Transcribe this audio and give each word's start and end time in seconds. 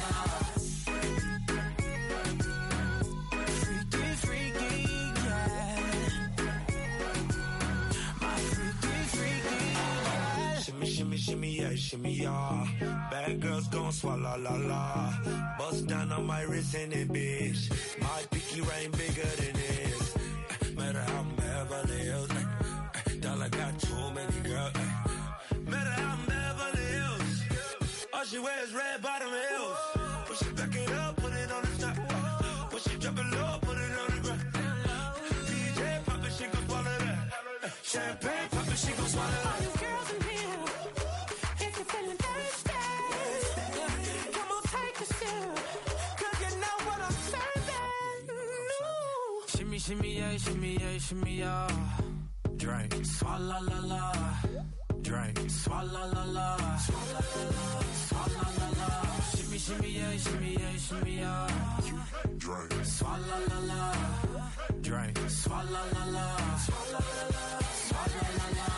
Shimmy, 11.31 11.61
yeah, 11.61 11.75
shimmy, 11.75 12.11
yeah. 12.11 12.67
Bad 13.09 13.39
girls 13.39 13.65
gon' 13.69 13.93
swallow 13.93 14.35
la 14.37 14.55
la. 14.55 15.13
Bust 15.57 15.87
down 15.87 16.11
on 16.11 16.25
my 16.25 16.41
wrist 16.41 16.75
in 16.75 16.91
it, 16.91 17.07
bitch. 17.07 17.69
My 18.01 18.21
pinky 18.29 18.59
ring 18.59 18.91
bigger 18.91 19.29
than 19.39 19.53
this. 19.53 20.15
Eh, 20.17 20.71
Matter 20.75 20.99
how 20.99 21.19
I'm 21.19 21.35
Beverly 21.37 21.99
Hills. 21.99 22.29
eh, 22.31 23.15
Dollar 23.21 23.47
got 23.47 23.79
too 23.79 24.11
many 24.13 24.39
girls. 24.43 24.73
Matter 25.67 25.89
how 26.01 26.17
I'm 26.17 26.25
Beverly 26.25 26.85
Hills. 26.97 27.43
All 28.13 28.25
she 28.25 28.39
wears 28.39 28.73
red 28.73 29.01
bottom 29.01 29.29
heels. 29.29 29.77
When 30.27 30.37
she 30.37 30.49
back 30.53 30.75
it 30.75 30.91
up, 30.91 31.15
put 31.15 31.31
it 31.31 31.49
on 31.49 31.61
the 31.63 31.81
top. 31.81 32.73
When 32.73 32.81
she 32.81 32.97
drop 32.97 33.17
it 33.17 33.35
low, 33.37 33.57
put 33.61 33.77
it 33.77 33.99
on 34.01 34.07
the 34.15 34.21
ground. 34.21 34.43
DJ 35.47 36.05
pop 36.05 36.25
it, 36.25 36.33
she 36.37 36.43
gon' 36.43 36.67
swallow 36.67 36.97
that. 36.99 37.73
Champagne 37.83 38.30
Shimmy, 49.91 50.13
shimmy, 50.13 50.15
yeah, 50.15 50.37
shimmy, 50.37 50.77
yeah, 50.79 50.97
shimmy, 50.99 51.37
yeah. 51.39 51.67
Drink. 52.55 52.93
Swalla 53.03 53.59
la 53.59 53.79
la. 53.91 54.13
Drink. 55.01 55.37
Swalla 55.49 56.05
la 56.13 56.23
la. 56.23 56.57
Swalla 58.07 58.47
la 58.57 58.67
la. 58.79 58.89
Shimmy, 59.35 59.57
shimmy, 59.57 59.89
yeah, 59.91 60.17
shimmy, 60.17 60.51
yeah, 60.53 60.77
shimmy, 60.77 61.15
yeah. 61.17 61.47
Drink. 62.37 62.71
Swalla 62.85 63.37
la 63.49 63.59
la. 63.67 63.93
Drink. 64.79 65.17
Swalla 65.27 65.83
la 65.93 66.05
la. 66.05 66.37
Swalla 66.57 67.01
la 67.11 67.27
la. 67.35 68.71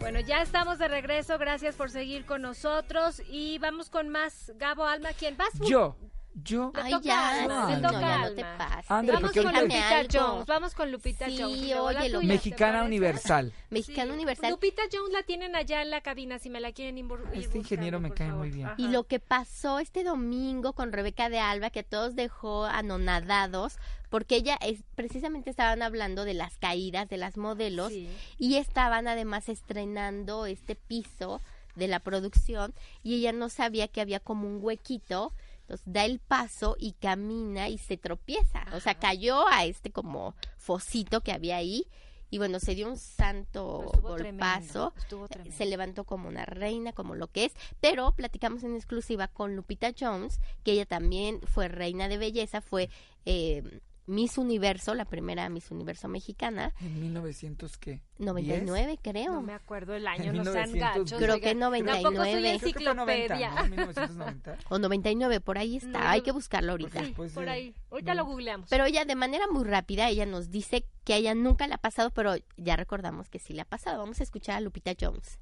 Bueno, 0.00 0.20
ya 0.20 0.42
estamos 0.42 0.78
de 0.78 0.88
regreso. 0.88 1.38
Gracias 1.38 1.76
por 1.76 1.90
seguir 1.90 2.26
con 2.26 2.42
nosotros. 2.42 3.22
Y 3.26 3.58
vamos 3.58 3.88
con 3.88 4.10
más. 4.10 4.52
Gabo 4.56 4.84
Alma, 4.84 5.14
¿quién 5.18 5.38
vas? 5.38 5.48
Yo, 5.66 5.96
yo. 6.42 6.70
Ay, 6.74 6.92
toca 6.92 7.04
ya, 7.04 7.18
a 7.30 7.42
Alma, 7.42 7.66
sí, 7.68 7.74
le 7.74 7.80
no, 7.80 7.88
toca 7.88 8.00
ya 8.00 8.14
a 8.14 8.18
no 8.28 8.34
te 8.34 8.42
pases. 8.44 8.90
Ándale, 8.90 9.18
Vamos 9.20 9.32
con 9.32 9.54
Lupita 9.54 10.02
Jones. 10.12 10.46
Vamos 10.46 10.74
con 10.74 10.92
Lupita 10.92 11.26
Sí, 11.26 11.38
Jones. 11.40 11.74
oye, 11.76 12.08
lo- 12.10 12.18
tuya, 12.20 12.20
¿te 12.20 12.26
Mexicana? 12.26 12.82
Universal. 12.84 13.52
Mexicano 13.70 14.10
Sí. 14.12 14.14
Universal. 14.16 14.50
Lupita 14.50 14.82
Jones 14.92 15.12
la 15.12 15.22
tienen 15.22 15.56
allá 15.56 15.82
en 15.82 15.90
la 15.90 16.00
cabina 16.02 16.38
si 16.38 16.50
me 16.50 16.60
la 16.60 16.72
quieren 16.72 16.98
ir 16.98 17.06
Este 17.32 17.58
ingeniero 17.58 18.00
me 18.00 18.10
cae 18.12 18.28
favor. 18.28 18.46
muy 18.46 18.50
bien. 18.50 18.66
Ajá. 18.66 18.74
Y 18.78 18.88
lo 18.88 19.04
que 19.04 19.18
pasó 19.18 19.78
este 19.78 20.04
domingo 20.04 20.72
con 20.74 20.92
Rebeca 20.92 21.28
de 21.30 21.38
Alba, 21.40 21.70
que 21.70 21.80
a 21.80 21.84
todos 21.84 22.14
dejó 22.16 22.66
anonadados, 22.66 23.78
porque 24.10 24.36
ella 24.36 24.56
es, 24.60 24.80
precisamente 24.94 25.50
estaban 25.50 25.82
hablando 25.82 26.24
de 26.24 26.34
las 26.34 26.56
caídas 26.58 27.08
de 27.08 27.16
las 27.16 27.36
modelos 27.36 27.90
Sí. 27.92 28.08
y 28.38 28.56
estaban 28.56 29.08
además 29.08 29.48
estrenando 29.48 30.46
este 30.46 30.74
piso 30.76 31.40
de 31.74 31.88
la 31.88 32.00
producción 32.00 32.72
y 33.02 33.16
ella 33.16 33.32
no 33.32 33.48
sabía 33.48 33.88
que 33.88 34.00
había 34.00 34.20
como 34.20 34.48
un 34.48 34.58
huequito, 34.62 35.32
entonces 35.66 35.84
da 35.92 36.04
el 36.04 36.20
paso 36.20 36.76
y 36.78 36.92
camina 36.92 37.68
y 37.68 37.78
se 37.78 37.96
tropieza, 37.96 38.64
o 38.72 38.78
sea, 38.78 38.94
cayó 38.94 39.48
a 39.48 39.64
este 39.64 39.90
como 39.90 40.36
fosito 40.56 41.22
que 41.22 41.32
había 41.32 41.56
ahí 41.56 41.88
y 42.30 42.38
bueno, 42.38 42.60
se 42.60 42.74
dio 42.74 42.88
un 42.88 42.96
santo 42.96 43.84
estuvo 43.86 44.08
golpazo. 44.08 44.92
tremendo, 44.92 45.28
tremendo. 45.28 45.56
se 45.56 45.66
levantó 45.66 46.04
como 46.04 46.28
una 46.28 46.44
reina, 46.44 46.92
como 46.92 47.14
lo 47.14 47.28
que 47.28 47.46
es, 47.46 47.52
pero 47.80 48.12
platicamos 48.12 48.64
en 48.64 48.74
exclusiva 48.74 49.28
con 49.28 49.54
Lupita 49.54 49.92
Jones, 49.98 50.40
que 50.64 50.72
ella 50.72 50.86
también 50.86 51.40
fue 51.42 51.68
reina 51.68 52.08
de 52.08 52.18
belleza, 52.18 52.60
fue 52.60 52.90
eh, 53.24 53.80
Miss 54.06 54.38
Universo, 54.38 54.94
la 54.94 55.04
primera 55.04 55.48
Miss 55.48 55.70
Universo 55.72 56.06
mexicana, 56.06 56.72
En 56.80 57.00
1900 57.00 57.76
qué? 57.78 58.02
99 58.18 58.98
creo. 59.02 59.32
No 59.32 59.42
me 59.42 59.52
acuerdo 59.52 59.94
el 59.94 60.06
año, 60.06 60.32
no 60.32 60.44
sean 60.44 60.70
1900, 60.72 60.80
gachos. 61.10 61.18
Creo 61.18 61.40
que 61.40 61.54
99. 61.56 62.02
Tampoco 62.02 62.24
soy 62.24 62.32
Creo 62.32 62.52
que 62.52 62.58
fue 62.60 62.94
90, 62.94 63.12
enciclopedia. 63.14 63.50
¿no? 63.50 63.66
1990. 63.68 64.58
O 64.70 64.78
99, 64.78 65.40
por 65.40 65.58
ahí 65.58 65.76
está, 65.76 65.88
No, 66.00 66.08
hay 66.08 66.20
que 66.22 66.30
buscarlo 66.32 66.72
ahorita. 66.72 66.90
Porque 66.90 67.06
después 67.08 67.32
Por 67.32 67.44
de- 67.46 67.50
ahí. 67.50 67.74
Ahorita 67.90 68.14
no. 68.14 68.22
lo 68.22 68.26
googleamos. 68.30 68.70
Pero 68.70 68.84
ella 68.84 69.04
de 69.04 69.14
manera 69.16 69.46
muy 69.50 69.64
rápida, 69.64 70.08
ella 70.08 70.24
nos 70.26 70.50
dice 70.50 70.84
que 71.04 71.14
a 71.14 71.16
ella 71.16 71.34
nunca 71.34 71.66
le 71.66 71.74
ha 71.74 71.78
pasado, 71.78 72.10
pero 72.10 72.34
ya 72.56 72.76
recordamos 72.76 73.28
que 73.28 73.38
sí 73.40 73.52
le 73.54 73.62
ha 73.62 73.66
pasado. 73.66 73.98
Vamos 73.98 74.20
a 74.20 74.22
escuchar 74.22 74.56
a 74.56 74.60
Lupita 74.60 74.92
Jones. 75.00 75.38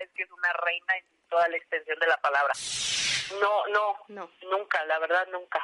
es 0.00 0.10
que 0.16 0.22
es 0.24 0.30
una 0.32 0.48
reina 0.64 0.92
en 0.98 1.13
toda 1.34 1.48
la 1.48 1.56
extensión 1.56 1.98
de 1.98 2.06
la 2.06 2.16
palabra. 2.18 2.52
No, 3.40 3.66
no, 3.66 3.96
No. 4.08 4.30
nunca, 4.42 4.84
la 4.84 5.00
verdad 5.00 5.26
nunca. 5.32 5.60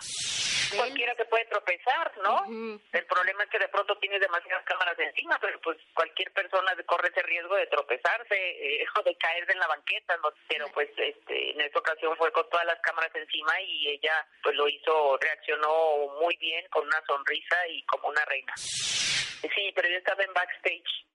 Cualquiera 0.76 1.14
se 1.14 1.24
puede 1.26 1.44
tropezar, 1.46 2.12
¿no? 2.18 2.44
El 2.92 3.06
problema 3.06 3.44
es 3.44 3.50
que 3.50 3.58
de 3.58 3.68
pronto 3.68 3.96
tienes 3.98 4.20
demasiadas 4.20 4.64
cámaras 4.64 4.98
encima, 4.98 5.38
pero 5.40 5.60
pues 5.60 5.78
cualquier 5.94 6.32
persona 6.32 6.74
corre 6.86 7.08
ese 7.08 7.22
riesgo 7.22 7.54
de 7.56 7.66
tropezarse 7.68 8.34
eh, 8.34 8.84
o 8.98 9.02
de 9.02 9.16
caerse 9.16 9.52
en 9.52 9.58
la 9.60 9.66
banqueta, 9.68 10.16
¿no? 10.18 10.32
pero 10.48 10.66
pues 10.72 10.88
este, 10.96 11.50
en 11.52 11.60
esta 11.60 11.78
ocasión 11.78 12.16
fue 12.16 12.32
con 12.32 12.48
todas 12.50 12.66
las 12.66 12.80
cámaras 12.80 13.14
encima 13.14 13.60
y 13.60 13.88
ella 13.90 14.26
pues 14.42 14.56
lo 14.56 14.66
hizo, 14.68 15.16
reaccionó 15.20 16.08
muy 16.20 16.36
bien, 16.36 16.66
con 16.70 16.84
una 16.86 17.00
sonrisa 17.06 17.56
y 17.68 17.84
como 17.86 18.08
una 18.08 18.24
reina. 18.24 18.52
Sí, 18.56 19.72
pero 19.74 19.88
yo 19.88 19.96
estaba 19.98 20.22
en 20.24 20.32
backstage. 20.32 21.06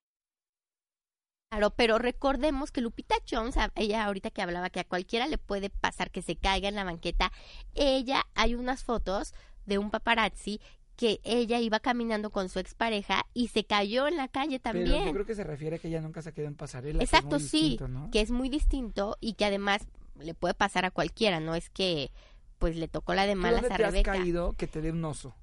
Claro, 1.56 1.70
pero 1.70 2.00
recordemos 2.00 2.72
que 2.72 2.82
Lupita 2.82 3.16
Jones, 3.30 3.56
ella 3.76 4.04
ahorita 4.04 4.30
que 4.30 4.42
hablaba 4.42 4.70
que 4.70 4.82
a 4.82 4.84
cualquiera 4.84 5.26
le 5.28 5.38
puede 5.38 5.70
pasar 5.70 6.12
que 6.12 6.22
se 6.22 6.36
caiga 6.36 6.68
en 6.68 6.76
la 6.76 6.84
banqueta, 6.84 7.32
ella, 7.76 8.26
hay 8.36 8.56
unas 8.56 8.84
fotos 8.84 9.34
de 9.66 9.78
un 9.78 9.90
paparazzi 9.90 10.60
que 10.98 11.22
ella 11.24 11.60
iba 11.62 11.80
caminando 11.80 12.30
con 12.30 12.50
su 12.50 12.60
expareja 12.60 13.26
y 13.34 13.50
se 13.50 13.64
cayó 13.66 14.08
en 14.08 14.18
la 14.18 14.28
calle 14.28 14.60
Pero 14.60 14.80
yo 14.80 14.92
también. 14.92 15.14
creo 15.14 15.26
que 15.26 15.36
se 15.36 15.44
refiere 15.46 15.78
a 15.78 15.80
que 15.80 15.88
ella 15.88 16.02
nunca 16.02 16.22
se 16.22 16.34
quedó 16.34 16.48
en 16.48 16.56
pasarela. 16.56 17.02
Exacto, 17.02 17.40
sí, 17.40 17.70
distinto, 17.70 17.88
¿no? 17.88 18.12
que 18.12 18.20
es 18.22 18.32
muy 18.32 18.50
distinto 18.50 19.18
y 19.22 19.34
que 19.34 19.46
además 19.46 19.88
le 20.20 20.34
puede 20.34 20.56
pasar 20.56 20.84
a 20.84 20.92
cualquiera, 20.92 21.40
no 21.40 21.56
es 21.56 21.70
que 21.70 22.12
pues 22.60 22.76
le 22.76 22.90
tocó 22.90 23.14
la 23.14 23.26
de 23.26 23.34
¿Tú 23.34 23.40
malas 23.40 23.62
dónde 23.62 23.76
a 23.76 23.78
te 23.78 23.84
has 23.86 24.04
caído 24.04 24.54
que 24.58 24.68
te 24.68 24.82
dé 24.82 24.92
un 24.92 25.04
oso? 25.06 25.36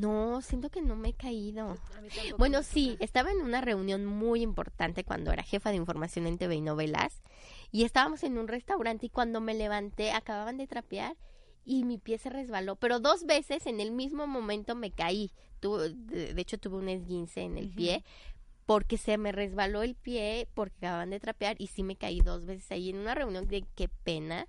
No, 0.00 0.40
siento 0.42 0.70
que 0.70 0.80
no 0.82 0.96
me 0.96 1.10
he 1.10 1.12
caído. 1.14 1.76
Bueno, 2.38 2.62
sí, 2.62 2.96
estaba 3.00 3.30
en 3.30 3.38
una 3.40 3.60
reunión 3.60 4.04
muy 4.06 4.42
importante 4.42 5.04
cuando 5.04 5.32
era 5.32 5.42
jefa 5.42 5.70
de 5.70 5.76
información 5.76 6.26
en 6.26 6.38
TV 6.38 6.56
y 6.56 6.60
novelas 6.60 7.22
y 7.72 7.84
estábamos 7.84 8.22
en 8.22 8.38
un 8.38 8.48
restaurante 8.48 9.06
y 9.06 9.10
cuando 9.10 9.40
me 9.40 9.54
levanté 9.54 10.12
acababan 10.12 10.56
de 10.58 10.66
trapear 10.66 11.16
y 11.64 11.84
mi 11.84 11.98
pie 11.98 12.18
se 12.18 12.30
resbaló, 12.30 12.76
pero 12.76 12.98
dos 13.00 13.26
veces 13.26 13.66
en 13.66 13.80
el 13.80 13.90
mismo 13.92 14.26
momento 14.26 14.74
me 14.74 14.90
caí. 14.90 15.32
Tu- 15.60 15.76
de, 15.76 16.32
de 16.34 16.40
hecho 16.40 16.56
tuve 16.58 16.76
un 16.78 16.88
esguince 16.88 17.42
en 17.42 17.58
el 17.58 17.68
pie 17.68 18.04
porque 18.64 18.96
se 18.98 19.18
me 19.18 19.32
resbaló 19.32 19.82
el 19.82 19.94
pie 19.96 20.48
porque 20.54 20.76
acababan 20.78 21.10
de 21.10 21.20
trapear 21.20 21.56
y 21.58 21.66
sí 21.68 21.82
me 21.82 21.96
caí 21.96 22.20
dos 22.20 22.44
veces 22.46 22.70
ahí 22.70 22.90
en 22.90 22.98
una 22.98 23.14
reunión 23.14 23.48
de 23.48 23.64
qué 23.74 23.88
pena, 23.88 24.46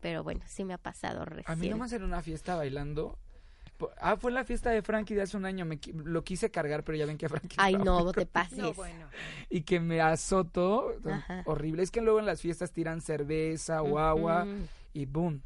pero 0.00 0.22
bueno, 0.22 0.42
sí 0.46 0.64
me 0.64 0.74
ha 0.74 0.78
pasado 0.78 1.24
recién. 1.24 1.44
A 1.50 1.56
mí 1.56 1.68
nomás 1.68 1.92
en 1.92 2.02
una 2.02 2.22
fiesta 2.22 2.54
bailando. 2.56 3.18
Ah, 4.00 4.16
fue 4.16 4.30
en 4.30 4.36
la 4.36 4.44
fiesta 4.44 4.70
de 4.70 4.82
Frankie 4.82 5.14
de 5.14 5.22
hace 5.22 5.36
un 5.36 5.44
año. 5.44 5.64
Me, 5.64 5.78
lo 5.92 6.24
quise 6.24 6.50
cargar, 6.50 6.84
pero 6.84 6.96
ya 6.98 7.06
ven 7.06 7.18
que 7.18 7.28
Frankie. 7.28 7.56
Ay, 7.58 7.76
no, 7.76 8.04
muy 8.04 8.12
te 8.12 8.26
pases. 8.26 8.58
No, 8.58 8.72
bueno. 8.74 9.06
Y 9.48 9.62
que 9.62 9.80
me 9.80 10.00
azotó. 10.00 10.92
Ajá. 11.04 11.42
Horrible. 11.46 11.82
Es 11.82 11.90
que 11.90 12.00
luego 12.00 12.18
en 12.18 12.26
las 12.26 12.40
fiestas 12.40 12.72
tiran 12.72 13.00
cerveza 13.00 13.82
o 13.82 13.98
agua 13.98 14.46
y 14.92 15.06
boom. 15.06 15.42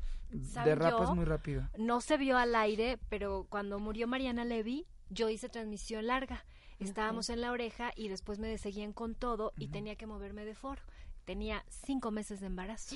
¿Saben 0.52 0.70
Derrapas 0.70 1.08
yo? 1.08 1.14
muy 1.14 1.24
rápido. 1.24 1.68
No 1.78 2.00
se 2.00 2.16
vio 2.16 2.36
al 2.36 2.54
aire, 2.54 2.98
pero 3.08 3.46
cuando 3.48 3.78
murió 3.78 4.06
Mariana 4.06 4.44
Levy, 4.44 4.86
yo 5.08 5.28
hice 5.28 5.48
transmisión 5.48 6.06
larga. 6.06 6.44
Estábamos 6.78 7.30
en 7.30 7.40
la 7.40 7.52
oreja 7.52 7.92
y 7.96 8.08
después 8.08 8.38
me 8.38 8.58
seguían 8.58 8.92
con 8.92 9.14
todo 9.14 9.52
y 9.56 9.68
tenía 9.68 9.96
que 9.96 10.06
moverme 10.06 10.44
de 10.44 10.54
foro. 10.54 10.82
Tenía 11.24 11.64
cinco 11.68 12.10
meses 12.10 12.40
de 12.40 12.46
embarazo. 12.46 12.94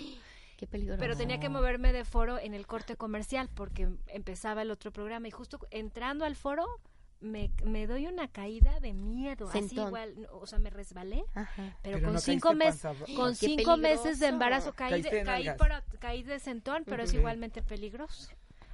Qué 0.60 0.66
peligroso. 0.66 1.00
Pero 1.00 1.16
tenía 1.16 1.40
que 1.40 1.48
moverme 1.48 1.90
de 1.90 2.04
foro 2.04 2.38
en 2.38 2.52
el 2.52 2.66
corte 2.66 2.94
comercial 2.94 3.48
porque 3.54 3.88
empezaba 4.08 4.60
el 4.60 4.70
otro 4.70 4.92
programa 4.92 5.26
y 5.26 5.30
justo 5.30 5.58
entrando 5.70 6.26
al 6.26 6.36
foro 6.36 6.66
me, 7.20 7.50
me 7.64 7.86
doy 7.86 8.06
una 8.06 8.28
caída 8.28 8.78
de 8.80 8.92
miedo. 8.92 9.48
Así 9.48 9.74
igual, 9.74 10.28
o 10.30 10.46
sea, 10.46 10.58
me 10.58 10.68
resbalé. 10.68 11.24
Ajá. 11.34 11.78
Pero, 11.82 11.96
Pero 11.96 12.04
con 12.08 12.12
no 12.12 12.20
cinco 12.20 12.52
meses, 12.52 12.82
con 13.16 13.34
cinco 13.34 13.78
meses 13.78 14.20
de 14.20 14.26
embarazo 14.26 14.74
caí, 14.74 15.00
de, 15.00 15.22
caí, 15.22 15.46
para- 15.56 15.82
caí 15.98 16.22
de 16.22 16.38
sentón, 16.38 16.84
pero 16.84 17.04
es 17.04 17.14
igualmente 17.14 17.62
peligroso. 17.62 18.30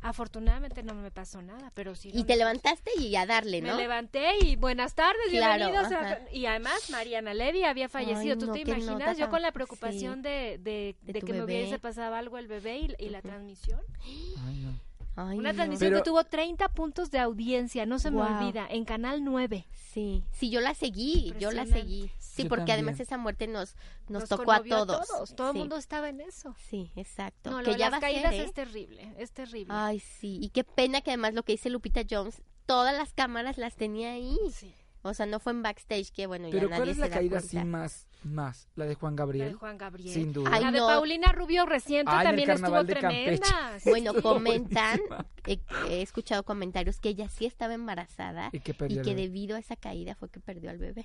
Afortunadamente 0.08 0.82
no 0.82 0.94
me 0.94 1.10
pasó 1.10 1.42
nada, 1.42 1.72
pero 1.74 1.94
sí. 1.94 2.10
Y 2.12 2.18
no 2.18 2.26
te 2.26 2.32
me- 2.34 2.36
levantaste 2.38 2.90
y 2.98 3.16
a 3.16 3.26
darle, 3.26 3.60
Me 3.60 3.70
¿no? 3.70 3.76
levanté 3.76 4.38
y 4.42 4.54
buenas 4.56 4.94
tardes, 4.94 5.28
Claro, 5.30 5.66
bienvenidos. 5.70 5.92
a-. 5.92 6.20
Y 6.32 6.46
además 6.46 6.90
Mariana 6.90 7.34
Levy 7.34 7.64
había 7.64 7.88
fallecido. 7.88 8.34
Ay, 8.34 8.38
¿Tú 8.38 8.46
no, 8.46 8.52
te 8.52 8.64
nota 8.64 8.78
imaginas? 8.78 9.18
Yo 9.18 9.28
con 9.28 9.42
la 9.42 9.50
preocupación 9.52 10.22
de, 10.22 10.58
de, 10.62 10.94
De 11.02 11.12
de 11.12 11.20
tu 11.20 11.26
que 11.26 11.32
me 11.32 11.42
hubiese 11.42 11.78
pasado 11.78 12.14
algo 12.14 12.38
el 12.38 12.46
bebé 12.46 12.78
y, 12.78 12.94
y 12.98 13.08
la 13.08 13.20
transmisión. 13.20 13.80
Ay, 14.04 14.56
no. 14.60 14.80
Ay, 15.18 15.38
Una 15.38 15.54
transmisión 15.54 15.90
Pero- 15.90 16.02
que 16.02 16.10
tuvo 16.10 16.24
30 16.24 16.68
puntos 16.68 17.10
de 17.10 17.18
audiencia, 17.18 17.86
no 17.86 17.98
se 17.98 18.10
me 18.10 18.20
olvida, 18.22 18.66
en 18.68 18.84
Canal 18.84 19.24
9. 19.24 19.66
Sí, 19.72 20.22
sí, 20.30 20.50
yo 20.50 20.60
la 20.60 20.74
seguí, 20.74 21.32
yo 21.40 21.50
la 21.52 21.64
seguí. 21.64 22.10
Sí, 22.18 22.42
Yo 22.42 22.48
porque 22.50 22.72
además 22.72 23.00
esa 23.00 23.16
muerte 23.16 23.46
nos, 23.46 23.74
nos, 24.08 24.20
Nos 24.22 24.28
tocó 24.28 24.52
a 24.52 24.62
todos. 24.62 25.34
Todo 25.34 25.48
el 25.48 25.52
Sí, 25.54 25.58
mundo 25.58 25.76
estaba 25.78 26.10
en 26.10 26.20
eso. 26.20 26.54
Sí, 26.68 26.90
exacto. 26.96 27.50
No, 27.50 27.58
lo 27.60 27.64
que 27.64 27.72
de 27.72 27.78
ya 27.78 27.88
las 27.88 28.02
va 28.02 28.06
a 28.06 28.10
ser, 28.10 28.22
caídas 28.22 28.34
¿eh? 28.34 28.44
es 28.44 28.52
terrible, 28.52 29.14
es 29.16 29.32
terrible. 29.32 29.72
Ay, 29.74 30.00
sí, 30.00 30.38
y 30.42 30.50
qué 30.50 30.64
pena 30.64 31.00
que 31.00 31.12
además 31.12 31.32
lo 31.32 31.44
que 31.44 31.52
dice 31.52 31.70
Lupita 31.70 32.02
Jones, 32.08 32.42
todas 32.66 32.94
las 32.94 33.14
cámaras 33.14 33.56
las 33.56 33.74
tenía 33.76 34.12
ahí. 34.12 34.36
Sí, 34.52 34.74
O 35.00 35.14
sea, 35.14 35.24
no 35.24 35.38
fue 35.40 35.52
en 35.52 35.62
backstage 35.62 36.10
que, 36.10 36.26
bueno, 36.26 36.48
ya 36.48 36.52
Pero 36.52 36.68
nadie 36.68 36.78
¿cuál 36.80 36.88
es 36.90 36.96
se 36.96 37.00
la 37.00 37.08
da 37.08 37.14
caída 37.14 37.38
cuenta. 37.40 37.58
así 37.60 37.66
más, 37.66 38.06
más? 38.26 38.68
La 38.76 38.84
de 38.86 38.94
Juan 38.94 39.12
la 39.14 39.16
de 39.16 39.18
Gabriel. 39.26 39.54
Juan 39.54 39.78
Gabriel. 39.78 40.12
Sin 40.14 40.32
duda. 40.32 40.50
Ay, 40.52 40.62
la 40.64 40.70
de 40.72 40.78
no. 40.78 40.86
Paulina 40.86 41.32
Rubio 41.32 41.66
reciente 41.66 42.10
Ay, 42.12 42.14
en 42.14 42.20
el 42.20 42.26
también 42.26 42.50
estuvo 42.50 42.62
carnaval 42.62 42.86
de 42.86 42.94
Campeche. 42.94 43.24
tremenda. 43.42 43.78
Bueno, 43.84 44.10
Estuvo 44.12 44.22
comentan, 44.34 45.00
he, 45.46 45.58
he 45.88 46.02
escuchado 46.02 46.42
comentarios 46.44 47.00
que 47.00 47.08
ella 47.10 47.28
sí 47.28 47.46
estaba 47.46 47.74
embarazada 47.74 48.50
Y 48.52 48.60
que 48.60 48.74
y 48.88 49.14
debido 49.14 49.56
a 49.56 49.58
esa 49.58 49.76
caída 49.76 50.14
fue 50.14 50.28
que 50.30 50.40
perdió 50.40 50.70
al 50.70 50.78
bebé. 50.78 51.04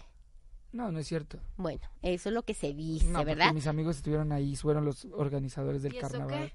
No, 0.72 0.92
no 0.92 1.00
es 1.00 1.08
cierto. 1.08 1.38
Bueno, 1.58 1.82
eso 2.02 2.30
es 2.30 2.34
lo 2.36 2.44
que 2.44 2.54
se 2.54 2.74
dice, 2.74 3.06
No, 3.08 3.20
porque 3.20 3.36
¿verdad? 3.36 3.54
mis 3.54 3.68
amigos 3.68 3.98
estuvieron 3.98 4.32
ahí, 4.32 4.56
fueron 4.56 4.86
los 4.86 5.06
organizadores 5.14 5.84
del 5.84 5.94
¿Y 5.94 5.98
eso 5.98 6.08
carnaval. 6.08 6.54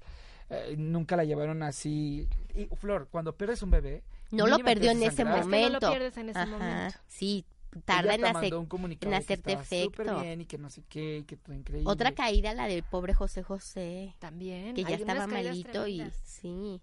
Eh, 0.49 0.75
nunca 0.77 1.15
la 1.15 1.23
llevaron 1.23 1.61
así. 1.61 2.27
Y 2.55 2.65
Flor, 2.77 3.09
cuando 3.11 3.35
pierdes 3.37 3.61
un 3.61 3.69
bebé, 3.69 4.03
No 4.31 4.47
lo 4.47 4.57
perdió 4.59 4.91
en 4.91 4.97
ese. 5.03 5.07
Es 5.07 5.15
que 5.15 5.23
no 5.25 5.35
lo 5.37 5.43
momento. 5.43 5.89
pierdes 5.91 6.17
en 6.17 6.29
ese 6.29 6.39
Ajá, 6.39 6.49
momento. 6.49 6.97
Sí, 7.05 7.45
tarda 7.85 8.15
en 8.15 8.25
hacer. 8.25 8.53
en 8.53 9.13
hacerte 9.13 9.53
efecto. 9.53 10.21
bien 10.21 10.41
y 10.41 10.45
que 10.45 10.57
no 10.57 10.69
sé 10.69 10.83
qué, 10.87 11.19
y 11.19 11.23
que 11.23 11.37
todo 11.37 11.55
increíble. 11.55 11.89
Otra 11.89 12.13
caída, 12.13 12.53
la 12.53 12.67
del 12.67 12.83
pobre 12.83 13.13
José 13.13 13.43
José, 13.43 14.15
También. 14.19 14.73
que 14.75 14.83
ya 14.83 14.89
hay 14.89 14.93
estaba 14.95 15.27
malito 15.27 15.87
y 15.87 16.03
sí. 16.23 16.81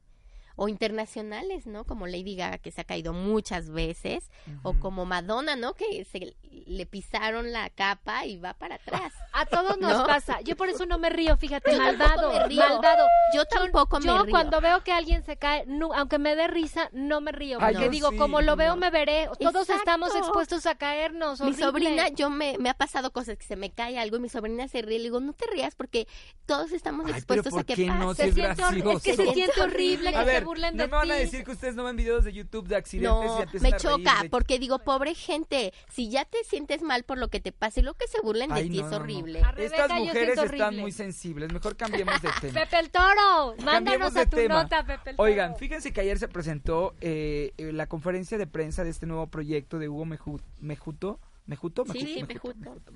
O 0.56 0.68
internacionales, 0.68 1.66
¿no? 1.66 1.84
Como 1.84 2.06
Lady 2.06 2.36
Gaga, 2.36 2.58
que 2.58 2.70
se 2.70 2.80
ha 2.80 2.84
caído 2.84 3.12
muchas 3.12 3.70
veces. 3.70 4.30
O 4.62 4.74
como 4.74 5.04
Madonna, 5.04 5.56
¿no? 5.56 5.74
Que 5.74 6.04
se 6.04 6.36
le 6.66 6.86
pisaron 6.86 7.52
la 7.52 7.70
capa 7.70 8.24
y 8.26 8.36
va 8.38 8.54
para 8.54 8.76
atrás. 8.76 9.12
A 9.32 9.46
todos 9.46 9.78
nos 9.78 9.98
¿No? 9.98 10.06
pasa. 10.06 10.40
Yo 10.42 10.56
por 10.56 10.68
eso 10.68 10.86
no 10.86 10.96
me 10.98 11.10
río, 11.10 11.36
fíjate, 11.36 11.72
Yo 11.76 11.78
tampoco 11.78 11.98
malvado, 11.98 12.32
me 12.32 12.46
río. 12.46 12.60
malvado. 12.60 13.04
Yo 13.34 13.44
tampoco 13.46 13.98
me 13.98 14.06
Yo 14.06 14.22
río. 14.22 14.30
cuando 14.30 14.60
veo 14.60 14.84
que 14.84 14.92
alguien 14.92 15.24
se 15.24 15.36
cae, 15.36 15.64
no- 15.66 15.92
aunque 15.92 16.18
me 16.18 16.36
dé 16.36 16.46
risa, 16.46 16.88
no 16.92 17.20
me 17.20 17.32
río. 17.32 17.58
Ay, 17.60 17.72
Porque 17.74 17.86
yo 17.86 17.90
digo, 17.90 18.10
sí, 18.10 18.16
como 18.16 18.40
lo 18.40 18.54
veo, 18.54 18.70
no. 18.74 18.80
me 18.80 18.90
veré. 18.90 19.28
Todos 19.40 19.62
Exacto. 19.62 19.74
estamos 19.74 20.14
expuestos 20.14 20.66
a 20.66 20.76
caernos. 20.76 21.40
Mi 21.40 21.52
sobrina, 21.54 22.08
yo 22.10 22.30
me, 22.30 22.56
me 22.58 22.68
ha 22.70 22.74
pasado 22.74 23.12
cosas 23.12 23.36
que 23.36 23.44
se 23.44 23.56
me 23.56 23.70
cae 23.70 23.98
algo 23.98 24.16
y 24.18 24.20
mi 24.20 24.28
sobrina 24.28 24.68
se 24.68 24.82
ríe. 24.82 24.98
Le 24.98 25.04
digo, 25.04 25.18
no 25.20 25.32
te 25.32 25.46
rías 25.50 25.74
porque 25.74 26.06
todos 26.46 26.70
estamos 26.70 27.06
Ay, 27.06 27.12
pero 27.26 27.40
expuestos 27.40 27.50
¿por 27.52 27.60
a 27.62 27.64
que 27.64 27.74
qué 27.74 27.86
pase. 27.88 27.98
no? 27.98 28.14
Se 28.14 28.28
es 28.28 28.34
siente 28.34 28.62
hor- 28.62 28.96
es 28.96 29.02
que 29.02 29.16
se 29.16 29.32
siente 29.32 29.60
horrible 29.60 30.10
A 30.14 30.22
se 30.44 30.60
no 30.60 30.66
de 30.70 30.72
me 30.72 30.86
van 30.88 31.10
a 31.10 31.14
decir 31.14 31.44
que 31.44 31.50
ustedes 31.52 31.74
no 31.74 31.84
ven 31.84 31.96
videos 31.96 32.24
de 32.24 32.32
YouTube 32.32 32.68
de 32.68 32.76
accidentes 32.76 33.24
y 33.24 33.26
No, 33.26 33.40
empiezan 33.42 33.70
me 33.70 33.74
a 33.76 33.78
choca 33.78 34.22
de- 34.22 34.30
porque 34.30 34.58
digo, 34.58 34.78
pobre 34.80 35.14
gente, 35.14 35.72
si 35.92 36.08
ya 36.10 36.24
te 36.24 36.42
sientes 36.44 36.82
mal 36.82 37.04
por 37.04 37.18
lo 37.18 37.28
que 37.28 37.40
te 37.40 37.52
pasa 37.52 37.80
y 37.80 37.82
lo 37.82 37.94
que 37.94 38.06
se 38.08 38.20
burlen 38.20 38.48
de 38.50 38.54
Ay, 38.56 38.68
ti 38.70 38.78
no, 38.78 38.84
es 38.86 38.90
no, 38.92 38.98
no. 38.98 39.02
horrible. 39.04 39.42
Rebeca 39.42 39.64
Estas 39.84 39.98
mujeres 39.98 40.28
están 40.38 40.46
horrible. 40.48 40.82
muy 40.82 40.92
sensibles. 40.92 41.52
Mejor 41.52 41.76
cambiemos 41.76 42.20
de 42.22 42.28
tema. 42.40 42.60
Pepe 42.60 42.78
el 42.78 42.90
Toro, 42.90 43.54
mándanos 43.64 44.16
a 44.16 44.24
tu 44.26 44.36
tema. 44.36 44.62
nota, 44.62 44.84
Pepe 44.84 45.10
el 45.10 45.16
Toro. 45.16 45.28
Oigan, 45.28 45.56
fíjense 45.56 45.92
que 45.92 46.00
ayer 46.00 46.18
se 46.18 46.28
presentó 46.28 46.94
eh, 47.00 47.52
eh, 47.58 47.72
la 47.72 47.86
conferencia 47.86 48.38
de 48.38 48.46
prensa 48.46 48.84
de 48.84 48.90
este 48.90 49.06
nuevo 49.06 49.26
proyecto 49.28 49.78
de 49.78 49.88
Hugo 49.88 50.04
Meju- 50.06 50.40
Mejuto. 50.60 51.20
¿Mejuto? 51.46 51.84
Sí, 51.92 52.00
sí, 52.00 52.24
Mejuto, 52.26 52.54
Mejuto. 52.58 52.92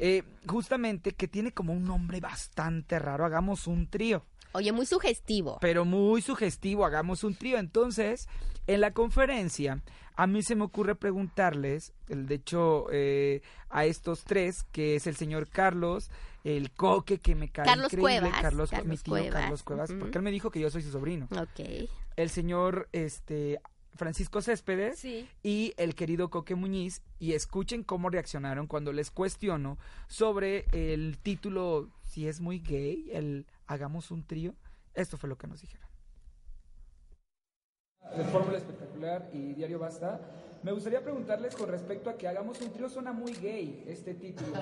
Eh, 0.00 0.22
justamente 0.46 1.12
que 1.12 1.26
tiene 1.28 1.52
como 1.52 1.72
un 1.72 1.84
nombre 1.84 2.20
bastante 2.20 2.98
raro. 2.98 3.24
Hagamos 3.24 3.66
un 3.66 3.88
trío. 3.88 4.24
Oye, 4.52 4.72
muy 4.72 4.86
sugestivo. 4.86 5.58
pero 5.60 5.84
muy 5.84 6.22
sugestivo, 6.22 6.84
hagamos 6.84 7.24
un 7.24 7.34
trío. 7.34 7.58
Entonces, 7.58 8.28
en 8.66 8.80
la 8.80 8.92
conferencia, 8.92 9.82
a 10.16 10.26
mí 10.26 10.42
se 10.42 10.54
me 10.56 10.64
ocurre 10.64 10.94
preguntarles, 10.94 11.92
el, 12.08 12.26
de 12.26 12.34
hecho, 12.36 12.86
eh, 12.90 13.42
a 13.70 13.84
estos 13.84 14.24
tres, 14.24 14.64
que 14.72 14.96
es 14.96 15.06
el 15.06 15.16
señor 15.16 15.48
Carlos, 15.48 16.10
el 16.44 16.70
coque 16.72 17.18
que 17.18 17.34
me 17.34 17.50
cae 17.50 17.66
Carlos 17.66 17.92
increíble, 17.92 18.20
Cuevas, 18.20 18.40
Carlos, 18.42 18.70
Carlos 18.70 18.88
mi 18.88 18.96
tío 18.96 19.12
Cuevas, 19.12 19.32
Carlos 19.42 19.62
Cuevas, 19.62 19.92
porque 19.98 20.18
él 20.18 20.24
me 20.24 20.30
dijo 20.30 20.50
que 20.50 20.60
yo 20.60 20.70
soy 20.70 20.82
su 20.82 20.90
sobrino. 20.90 21.28
Ok. 21.30 21.88
El 22.16 22.30
señor, 22.30 22.88
este, 22.92 23.60
Francisco 23.94 24.40
Céspedes 24.40 24.98
Sí. 24.98 25.28
y 25.42 25.74
el 25.76 25.94
querido 25.94 26.30
Coque 26.30 26.54
Muñiz 26.54 27.02
y 27.18 27.32
escuchen 27.34 27.82
cómo 27.82 28.08
reaccionaron 28.10 28.66
cuando 28.66 28.92
les 28.92 29.10
cuestiono 29.10 29.78
sobre 30.08 30.66
el 30.72 31.18
título, 31.18 31.90
si 32.08 32.26
es 32.26 32.40
muy 32.40 32.58
gay, 32.58 33.10
el 33.12 33.46
hagamos 33.66 34.10
un 34.10 34.26
trío. 34.26 34.54
Esto 34.94 35.18
fue 35.18 35.28
lo 35.28 35.36
que 35.36 35.46
nos 35.46 35.60
dijeron. 35.60 35.86
De 38.16 38.24
Fórmula 38.24 38.56
Espectacular 38.56 39.28
y 39.34 39.52
Diario 39.52 39.78
Basta, 39.78 40.18
me 40.62 40.72
gustaría 40.72 41.02
preguntarles 41.02 41.54
con 41.54 41.68
respecto 41.68 42.08
a 42.08 42.16
que 42.16 42.26
hagamos 42.26 42.60
un 42.62 42.72
trío, 42.72 42.88
suena 42.88 43.12
muy 43.12 43.34
gay 43.34 43.84
este 43.86 44.14
título. 44.14 44.56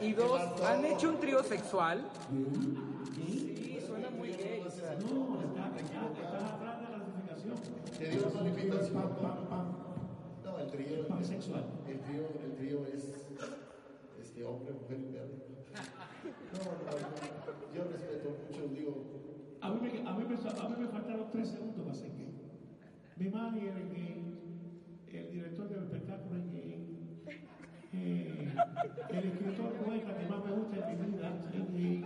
Y 0.00 0.14
dos, 0.14 0.40
¿han 0.62 0.86
hecho 0.86 1.10
un 1.10 1.20
trío 1.20 1.42
sexual? 1.44 2.10
Sí, 3.14 3.78
suena 3.86 4.08
muy 4.08 4.30
gay. 4.32 4.64
o 4.66 4.70
sea, 4.70 4.96
Te 7.98 8.08
dio 8.08 8.26
una 8.26 8.48
invitación. 8.48 8.94
No, 10.44 10.58
el 10.58 10.70
trío, 10.70 11.06
el 11.86 12.00
trío, 12.00 12.28
el 12.42 12.54
trío 12.56 12.86
es 12.86 13.04
este 14.18 14.44
hombre, 14.44 14.72
mujer 14.72 14.98
y 14.98 15.12
perro. 15.12 15.54
No, 16.54 16.58
no, 16.64 16.70
no, 16.83 16.83
yo 17.74 17.84
respeto 17.90 18.36
mucho, 18.48 18.68
digo, 18.68 19.04
A 19.60 19.70
mí, 19.70 19.80
me, 19.80 20.08
a, 20.08 20.12
mí 20.12 20.24
me, 20.28 20.34
a 20.34 20.68
mí 20.68 20.76
me 20.78 20.88
faltaron 20.88 21.26
tres 21.32 21.48
segundos 21.48 21.82
para 21.82 21.94
ser 21.94 22.14
gay. 22.16 22.34
Mi 23.16 23.28
manager 23.30 23.74
es 23.78 23.92
gay, 23.92 24.24
el 25.12 25.30
director 25.30 25.68
del 25.68 25.82
espectáculo 25.84 26.38
es 26.38 26.52
gay, 26.52 26.86
eh, 27.92 28.52
el 29.10 29.24
escritor 29.24 29.72
poeta 29.74 30.16
que 30.16 30.26
más 30.26 30.44
me 30.44 30.52
gusta 30.52 30.90
en 30.90 31.00
mi 31.00 31.06
vida 31.12 31.32
es 31.54 31.72
gay. 31.72 32.04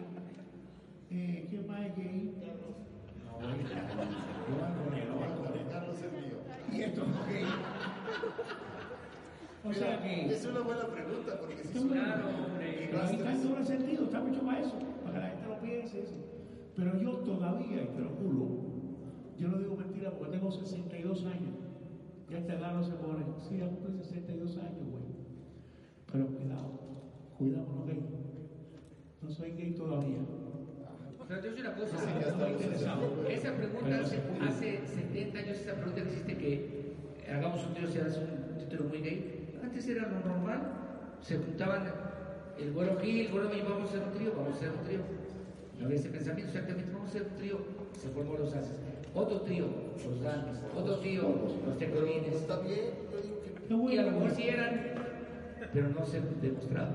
Eh, 1.11 1.47
¿Quién 1.49 1.67
más 1.67 1.81
es 1.81 1.97
gay? 1.97 2.35
Carlos 5.71 5.97
es 6.03 6.13
mío. 6.13 6.39
Y 6.73 6.83
esto 6.83 7.03
es 7.03 7.27
gay. 7.29 7.47
O 9.69 9.75
sea 9.75 10.03
que... 10.03 10.27
Es 10.27 10.47
una 10.47 10.61
buena 10.61 10.87
pregunta 10.87 11.39
porque 11.39 11.63
si 11.63 11.73
Claro, 11.73 12.29
hombre. 12.29 12.89
Y 12.89 12.95
no 12.95 13.03
está 13.03 13.33
en 13.33 13.43
doble 13.43 13.65
sentido, 13.65 14.05
está 14.05 14.21
mucho 14.21 14.41
para 14.43 14.61
eso, 14.61 14.79
para 15.05 15.15
que 15.15 15.21
la 15.21 15.29
gente 15.29 15.49
lo 15.49 15.61
piense. 15.61 16.01
eso. 16.01 16.15
Pero 16.77 16.99
yo 17.01 17.11
todavía, 17.19 17.83
y 17.83 17.87
te 17.89 18.01
lo 18.01 18.11
juro, 18.11 18.49
yo 19.39 19.49
no 19.49 19.59
digo 19.59 19.77
mentira 19.77 20.11
porque 20.13 20.39
tengo 20.39 20.51
62 20.51 21.25
años. 21.27 21.57
Ya 22.31 22.39
esta 22.39 22.55
edad 22.55 22.75
no 22.75 22.83
se 22.83 22.93
pone. 22.93 23.25
Sí, 23.41 23.59
ya 23.59 23.69
cumplí 23.69 23.99
62 24.03 24.57
años, 24.59 24.89
güey. 24.91 25.03
Pero 26.13 26.27
cuidado, 26.29 26.71
cuidado 27.37 27.67
con 27.67 27.77
los 27.77 27.87
gays. 27.87 28.05
No 29.23 29.31
soy 29.31 29.53
gay 29.53 29.73
todavía. 29.73 30.19
Pero 31.29 31.41
te 31.41 31.49
voy 31.49 31.59
a 31.59 31.63
decir 31.63 31.67
una 31.67 31.75
cosa, 31.75 32.37
muy 32.39 32.51
interesado. 32.53 33.29
Esa 33.29 33.53
pregunta 33.55 34.01
hace, 34.01 34.19
hace 34.41 34.87
70 34.87 35.39
años, 35.39 35.57
esa 35.59 35.75
pregunta 35.75 36.03
que 36.03 36.09
hiciste 36.09 36.37
que 36.39 36.95
hagamos 37.31 37.67
un 37.67 37.75
trío, 37.75 37.89
se 37.89 38.01
hace 38.01 38.21
un 38.21 38.59
título 38.59 38.89
muy 38.89 38.99
gay. 38.99 39.38
Antes 39.69 39.87
era 39.87 40.09
lo 40.09 40.21
normal, 40.27 40.63
se 41.21 41.37
juntaban 41.37 41.93
el 42.59 42.73
güero 42.73 42.99
Gil, 43.01 43.27
el 43.27 43.33
güero 43.33 43.51
Gil, 43.51 43.65
vamos 43.69 43.83
a 43.83 43.85
hacer 43.85 44.03
un 44.03 44.15
trío, 44.15 44.33
vamos 44.35 44.55
a 44.55 44.57
hacer 44.57 44.71
un 44.71 44.85
trío. 44.87 45.01
No 45.79 45.85
había 45.85 45.99
ese 45.99 46.09
pensamiento, 46.09 46.51
exactamente, 46.51 46.91
vamos 46.91 47.09
a 47.09 47.11
hacer 47.11 47.23
un 47.31 47.37
trío. 47.37 47.59
Se 48.01 48.09
formó 48.09 48.39
los 48.39 48.55
haces. 48.55 48.81
Otro 49.15 49.43
trío, 49.43 49.67
los 50.03 50.23
grandes. 50.23 50.59
Otro 50.75 50.97
trío, 51.01 51.23
los 51.67 51.77
tecolines. 51.77 52.35
está 52.35 52.61
bien, 52.61 52.93
Y 53.69 53.99
a 53.99 54.03
lo 54.05 54.11
mejor 54.13 54.31
sí 54.31 54.49
eran, 54.49 54.81
pero 55.75 55.89
no 55.91 56.07
se 56.07 56.17
ha 56.17 56.21
demostrado. 56.41 56.95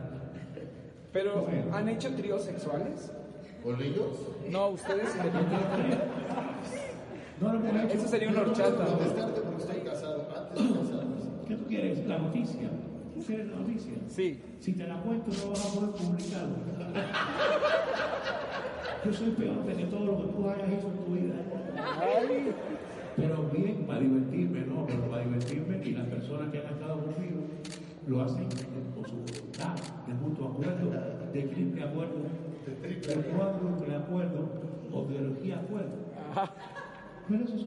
Pero, 1.11 1.47
¿han 1.71 1.89
hecho 1.89 2.09
tríos 2.15 2.43
sexuales? 2.43 3.11
con 3.63 3.81
ellos, 3.81 4.17
No, 4.49 4.69
ustedes 4.69 5.15
independientemente. 5.15 5.97
No 7.39 7.53
hemos 7.53 7.83
hecho. 7.85 7.97
Eso 7.97 8.07
sería 8.07 8.29
una 8.29 8.41
horchata. 8.41 8.83
no 8.83 8.97
descarte 8.97 9.41
porque 9.41 9.61
estoy 9.63 9.81
casado, 9.81 10.27
antes 10.35 10.67
de 10.67 10.79
casarnos. 10.79 11.23
¿Qué 11.47 11.55
tú 11.55 11.62
quieres? 11.73 12.05
La 12.05 12.17
noticia. 12.17 12.69
¿Tú 13.13 13.23
quieres 13.23 13.47
la 13.47 13.57
noticia? 13.57 13.93
Sí. 14.07 14.41
Si 14.59 14.73
te 14.73 14.87
la 14.87 14.97
cuento 15.01 15.31
no 15.31 15.49
vas 15.51 15.65
a 15.65 15.73
poder 15.73 15.91
publicarlo. 15.91 16.55
Yo 19.05 19.13
soy 19.13 19.31
peor 19.31 19.65
de 19.65 19.73
que 19.73 19.85
todo 19.85 20.05
lo 20.05 20.17
que 20.17 20.31
tú 20.33 20.49
hayas 20.49 20.69
hecho 20.69 20.87
en 20.87 20.97
tu 20.97 21.13
vida. 21.13 21.35
Pero 23.15 23.49
bien, 23.49 23.85
para 23.85 23.99
divertirme, 23.99 24.61
no, 24.61 24.85
pero 24.87 25.09
para 25.09 25.23
divertirme 25.23 25.81
y 25.85 25.91
las 25.91 26.07
personas 26.07 26.51
que 26.51 26.59
han 26.59 26.73
estado 26.73 26.99
conmigo 26.99 27.41
lo 28.07 28.21
hacen 28.21 28.47
con 28.95 29.05
su 29.05 29.15
voluntad, 29.17 29.75
de 30.07 30.13
mutuo 30.13 30.47
acuerdo, 30.49 30.89
de 31.31 31.41
triple 31.43 31.83
acuerdo, 31.83 32.19
de 32.65 33.15
cuádruple 33.31 33.95
acuerdo 33.95 34.49
o 34.91 35.05
de 35.05 35.27
orgía 35.27 35.59
acuerdo. 35.59 35.97
Pero 37.27 37.43
eso 37.43 37.55
es 37.57 37.65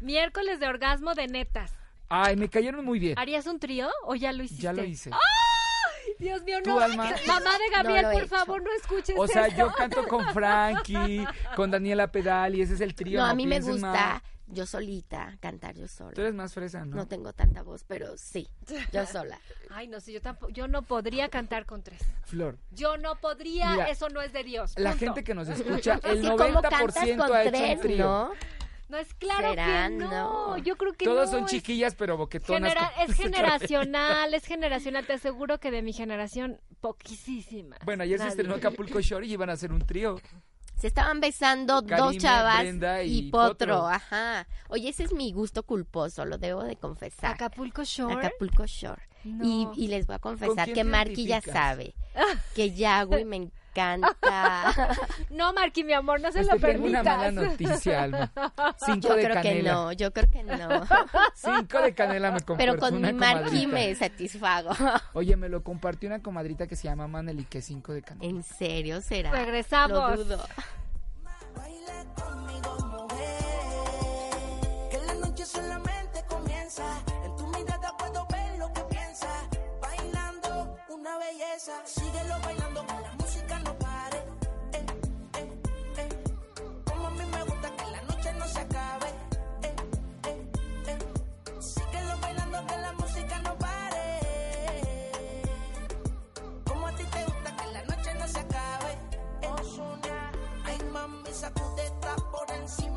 Miércoles 0.00 0.60
de 0.60 0.68
orgasmo 0.68 1.14
de 1.14 1.26
netas. 1.28 1.83
Ay, 2.22 2.36
me 2.36 2.48
cayeron 2.48 2.84
muy 2.84 2.98
bien. 2.98 3.18
¿Harías 3.18 3.46
un 3.46 3.58
trío 3.58 3.90
o 4.04 4.14
ya 4.14 4.32
lo 4.32 4.42
hiciste? 4.44 4.62
Ya 4.62 4.72
lo 4.72 4.84
hice. 4.84 5.10
¡Ay! 5.12 6.12
Dios 6.18 6.42
mío, 6.44 6.58
no. 6.64 6.78
Alma. 6.78 7.12
Mamá 7.26 7.50
de 7.58 7.70
Gabriel, 7.74 8.02
No 8.02 8.10
lo 8.12 8.16
he 8.16 8.20
por 8.20 8.28
favor, 8.28 8.62
no 8.62 8.70
escuches 8.80 9.16
O 9.18 9.26
sea, 9.26 9.46
esto. 9.46 9.58
yo 9.60 9.72
canto 9.74 10.06
con 10.06 10.24
Frankie, 10.34 11.26
con 11.56 11.70
Daniela 11.70 12.08
Pedal 12.12 12.54
y 12.54 12.62
ese 12.62 12.74
es 12.74 12.80
el 12.80 12.94
trío. 12.94 13.18
No, 13.20 13.26
a 13.26 13.34
mí 13.34 13.46
me 13.46 13.58
gusta 13.60 13.80
mal. 13.88 14.22
yo 14.46 14.64
solita, 14.66 15.36
cantar 15.40 15.74
yo 15.74 15.88
sola. 15.88 16.12
Tú 16.12 16.20
eres 16.20 16.34
más 16.34 16.54
fresa, 16.54 16.84
¿no? 16.84 16.94
No 16.96 17.06
tengo 17.08 17.32
tanta 17.32 17.62
voz, 17.62 17.82
pero 17.84 18.16
sí, 18.16 18.48
yo 18.92 19.06
sola. 19.12 19.40
Ay, 19.70 19.88
no 19.88 19.98
sé, 20.00 20.12
yo 20.12 20.20
tampoco, 20.20 20.52
yo 20.52 20.68
no 20.68 20.82
podría 20.82 21.28
cantar 21.30 21.66
con 21.66 21.82
tres. 21.82 22.00
Flor, 22.24 22.58
Yo 22.70 22.96
no 22.96 23.16
podría, 23.16 23.70
Mira, 23.70 23.86
eso 23.88 24.08
no 24.08 24.20
es 24.20 24.32
de 24.32 24.44
Dios. 24.44 24.74
la 24.76 24.92
gente 24.92 25.24
que 25.24 25.34
nos 25.34 25.48
escucha, 25.48 25.98
el 26.04 26.20
Sí, 26.22 26.28
¿cómo 26.28 26.62
cantas 26.62 26.80
90% 26.94 27.16
con 27.16 27.32
ha 27.34 27.42
hecho 27.42 27.50
tres, 27.50 27.76
un 27.76 27.82
trío. 27.82 28.04
no? 28.04 28.32
No 28.88 28.98
es 28.98 29.12
claro 29.14 29.50
¿Será? 29.50 29.88
que 29.88 29.94
no. 29.96 30.08
No. 30.10 30.58
Yo 30.58 30.76
creo 30.76 30.92
que 30.92 31.04
Todos 31.04 31.30
no, 31.32 31.38
son 31.38 31.44
es 31.44 31.50
chiquillas, 31.50 31.94
pero 31.94 32.16
boquetonas. 32.16 32.72
genera- 32.72 32.92
es 33.06 33.14
generacional, 33.16 34.34
es 34.34 34.44
generacional. 34.44 35.06
Te 35.06 35.14
aseguro 35.14 35.58
que 35.58 35.70
de 35.70 35.82
mi 35.82 35.92
generación, 35.92 36.60
poquísima. 36.80 37.76
Bueno, 37.84 38.02
ayer 38.04 38.18
se 38.20 38.28
estrenó 38.28 38.54
Acapulco 38.54 39.00
Shore 39.00 39.26
y 39.26 39.32
iban 39.32 39.50
a 39.50 39.54
hacer 39.54 39.72
un 39.72 39.80
trío. 39.86 40.16
Se 40.76 40.88
estaban 40.88 41.20
besando 41.20 41.82
dos 41.82 42.18
chavas 42.18 42.58
Brenda 42.60 43.02
y, 43.04 43.18
y 43.18 43.30
Potro. 43.30 43.52
Potro. 43.76 43.86
ajá. 43.88 44.46
Oye, 44.68 44.88
ese 44.90 45.04
es 45.04 45.12
mi 45.12 45.32
gusto 45.32 45.62
culposo, 45.62 46.24
lo 46.24 46.36
debo 46.36 46.64
de 46.64 46.76
confesar. 46.76 47.32
Acapulco 47.34 47.84
Shore. 47.84 48.14
Acapulco 48.26 48.66
Shore. 48.66 49.02
No. 49.24 49.72
Y, 49.74 49.84
y 49.84 49.88
les 49.88 50.06
voy 50.06 50.16
a 50.16 50.18
confesar 50.18 50.70
que 50.72 50.84
Marky 50.84 51.26
ya 51.26 51.40
sabe 51.40 51.94
que 52.54 52.72
Yagüe 52.72 53.24
me 53.24 53.36
encanta. 53.36 53.60
No, 55.30 55.52
Marky, 55.52 55.84
mi 55.84 55.92
amor, 55.92 56.20
no 56.20 56.30
se 56.32 56.44
Pues 56.44 56.46
lo 56.46 56.52
tengo 56.58 56.86
una 56.86 57.02
permitas. 57.02 57.16
mala 57.18 57.30
noticia, 57.30 58.02
Alma. 58.04 58.32
Cinco 58.78 59.08
Yo 59.08 59.16
de 59.16 59.22
creo 59.24 59.36
que 59.36 59.42
canela. 59.48 59.72
no, 59.72 59.92
yo 59.92 60.12
creo 60.12 60.30
que 60.30 60.42
no. 60.44 60.56
Cinco 61.34 61.80
de 61.82 61.94
canela 61.94 62.30
me 62.30 62.40
compartió 62.40 62.56
Pero 62.72 62.78
con 62.78 62.94
una 62.94 63.08
mi 63.12 63.18
Marky 63.18 63.38
comadrita. 63.44 63.68
me 63.72 63.94
satisfago. 63.94 64.70
Oye, 65.14 65.36
me 65.36 65.48
lo 65.48 65.62
compartió 65.62 66.08
una 66.08 66.22
comadrita 66.22 66.66
que 66.66 66.76
se 66.76 66.84
llama 66.84 67.08
Maneli, 67.08 67.44
que 67.44 67.58
es 67.58 67.64
cinco 67.64 67.92
de 67.92 68.02
canela. 68.02 68.24
¿En 68.26 68.42
serio 68.42 69.00
será? 69.00 69.30
Regresamos. 69.32 70.16
Lo 70.18 70.24
dudo. 70.24 70.44
Baila 71.56 72.04
conmigo, 72.14 72.76
mujer. 72.88 74.90
Que 74.90 74.98
la 75.06 75.14
noche 75.14 75.44
solamente 75.46 76.24
comienza. 76.28 76.84
En 77.24 77.36
tu 77.36 77.46
mirada 77.48 77.92
puedo 77.98 78.26
ver 78.26 78.58
lo 78.58 78.72
que 78.72 78.80
piensas. 78.82 79.48
Bailando 79.80 80.76
una 80.88 81.18
belleza. 81.18 81.72
Síguelo 81.84 82.38
bailando, 82.44 82.86
que 82.86 82.92
la 83.02 83.12
sacudeta 101.44 102.16
por 102.32 102.50
encima. 102.56 102.93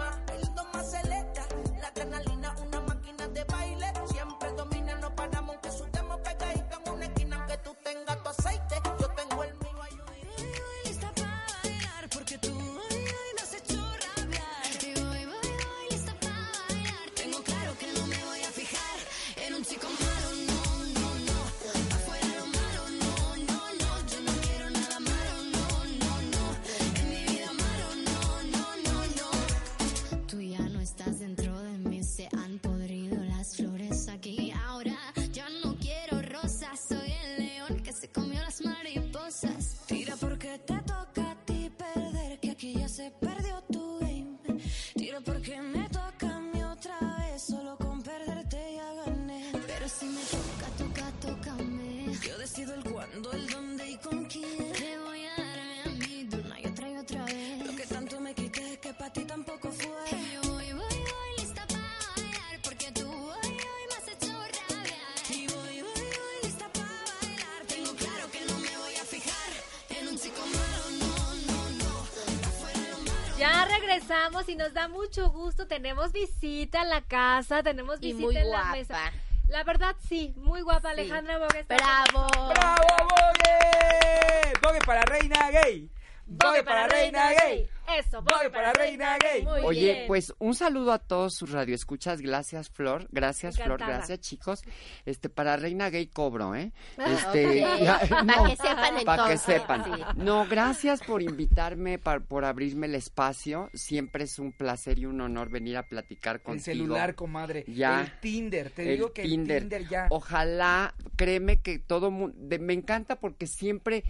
Regresamos 73.88 74.50
y 74.50 74.56
nos 74.56 74.74
da 74.74 74.88
mucho 74.88 75.30
gusto. 75.30 75.68
Tenemos 75.68 76.12
visita 76.12 76.82
en 76.82 76.90
la 76.90 77.02
casa, 77.02 77.64
tenemos 77.64 78.00
Y 78.02 78.14
visita 78.14 78.26
muy 78.26 78.38
en 78.38 78.50
la 78.50 78.66
mesa. 78.66 79.12
La 79.48 79.64
verdad, 79.64 79.96
sí, 80.08 80.34
muy 80.36 80.62
guapa. 80.62 80.90
Alejandra 80.90 81.38
Bogue 81.38 81.64
¡Bravo! 81.64 82.28
¡Bravo, 82.50 82.88
Bogue! 83.04 84.54
¡Bogue 84.62 84.80
para 84.86 85.02
reina 85.04 85.52
gay! 85.52 85.90
¡Bogue 86.26 86.64
para 86.64 86.88
reina 86.88 87.32
gay! 87.32 87.67
Eso, 88.00 88.22
¡Bogue 88.22 88.50
para 88.52 88.74
reina 88.74 89.18
gay! 89.18 89.44
Muy 89.44 89.62
Oye, 89.64 89.94
bien. 89.94 90.08
pues 90.08 90.34
un 90.40 90.54
saludo 90.56 90.92
a 90.92 91.00
todos 91.00 91.34
sus 91.34 91.52
radioescuchas. 91.52 92.22
Gracias, 92.22 92.70
Flor. 92.70 93.08
Gracias, 93.12 93.58
Flor. 93.58 93.80
Gracias, 93.80 94.20
chicos. 94.20 94.62
Este, 95.06 95.30
para 95.30 95.58
Reina 95.58 95.90
Gay 95.90 96.08
cobro, 96.08 96.54
¿eh? 96.56 96.72
Ah, 96.98 97.06
Este, 97.12 97.66
ok. 97.66 97.80
ya- 97.82 98.00
Para 98.26 98.50
que 98.50 98.56
sepan 98.56 99.06
Para 99.06 99.28
que 99.30 99.38
sepan. 99.38 99.84
sí. 99.86 99.92
No, 100.18 100.46
gracias 100.48 101.02
por 101.02 101.22
invitarme, 101.22 101.98
par- 101.98 102.22
por 102.24 102.46
abrirme 102.46 102.88
el 102.88 102.96
espacio. 102.96 103.70
Siempre 103.74 104.26
es 104.26 104.38
un 104.40 104.52
placer 104.52 105.00
y 105.00 105.06
un 105.06 105.20
honor 105.22 105.50
venir 105.50 105.78
a 105.78 105.84
platicar 105.84 106.42
contigo. 106.42 106.58
El 106.58 106.64
celular, 106.64 107.16
comadre. 107.16 107.64
Ya. 107.68 108.02
El 108.02 108.20
Tinder. 108.20 108.70
Te 108.72 108.84
El 108.84 108.90
digo 108.90 109.14
que 109.14 109.24
Tinder. 109.24 109.58
el 109.58 109.64
Tinder 109.64 109.88
ya. 109.90 110.08
Ojalá, 110.10 110.94
créeme 111.16 111.62
que 111.62 111.80
todo 111.80 112.12
mundo, 112.12 112.36
me 112.60 112.74
encanta 112.74 113.16
porque 113.16 113.48
siempre 113.48 114.04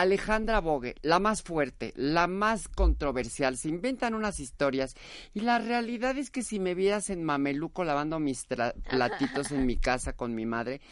Alejandra 0.00 0.60
Bogue, 0.60 0.94
la 1.00 1.18
más 1.18 1.42
fuerte, 1.42 1.92
la 1.96 2.26
más 2.26 2.68
controversial, 2.68 3.56
se 3.56 3.70
inventan 3.70 4.14
unas 4.14 4.40
historias 4.40 4.94
y 5.32 5.40
la 5.40 5.58
realidad 5.58 6.18
es 6.18 6.30
que 6.30 6.42
si 6.42 6.60
me 6.60 6.74
vieras 6.74 7.08
en 7.08 7.24
Mameluco 7.24 7.82
lavando 7.82 8.18
mis 8.20 8.46
tra- 8.46 8.74
platitos 8.90 9.52
en 9.52 9.64
mi 9.64 9.76
casa 9.78 10.12
con 10.12 10.34
mi 10.34 10.44
madre, 10.44 10.82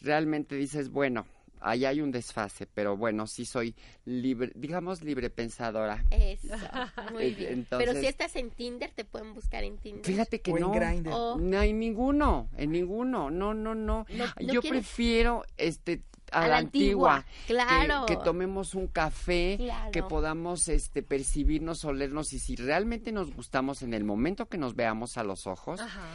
realmente 0.00 0.54
dices, 0.54 0.90
bueno, 0.90 1.26
ahí 1.60 1.84
hay 1.84 2.00
un 2.00 2.12
desfase, 2.12 2.66
pero 2.66 2.96
bueno, 2.96 3.26
sí 3.26 3.44
soy 3.46 3.74
libre, 4.04 4.52
digamos 4.54 5.02
libre 5.02 5.28
pensadora. 5.28 6.04
Eso, 6.12 6.54
muy 7.12 7.34
bien. 7.34 7.52
entonces- 7.54 7.88
Pero 7.88 8.00
si 8.00 8.06
estás 8.06 8.36
en 8.36 8.50
Tinder, 8.50 8.92
te 8.94 9.04
pueden 9.04 9.34
buscar 9.34 9.64
en 9.64 9.76
Tinder. 9.78 10.04
Fíjate 10.04 10.40
que 10.40 10.52
O 10.52 10.56
en 10.56 10.60
no. 10.62 10.70
Grindr. 10.72 11.10
Oh. 11.12 11.36
No 11.36 11.58
hay 11.58 11.72
ninguno, 11.72 12.48
en 12.56 12.70
ninguno. 12.70 13.28
No, 13.28 13.54
no, 13.54 13.74
no. 13.74 14.06
No- 14.08 14.26
no 14.40 14.52
Yo 14.52 14.60
quieres- 14.60 14.82
prefiero 14.86 15.44
este 15.56 16.00
a, 16.32 16.44
A 16.44 16.48
la 16.48 16.56
antigua, 16.58 17.16
antigua, 17.16 17.26
claro. 17.46 18.06
que, 18.06 18.16
que 18.16 18.22
tomemos 18.24 18.74
un 18.74 18.86
café, 18.88 19.56
Claro. 19.58 19.90
que 19.92 20.02
podamos 20.02 20.68
este 20.68 21.02
percibirnos, 21.02 21.84
olernos 21.84 22.32
y 22.32 22.38
si 22.38 22.56
realmente 22.56 23.12
nos 23.12 23.32
gustamos 23.34 23.82
en 23.82 23.94
el 23.94 24.04
momento 24.04 24.46
que 24.46 24.58
nos 24.58 24.74
veamos 24.74 25.16
a 25.18 25.24
los 25.24 25.46
ojos, 25.46 25.80
Ajá, 25.80 26.06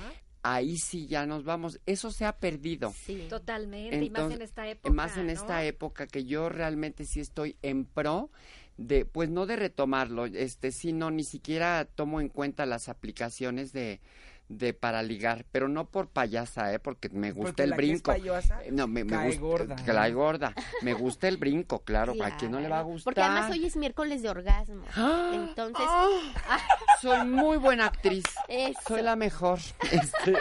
ahí 0.44 0.78
sí 0.78 1.08
ya 1.08 1.26
nos 1.26 1.44
vamos. 1.44 1.80
Eso 1.86 2.12
se 2.12 2.26
ha 2.26 2.38
perdido. 2.38 2.94
Sí. 3.06 3.28
totalmente. 3.30 4.04
y 4.04 4.10
más 4.10 4.32
en 4.32 4.42
esta 4.42 4.68
época. 4.68 4.94
Más 4.94 5.18
en 5.18 5.28
¿no? 5.28 5.32
esta 5.34 5.64
época 5.66 6.08
que 6.08 6.26
yo 6.26 6.50
realmente 6.50 7.06
sí 7.06 7.20
estoy 7.20 7.58
en 7.62 7.86
pro 7.86 8.30
de, 8.78 9.06
pues 9.06 9.30
no 9.30 9.46
de 9.46 9.56
retomarlo, 9.56 10.26
este, 10.26 10.72
sino 10.72 11.10
ni 11.12 11.24
siquiera 11.24 11.86
tomo 11.86 12.22
en 12.22 12.30
cuenta 12.30 12.66
las 12.66 12.90
aplicaciones 12.90 13.74
de, 13.74 14.00
de 14.50 14.74
para 14.74 15.04
ligar, 15.04 15.46
pero 15.52 15.68
no 15.68 15.90
por 15.90 16.08
payasa, 16.08 16.74
eh, 16.74 16.80
porque 16.80 17.10
me 17.10 17.32
gusta 17.32 17.48
Porque 17.50 17.64
el 17.64 17.70
la 17.72 17.76
que 17.76 17.82
es 17.84 17.88
brinco. 17.90 18.12
payosa, 18.12 18.64
Eh, 18.64 18.72
no, 18.72 18.88
me, 18.88 19.04
me 19.04 19.18
gusta, 19.26 19.42
gorda. 19.42 19.76
cae 19.86 20.14
gorda. 20.14 20.54
Me 20.82 20.94
gusta 20.94 21.28
el 21.28 21.36
brinco, 21.38 21.84
claro, 21.84 22.14
¿a 22.24 22.38
quién 22.38 22.52
no 22.52 22.60
le 22.62 22.70
va 22.70 22.78
a 22.78 22.80
Claro. 22.80 22.86
gustar? 22.94 23.04
Porque 23.14 23.22
además 23.22 23.52
hoy 23.52 23.66
es 23.66 23.76
miércoles 23.76 24.22
de 24.22 24.30
orgasmo. 24.30 24.86
¡Ah! 24.96 25.32
Entonces, 25.34 25.86
¡Ah! 25.88 26.60
Soy 27.02 27.26
muy 27.28 27.58
buena 27.58 27.86
actriz. 27.88 28.24
Eso. 28.48 28.80
Soy 28.88 29.02
la 29.04 29.16
mejor. 29.16 29.60
Este, 29.92 30.34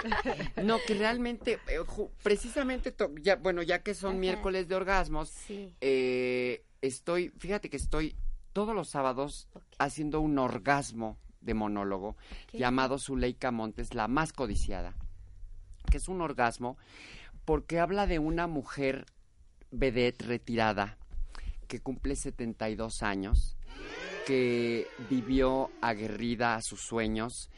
no, 0.63 0.79
que 0.87 0.95
realmente, 0.95 1.59
eh, 1.69 1.79
precisamente, 2.23 2.93
to- 2.93 3.13
ya, 3.21 3.37
bueno, 3.37 3.63
ya 3.63 3.83
que 3.83 3.93
son 3.95 4.13
Ajá. 4.13 4.19
miércoles 4.21 4.69
de 4.69 4.75
orgasmos, 4.77 5.29
sí. 5.31 5.75
eh, 5.81 6.65
estoy, 6.81 7.31
fíjate 7.39 7.69
que 7.69 7.77
estoy 7.77 8.17
todos 8.53 8.75
los 8.75 8.89
sábados 8.89 9.49
haciendo 9.79 10.21
un 10.21 10.39
orgasmo 10.39 11.19
de 11.47 11.55
monólogo 11.55 12.17
llamado 12.53 12.99
Zuleika 12.99 13.51
Montes, 13.51 13.95
la 13.95 14.09
más 14.09 14.35
codiciada, 14.35 14.95
que 15.91 15.97
es 15.97 16.09
un 16.09 16.21
orgasmo 16.21 16.77
porque 17.47 17.79
habla 17.79 18.07
de 18.07 18.19
una 18.19 18.47
mujer 18.47 19.07
vedette 19.71 20.25
retirada 20.25 20.99
que 21.69 21.81
cumple 21.81 22.17
72 22.17 23.03
años, 23.03 23.57
que 24.27 24.87
vivió 25.09 25.71
aguerrida 25.81 26.57
a 26.57 26.63
sus 26.63 26.81
sueños, 26.81 27.51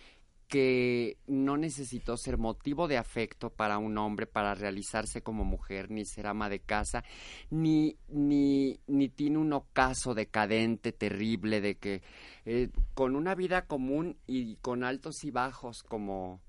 que 0.48 1.18
no 1.26 1.58
necesitó 1.58 2.16
ser 2.16 2.38
motivo 2.38 2.88
de 2.88 2.96
afecto 2.96 3.50
para 3.50 3.78
un 3.78 3.98
hombre 3.98 4.26
para 4.26 4.54
realizarse 4.54 5.22
como 5.22 5.44
mujer, 5.44 5.90
ni 5.90 6.06
ser 6.06 6.26
ama 6.26 6.48
de 6.48 6.60
casa, 6.60 7.04
ni, 7.50 7.98
ni, 8.08 8.80
ni 8.86 9.10
tiene 9.10 9.38
un 9.38 9.52
ocaso 9.52 10.14
decadente, 10.14 10.92
terrible, 10.92 11.60
de 11.60 11.76
que 11.76 12.02
eh, 12.46 12.70
con 12.94 13.14
una 13.14 13.34
vida 13.34 13.66
común 13.66 14.16
y 14.26 14.56
con 14.56 14.84
altos 14.84 15.22
y 15.24 15.30
bajos 15.30 15.82
como 15.82 16.40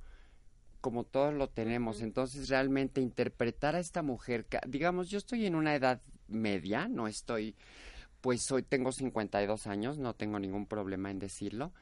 como 0.82 1.04
todos 1.04 1.34
lo 1.34 1.50
tenemos. 1.50 2.02
Entonces, 2.02 2.48
realmente 2.48 3.02
interpretar 3.02 3.76
a 3.76 3.80
esta 3.80 4.02
mujer, 4.02 4.46
que, 4.46 4.60
digamos, 4.66 5.10
yo 5.10 5.18
estoy 5.18 5.46
en 5.46 5.56
una 5.56 5.76
edad 5.76 6.02
media, 6.30 6.88
no 6.88 7.08
estoy, 7.08 7.56
pues 8.22 8.50
hoy 8.52 8.64
tengo 8.64 8.92
52 8.92 9.68
años, 9.68 9.98
no 9.98 10.14
tengo 10.16 10.40
ningún 10.40 10.66
problema 10.66 11.12
en 11.12 11.20
decirlo. 11.20 11.74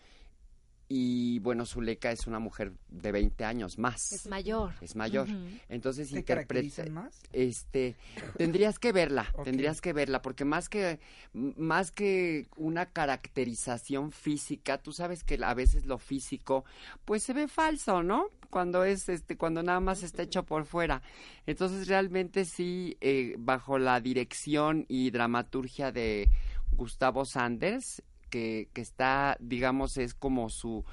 Y 0.89 1.39
bueno, 1.39 1.65
Zuleika 1.65 2.11
es 2.11 2.27
una 2.27 2.39
mujer 2.39 2.71
de 2.87 3.11
20 3.11 3.43
años 3.43 3.77
más. 3.77 4.13
Es 4.13 4.27
mayor. 4.27 4.73
Es 4.79 4.95
mayor. 4.95 5.27
Ujú. 5.29 5.37
Entonces 5.67 6.09
¿Te 6.09 6.19
interpreta. 6.19 6.89
más? 6.89 7.19
Este, 7.33 7.97
tendrías 8.37 8.79
que 8.79 8.93
verla, 8.93 9.33
tendrías 9.43 9.81
que 9.81 9.91
verla, 9.91 10.21
porque 10.21 10.45
más 10.45 10.69
que 10.69 10.99
más 11.33 11.91
que 11.91 12.47
una 12.55 12.85
caracterización 12.85 14.11
física, 14.11 14.77
tú 14.77 14.93
sabes 14.93 15.23
que 15.23 15.37
a 15.43 15.53
veces 15.53 15.85
lo 15.85 15.97
físico, 15.97 16.63
pues 17.03 17.23
se 17.23 17.33
ve 17.33 17.49
falso, 17.49 18.01
¿no? 18.01 18.29
Cuando 18.49 18.85
es, 18.85 19.09
este, 19.09 19.35
cuando 19.35 19.61
nada 19.63 19.81
más 19.81 20.03
está 20.03 20.23
hecho 20.23 20.43
por 20.43 20.65
fuera. 20.65 21.01
Entonces 21.45 21.87
realmente 21.87 22.45
sí, 22.45 22.95
eh, 23.01 23.35
bajo 23.37 23.77
la 23.77 23.99
dirección 23.99 24.85
y 24.87 25.11
dramaturgia 25.11 25.91
de 25.91 26.29
Gustavo 26.71 27.25
Sanders, 27.25 28.01
que, 28.29 28.69
que 28.73 28.81
está, 28.81 29.37
digamos, 29.39 29.97
es 29.97 30.13
como 30.13 30.49
su 30.49 30.85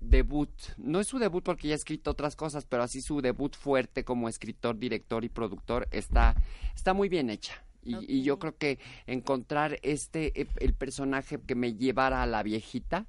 debut, 0.00 0.50
no 0.76 1.00
es 1.00 1.08
su 1.08 1.18
debut 1.18 1.42
porque 1.42 1.68
ya 1.68 1.74
ha 1.74 1.76
escrito 1.76 2.10
otras 2.10 2.36
cosas, 2.36 2.64
pero 2.64 2.82
así 2.82 3.00
su 3.00 3.20
debut 3.20 3.56
fuerte 3.56 4.04
como 4.04 4.28
escritor, 4.28 4.78
director 4.78 5.24
y 5.24 5.28
productor 5.28 5.88
está, 5.90 6.34
está 6.74 6.94
muy 6.94 7.08
bien 7.08 7.30
hecha. 7.30 7.62
Y, 7.82 7.96
y 8.06 8.22
yo 8.22 8.38
creo 8.38 8.56
que 8.56 8.78
encontrar 9.06 9.78
este, 9.82 10.38
eh, 10.40 10.46
el 10.56 10.74
personaje 10.74 11.40
que 11.40 11.54
me 11.54 11.74
llevara 11.74 12.22
a 12.22 12.26
la 12.26 12.42
viejita, 12.42 13.06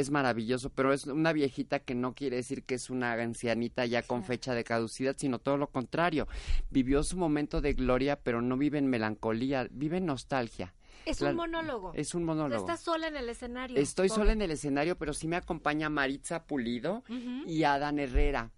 es 0.00 0.10
maravilloso, 0.10 0.70
pero 0.70 0.92
es 0.92 1.06
una 1.06 1.32
viejita 1.32 1.80
que 1.80 1.94
no 1.94 2.14
quiere 2.14 2.36
decir 2.36 2.64
que 2.64 2.74
es 2.74 2.90
una 2.90 3.12
ancianita 3.12 3.86
ya 3.86 4.02
con 4.02 4.24
fecha 4.24 4.54
de 4.54 4.64
caducidad, 4.64 5.14
sino 5.18 5.38
todo 5.38 5.56
lo 5.56 5.68
contrario. 5.68 6.26
Vivió 6.70 7.02
su 7.02 7.16
momento 7.16 7.60
de 7.60 7.74
gloria, 7.74 8.16
pero 8.16 8.40
no 8.40 8.56
vive 8.56 8.78
en 8.78 8.86
melancolía, 8.86 9.68
vive 9.70 9.98
en 9.98 10.06
nostalgia. 10.06 10.74
Es 11.10 11.18
Claro, 11.18 11.32
un 11.32 11.36
monólogo. 11.36 11.92
Es 11.94 12.14
un 12.14 12.24
monólogo. 12.24 12.60
Estás 12.60 12.80
sola 12.80 13.08
en 13.08 13.16
el 13.16 13.28
escenario. 13.28 13.76
Estoy 13.78 14.08
pobre. 14.08 14.20
sola 14.20 14.32
en 14.32 14.42
el 14.42 14.50
escenario, 14.50 14.96
pero 14.96 15.12
sí 15.12 15.26
me 15.28 15.36
acompaña 15.36 15.88
Maritza 15.88 16.44
Pulido 16.44 17.02
y 17.46 17.64
Adán 17.64 17.98
Herrera. 17.98 18.50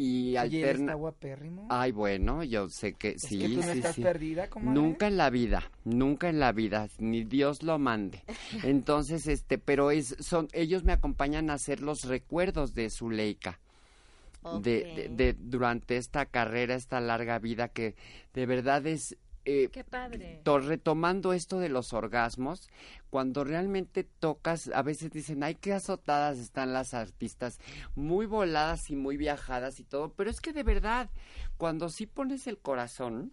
Y 0.00 0.36
alterna. 0.36 0.92
está 0.92 0.94
guapérrimo. 0.94 1.66
Ay, 1.70 1.90
bueno, 1.90 2.44
yo 2.44 2.68
sé 2.68 2.92
que 2.92 3.10
Es 3.16 3.22
sí, 3.22 3.36
que 3.40 3.48
tú 3.48 3.56
no 3.56 3.62
sí, 3.64 3.78
estás 3.78 3.96
sí. 3.96 4.02
perdida. 4.02 4.48
Nunca 4.62 5.08
en 5.08 5.16
la 5.16 5.28
vida, 5.28 5.68
nunca 5.84 6.28
en 6.28 6.38
la 6.38 6.52
vida, 6.52 6.88
ni 6.98 7.24
Dios 7.24 7.64
lo 7.64 7.80
mande. 7.80 8.22
Entonces, 8.62 9.26
este, 9.26 9.58
pero 9.58 9.90
es, 9.90 10.14
son, 10.20 10.46
ellos 10.52 10.84
me 10.84 10.92
acompañan 10.92 11.50
a 11.50 11.54
hacer 11.54 11.80
los 11.80 12.04
recuerdos 12.04 12.74
de 12.74 12.90
Zuleika. 12.90 13.58
De, 14.62 14.84
de, 14.94 15.08
de- 15.10 15.36
durante 15.38 15.96
esta 15.96 16.24
carrera, 16.26 16.74
esta 16.76 17.00
larga 17.00 17.38
vida 17.40 17.68
que 17.68 17.96
de 18.34 18.46
verdad 18.46 18.86
es 18.86 19.16
eh, 19.48 19.68
Qué 19.72 19.82
padre. 19.82 20.40
to- 20.44 20.58
retomando 20.60 21.32
esto 21.32 21.58
de 21.58 21.68
los 21.70 21.92
orgasmos, 21.94 22.68
cuando 23.10 23.44
realmente 23.44 24.04
tocas, 24.04 24.70
a 24.74 24.82
veces 24.82 25.10
dicen, 25.10 25.42
ay, 25.42 25.54
qué 25.54 25.72
azotadas 25.72 26.38
están 26.38 26.72
las 26.74 26.92
artistas, 26.92 27.58
muy 27.94 28.26
voladas 28.26 28.90
y 28.90 28.96
muy 28.96 29.16
viajadas 29.16 29.80
y 29.80 29.84
todo, 29.84 30.12
pero 30.12 30.28
es 30.30 30.40
que 30.40 30.52
de 30.52 30.62
verdad, 30.64 31.08
cuando 31.56 31.88
sí 31.88 32.06
pones 32.06 32.46
el 32.46 32.58
corazón, 32.58 33.32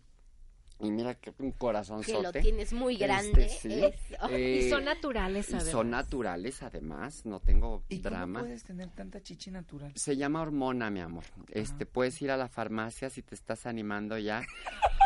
y 0.80 0.92
mira 0.92 1.16
que 1.16 1.34
un 1.40 1.52
corazón 1.52 2.02
Que 2.04 2.22
lo 2.22 2.32
tienes 2.34 2.74
muy 2.74 2.98
grande, 2.98 3.46
eso. 3.64 4.36
Y 4.38 4.70
son 4.70 4.84
naturales, 4.86 5.48
Eh, 5.48 5.52
Y 5.52 5.56
además. 5.56 5.72
son 5.72 5.90
naturales, 5.90 6.64
además, 6.64 7.26
no 7.26 7.40
tengo 7.40 7.84
¿Y 7.90 8.00
cómo 8.00 8.10
drama. 8.10 8.40
puedes 8.42 8.64
tener 8.64 8.90
tanta 8.90 9.22
chichi 9.22 9.52
natural? 9.52 9.92
Se 9.96 10.18
llama 10.18 10.42
hormona, 10.42 10.90
mi 10.90 11.00
amor. 11.00 11.24
Este, 11.52 11.86
puedes 11.86 12.22
ir 12.22 12.32
a 12.32 12.38
la 12.38 12.48
farmacia 12.50 13.10
si 13.10 13.22
te 13.22 13.36
estás 13.36 13.66
animando 13.66 14.18
ya. 14.18 14.42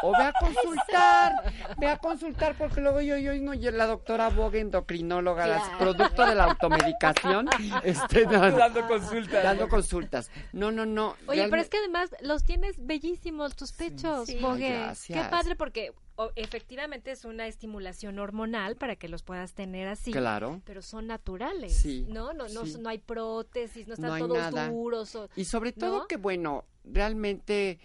O 0.02 0.12
ve 0.14 0.24
a 0.24 0.32
consultar, 0.32 1.34
ve 1.78 1.88
a 1.88 1.98
consultar, 1.98 2.56
porque 2.58 2.80
luego 2.80 3.02
yo, 3.02 3.18
yo, 3.18 3.34
no, 3.36 3.54
yo 3.54 3.70
la 3.72 3.86
doctora 3.86 4.30
Bogue, 4.30 4.62
endocrinóloga, 4.62 5.46
las- 5.46 5.68
producto 5.78 6.26
de 6.26 6.36
la 6.36 6.46
automedicación, 6.46 7.50
este, 7.84 8.24
Dando 8.24 8.88
consultas. 8.88 9.44
Dando 9.44 9.68
consultas. 9.68 10.32
No, 10.54 10.72
no, 10.72 10.86
no. 10.86 11.18
Oye, 11.28 11.50
pero 11.50 11.62
es 11.62 11.68
que 11.68 11.80
además 11.80 12.12
los 12.22 12.46
tienes 12.46 12.76
bellísimos 12.80 13.58
tus 13.58 13.74
pechos, 13.74 14.28
Sí. 14.28 14.38
Bogue. 14.40 14.68
Ay, 14.68 14.80
gracias. 14.84 15.22
Qué 15.26 15.30
padre 15.30 15.56
porque 15.60 15.94
o- 16.16 16.32
efectivamente 16.36 17.12
es 17.12 17.24
una 17.26 17.46
estimulación 17.46 18.18
hormonal 18.18 18.76
para 18.78 18.96
que 18.96 19.08
los 19.10 19.22
puedas 19.22 19.54
tener 19.54 19.88
así. 19.88 20.12
Claro. 20.12 20.62
Pero 20.66 20.82
son 20.82 21.06
naturales. 21.06 21.76
Sí, 21.78 22.08
No, 22.10 22.34
no, 22.34 22.48
no, 22.48 22.66
sí. 22.66 22.78
no 22.80 22.90
hay 22.90 22.98
prótesis, 22.98 23.88
no 23.88 23.94
están 23.94 24.08
No 24.10 24.14
hay 24.16 24.22
todos 24.24 24.38
nada. 24.38 24.70
duros. 24.70 25.14
o- 25.16 25.30
Y 25.36 25.46
sobre 25.46 25.72
todo 25.74 26.00
¿no? 26.00 26.08
que, 26.08 26.18
bueno, 26.18 26.66
realmente, 26.84 27.78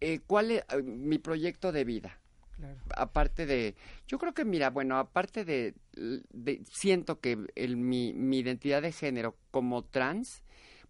eh, 0.00 0.20
¿cuál 0.26 0.52
es 0.52 0.64
eh, 0.70 0.82
mi 0.82 1.18
proyecto 1.18 1.72
de 1.72 1.84
vida? 1.84 2.18
Claro. 2.56 2.78
Aparte 2.96 3.46
de, 3.46 3.74
yo 4.06 4.16
creo 4.18 4.32
que, 4.32 4.44
mira, 4.44 4.70
bueno, 4.70 4.96
aparte 4.96 5.44
de, 5.44 5.74
de- 5.96 6.62
siento 6.70 7.18
que 7.18 7.36
el, 7.56 7.76
mi, 7.76 8.12
mi 8.12 8.38
identidad 8.38 8.80
de 8.82 8.92
género 8.92 9.36
como 9.50 9.82
trans, 9.84 10.43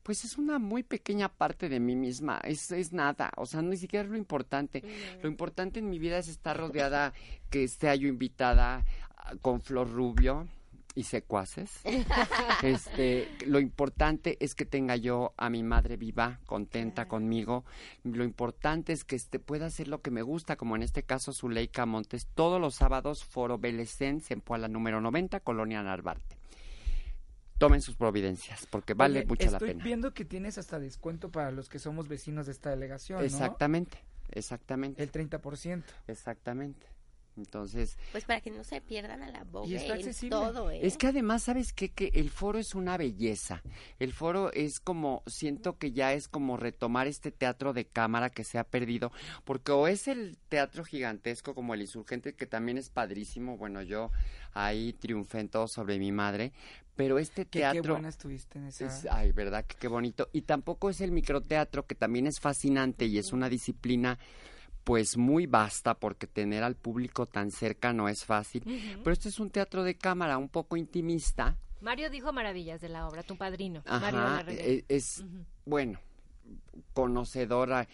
pues 0.05 0.25
es 0.25 0.39
una 0.39 0.59
muy 0.59 0.83
pequeña 0.83 1.31
parte 1.31 1.69
de 1.69 1.81
mí 1.81 1.97
misma, 1.97 2.39
es, 2.45 2.71
es 2.71 2.93
nada, 2.93 3.33
o 3.37 3.47
sea, 3.47 3.63
ni 3.63 3.77
siquiera 3.77 4.05
es 4.05 4.11
lo 4.11 4.19
importante. 4.19 4.85
Lo 5.23 5.29
importante 5.29 5.81
en 5.81 5.89
mi 5.89 5.99
vida 5.99 6.19
es 6.19 6.29
estar 6.29 6.57
rodeada, 6.57 7.15
que 7.51 7.65
esté 7.65 7.99
yo 7.99 8.07
invitada 8.07 8.85
ah, 9.17 9.33
con 9.41 9.63
Flor 9.63 9.91
Rubio 9.91 10.47
y 10.95 11.05
secuaces. 11.05 11.81
este, 12.63 13.29
lo 13.47 13.61
importante 13.61 14.37
es 14.41 14.55
que 14.55 14.67
tenga 14.67 14.97
yo 14.97 15.33
a 15.39 15.49
mi 15.49 15.63
madre 15.63 15.97
viva, 15.97 16.39
contenta 16.45 17.09
conmigo. 17.09 17.65
Lo 18.03 18.25
importante 18.25 18.93
es 18.93 19.05
que 19.05 19.17
este 19.17 19.39
pueda 19.39 19.67
hacer 19.67 19.89
lo 19.89 20.03
que 20.03 20.11
me 20.11 20.21
gusta, 20.21 20.57
como 20.57 20.77
en 20.77 20.83
este 20.83 21.03
caso 21.03 21.33
Zuleika 21.33 21.87
Montes, 21.87 22.29
todos 22.35 22.61
los 22.61 22.75
sábados, 22.75 23.25
Foro 23.25 23.57
Belecens, 23.57 24.31
en 24.31 24.43
Puebla 24.43 24.69
número 24.69 25.01
90, 25.01 25.41
Colonia 25.41 25.83
Narvarte. 25.83 26.34
Tomen 27.59 27.81
sus 27.81 27.95
providencias, 27.97 28.67
porque 28.71 28.95
vale 28.95 29.21
Oye, 29.21 29.29
mucho 29.29 29.47
la 29.47 29.53
estoy 29.53 29.69
pena. 29.71 29.85
viendo 29.85 30.13
que 30.13 30.25
tienes 30.25 30.59
hasta 30.59 30.79
descuento 30.79 31.31
para 31.31 31.51
los 31.51 31.69
que 31.69 31.79
somos 31.79 32.09
vecinos 32.09 32.47
de 32.47 32.53
esta 32.53 32.71
delegación, 32.71 33.21
¿no? 33.21 33.25
Exactamente, 33.25 33.99
exactamente. 34.31 35.03
El 35.03 35.13
30%. 35.13 35.83
Exactamente. 36.09 36.87
Entonces, 37.37 37.99
Pues 38.13 38.25
para 38.25 38.41
que 38.41 38.53
no 38.53 38.63
se 38.63 38.81
pierdan 38.81 39.21
a 39.23 39.29
la 39.29 39.43
boca. 39.43 39.67
Y 39.69 39.75
está 39.75 39.95
en 39.95 39.99
accesible. 39.99 40.31
todo, 40.37 40.71
¿eh? 40.71 40.87
Es 40.87 40.97
que 40.97 41.09
además, 41.09 41.43
¿sabes 41.43 41.73
qué? 41.73 41.89
Que 41.89 42.13
el 42.15 42.31
foro 42.31 42.61
es 42.61 42.77
una 42.77 42.97
belleza. 42.97 43.61
El 43.99 44.13
foro 44.13 44.53
es 44.53 44.79
como, 44.79 45.25
siento 45.27 45.77
que 45.77 45.91
ya 45.91 46.13
es 46.13 46.29
como 46.29 46.57
retomar 46.57 47.09
este 47.09 47.33
teatro 47.33 47.73
de 47.73 47.87
cámara 47.87 48.31
que 48.31 48.45
se 48.45 48.57
ha 48.57 48.63
perdido, 48.63 49.11
porque 49.45 49.73
o 49.73 49.89
es 49.89 50.07
el 50.07 50.39
teatro 50.49 50.85
gigantesco 50.85 51.57
como 51.57 51.75
el 51.75 51.81
insurgente, 51.81 52.35
que 52.37 52.47
también 52.47 52.79
es 52.79 52.89
padrísimo, 52.89 53.57
bueno, 53.57 53.83
yo 53.83 54.13
ahí 54.53 54.93
triunfé 54.93 55.41
en 55.41 55.49
todo 55.49 55.67
sobre 55.67 55.99
mi 55.99 56.13
madre, 56.13 56.53
pero 56.97 57.19
este 57.19 57.45
teatro... 57.45 57.83
qué 57.83 57.91
buena 57.91 58.09
estuviste 58.09 58.59
en 58.59 58.67
esa... 58.67 58.87
Es- 58.87 59.07
ay, 59.11 59.33
verdad 59.33 59.65
qué 59.65 59.89
bonito. 59.89 60.29
Y 60.33 60.43
tampoco 60.43 60.91
es 60.91 61.01
el 61.01 61.13
microteatro, 61.13 61.87
que 61.87 61.95
también 61.95 62.27
es 62.27 62.41
fascinante 62.41 63.07
y 63.07 63.19
es 63.19 63.33
una 63.33 63.49
disciplina 63.49 64.19
pues 64.85 65.17
muy 65.17 65.47
vasta 65.47 65.95
porque 65.95 66.27
tener 66.27 66.63
al 66.63 66.77
público 66.77 67.27
tan 67.27 67.51
cerca 67.51 67.93
no 67.93 68.09
es 68.09 68.25
fácil. 68.25 68.63
Pero 69.03 69.13
este 69.13 69.31
es 69.31 69.41
un 69.41 69.51
teatro 69.51 69.83
de 69.83 69.95
cámara 69.97 70.37
un 70.39 70.49
poco 70.49 70.77
intimista. 70.77 71.57
Mario 71.81 72.11
dijo 72.11 72.33
maravillas 72.33 72.81
de 72.81 72.89
la 72.91 73.09
obra, 73.09 73.23
tu 73.23 73.37
padrino. 73.37 73.83
Mario 73.87 74.21
Ajá, 74.21 74.43
Reguera. 74.43 74.65
e- 74.69 74.85
es, 74.89 75.25
bueno, 75.65 75.99
conocedora 76.93 77.89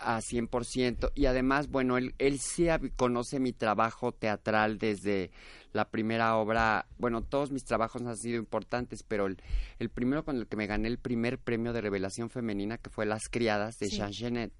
a 0.00 0.20
100% 0.20 1.12
y 1.14 1.26
además, 1.26 1.68
bueno, 1.68 1.96
él, 1.96 2.14
él 2.18 2.38
sí 2.40 2.66
conoce 2.96 3.40
mi 3.40 3.52
trabajo 3.52 4.12
teatral 4.12 4.78
desde 4.78 5.30
la 5.72 5.90
primera 5.90 6.36
obra, 6.36 6.86
bueno, 6.98 7.22
todos 7.22 7.50
mis 7.50 7.64
trabajos 7.64 8.02
han 8.02 8.16
sido 8.16 8.38
importantes, 8.38 9.02
pero 9.02 9.26
el, 9.26 9.38
el 9.78 9.88
primero 9.88 10.24
con 10.24 10.36
el 10.36 10.46
que 10.46 10.56
me 10.56 10.66
gané 10.66 10.88
el 10.88 10.98
primer 10.98 11.38
premio 11.38 11.72
de 11.72 11.80
revelación 11.80 12.28
femenina, 12.30 12.78
que 12.78 12.90
fue 12.90 13.06
Las 13.06 13.28
Criadas 13.28 13.78
de 13.78 13.88
Sí. 13.88 13.96
Jean 13.96 14.12
Genet. 14.12 14.52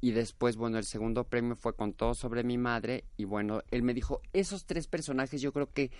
Y 0.00 0.10
después, 0.12 0.56
bueno, 0.56 0.78
el 0.78 0.84
segundo 0.84 1.24
premio 1.24 1.56
fue 1.56 1.74
con 1.74 1.92
todo 1.94 2.14
sobre 2.14 2.44
mi 2.44 2.58
madre. 2.58 3.04
Y 3.16 3.24
bueno, 3.24 3.62
él 3.70 3.82
me 3.82 3.94
dijo, 3.94 4.20
esos 4.32 4.64
tres 4.66 4.86
personajes 4.86 5.40
yo 5.40 5.52
creo 5.52 5.70
que 5.72 5.90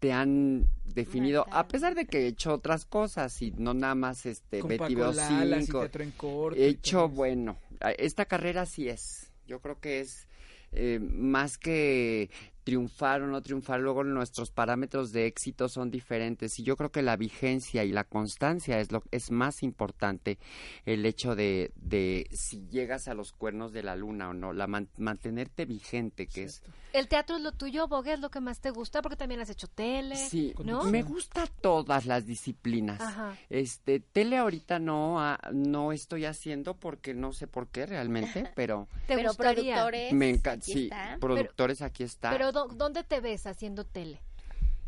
te 0.00 0.12
han 0.12 0.66
definido, 0.84 1.46
a 1.50 1.66
pesar 1.68 1.94
de 1.94 2.06
que 2.06 2.20
he 2.20 2.26
hecho 2.26 2.52
otras 2.54 2.84
cosas 2.84 3.40
y 3.42 3.52
no 3.52 3.74
nada 3.74 3.94
más 3.94 4.24
este 4.26 4.60
Con 4.60 4.68
Betty 4.68 4.96
Paco. 4.96 5.12
Teatro 5.12 6.02
en 6.02 6.10
Corto 6.12 6.58
He 6.58 6.66
hecho, 6.68 7.08
bueno, 7.08 7.58
esta 7.98 8.24
carrera 8.24 8.66
sí 8.66 8.88
es. 8.88 9.30
Yo 9.46 9.60
creo 9.60 9.78
que 9.80 10.00
es 10.00 10.26
eh, 10.72 11.00
más 11.00 11.58
que 11.58 12.30
triunfar 12.74 13.20
o 13.22 13.26
no 13.26 13.42
triunfar, 13.42 13.80
luego 13.80 14.04
nuestros 14.04 14.52
parámetros 14.52 15.10
de 15.10 15.26
éxito 15.26 15.68
son 15.68 15.90
diferentes 15.90 16.56
y 16.60 16.62
yo 16.62 16.76
creo 16.76 16.92
que 16.92 17.02
la 17.02 17.16
vigencia 17.16 17.82
y 17.82 17.90
la 17.90 18.04
constancia 18.04 18.78
es 18.78 18.92
lo 18.92 19.02
es 19.10 19.32
más 19.32 19.64
importante 19.64 20.38
el 20.86 21.04
hecho 21.04 21.34
de, 21.34 21.72
de 21.74 22.28
si 22.30 22.68
llegas 22.68 23.08
a 23.08 23.14
los 23.14 23.32
cuernos 23.32 23.72
de 23.72 23.82
la 23.82 23.96
luna 23.96 24.28
o 24.30 24.34
no, 24.34 24.52
la 24.52 24.68
man- 24.68 24.88
mantenerte 24.98 25.64
vigente 25.64 26.28
que 26.28 26.44
es 26.44 26.62
El 26.92 27.08
teatro 27.08 27.36
es 27.36 27.42
lo 27.42 27.50
tuyo, 27.52 27.88
Bogue, 27.88 28.12
es 28.12 28.20
lo 28.20 28.30
que 28.30 28.40
más 28.40 28.60
te 28.60 28.70
gusta 28.70 29.02
porque 29.02 29.16
también 29.16 29.40
has 29.40 29.50
hecho 29.50 29.66
tele, 29.66 30.14
Sí, 30.14 30.54
¿no? 30.64 30.84
me 30.84 31.02
gusta 31.02 31.48
todas 31.60 32.06
las 32.06 32.24
disciplinas. 32.24 33.00
Ajá. 33.00 33.36
Este, 33.48 33.98
tele 33.98 34.36
ahorita 34.36 34.78
no, 34.78 35.20
ah, 35.20 35.40
no 35.52 35.90
estoy 35.92 36.24
haciendo 36.24 36.74
porque 36.74 37.14
no 37.14 37.32
sé 37.32 37.46
por 37.48 37.66
qué 37.68 37.86
realmente, 37.86 38.48
pero 38.54 38.86
¿Te 39.08 39.16
Pero 39.16 39.28
gustaría? 39.30 39.74
productores, 39.74 40.12
me 40.12 40.30
encanta. 40.30 40.64
Sí, 40.64 40.84
está. 40.84 41.16
productores 41.20 41.82
aquí 41.82 42.02
está. 42.04 42.30
Pero 42.30 42.52
¿dó- 42.52 42.59
¿dónde 42.68 43.04
te 43.04 43.20
ves 43.20 43.46
haciendo 43.46 43.84
tele? 43.84 44.20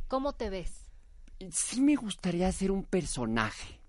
¿Cómo 0.09 0.33
te 0.35 0.51
ves? 0.51 0.87
sí 1.51 1.81
me 1.81 1.97
gustaría 1.97 2.47
hacer 2.47 2.71
un 2.71 2.85
personaje. 2.85 3.81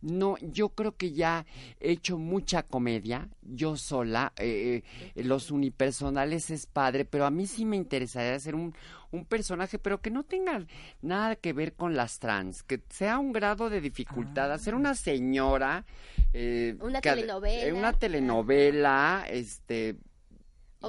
No, 0.00 0.36
yo 0.40 0.68
creo 0.70 0.96
que 0.96 1.12
ya 1.12 1.44
he 1.80 1.90
hecho 1.92 2.16
mucha 2.16 2.62
comedia, 2.62 3.28
yo 3.42 3.76
sola, 3.76 4.32
eh, 4.36 4.82
eh, 5.14 5.22
los 5.24 5.50
unipersonales 5.50 6.50
es 6.50 6.66
padre, 6.66 7.04
pero 7.04 7.24
a 7.26 7.30
mí 7.30 7.46
sí 7.46 7.64
me 7.64 7.76
interesaría 7.76 8.34
hacer 8.34 8.54
un, 8.54 8.74
un 9.10 9.24
personaje, 9.24 9.78
pero 9.78 10.00
que 10.00 10.10
no 10.10 10.22
tenga 10.22 10.64
nada 11.02 11.34
que 11.36 11.52
ver 11.52 11.72
con 11.74 11.96
las 11.96 12.18
trans, 12.18 12.62
que 12.62 12.82
sea 12.88 13.18
un 13.18 13.32
grado 13.32 13.68
de 13.68 13.80
dificultad, 13.80 14.52
hacer 14.52 14.74
una 14.74 14.94
señora, 14.94 15.84
eh, 16.32 16.76
Una 16.80 17.00
que 17.00 17.10
telenovela. 17.10 17.74
una 17.74 17.92
telenovela, 17.94 19.26
este, 19.28 19.96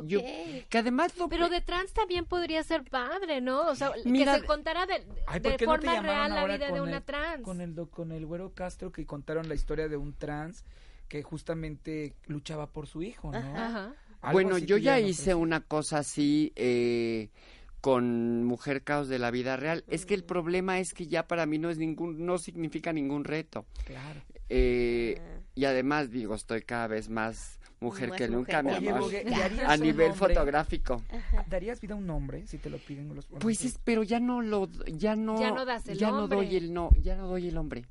yo- 0.06 0.22
que 0.70 0.78
además 0.78 1.18
lo 1.18 1.30
Pero 1.30 1.50
de 1.50 1.62
trans 1.62 1.94
también 1.94 2.26
podría 2.26 2.64
ser 2.64 2.84
padre, 2.84 3.42
¿no? 3.42 3.68
O 3.68 3.76
sea, 3.76 3.92
Mira, 4.06 4.36
que 4.36 4.42
se 4.42 4.46
contara 4.46 4.86
de, 4.86 5.06
Ay, 5.28 5.40
de 5.40 5.50
¿por 5.50 5.58
qué 5.58 5.66
no 5.66 5.80
te 5.80 5.88
forma 5.88 6.02
real 6.02 6.34
la 6.36 6.46
vida 6.46 6.72
de 6.72 6.82
una 6.82 6.98
el- 6.98 7.04
trans. 7.04 7.44
Con 7.44 7.62
el, 7.62 7.76
con 7.90 8.12
el 8.12 8.26
güero 8.26 8.54
Castro 8.54 8.92
que 8.92 9.06
contaron 9.06 9.48
la 9.50 9.56
historia 9.56 9.88
de 9.88 9.98
un 9.98 10.14
trans 10.14 10.64
que 11.08 11.24
justamente 11.24 12.14
luchaba 12.28 12.68
por 12.68 12.88
su 12.88 13.02
hijo, 13.02 13.32
¿no? 13.32 13.38
Ajá. 13.38 13.94
Bueno, 14.32 14.58
yo 14.58 14.78
ya 14.78 15.00
no 15.00 15.08
hice 15.08 15.36
una 15.36 15.62
cosa 15.62 16.00
así 16.00 16.52
eh, 16.56 17.30
con 17.82 18.44
Mujer 18.44 18.84
Caos 18.84 19.08
de 19.08 19.20
la 19.20 19.32
vida 19.32 19.56
real. 19.56 19.84
Es 19.88 20.06
que 20.06 20.16
el 20.16 20.24
problema 20.24 20.80
es 20.80 20.94
que 20.94 21.08
ya 21.08 21.28
para 21.28 21.46
mí 21.46 21.60
no 21.60 21.70
es 21.70 21.78
ningún, 21.78 22.26
no 22.26 22.38
significa 22.38 22.92
ningún 22.92 23.24
reto. 23.24 23.66
Claro. 23.86 24.22
Eh, 24.50 25.22
y 25.56 25.66
además 25.66 26.10
digo, 26.12 26.36
estoy 26.36 26.62
cada 26.64 26.88
vez 26.88 27.10
más 27.10 27.60
mujer 27.80 28.12
que 28.12 28.28
mujer 28.28 28.32
nunca. 28.32 28.78
Oye, 28.78 28.92
Bogue, 28.94 29.24
¿y 29.28 29.34
harías 29.34 29.70
A 29.70 29.78
nivel 29.78 30.12
hombre? 30.12 30.34
fotográfico. 30.34 31.04
¿Darías 31.48 31.80
vida 31.80 31.94
a 31.94 31.98
un 31.98 32.10
hombre 32.10 32.46
si 32.48 32.58
te 32.58 32.70
lo 32.70 32.78
piden 32.78 33.14
los 33.16 33.26
Pues 33.26 33.64
es, 33.66 33.80
pero 33.84 34.04
ya 34.04 34.20
no 34.20 34.42
lo, 34.42 34.70
ya 34.88 35.16
no, 35.16 35.40
Ya 35.40 35.52
no 35.52 35.66
das 35.66 35.88
el 35.88 35.98
ya 35.98 36.12
no 36.12 36.28
doy 36.28 36.56
el 36.56 36.74
no, 36.74 36.90
ya 37.02 37.16
no 37.16 37.28
doy 37.28 37.48
el 37.48 37.58
hombre. 37.58 37.86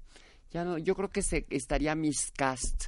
Ya 0.51 0.65
no, 0.65 0.79
yo 0.79 0.95
creo 0.95 1.11
que 1.11 1.23
se 1.23 1.47
estaría 1.51 1.95
miscast, 1.95 2.87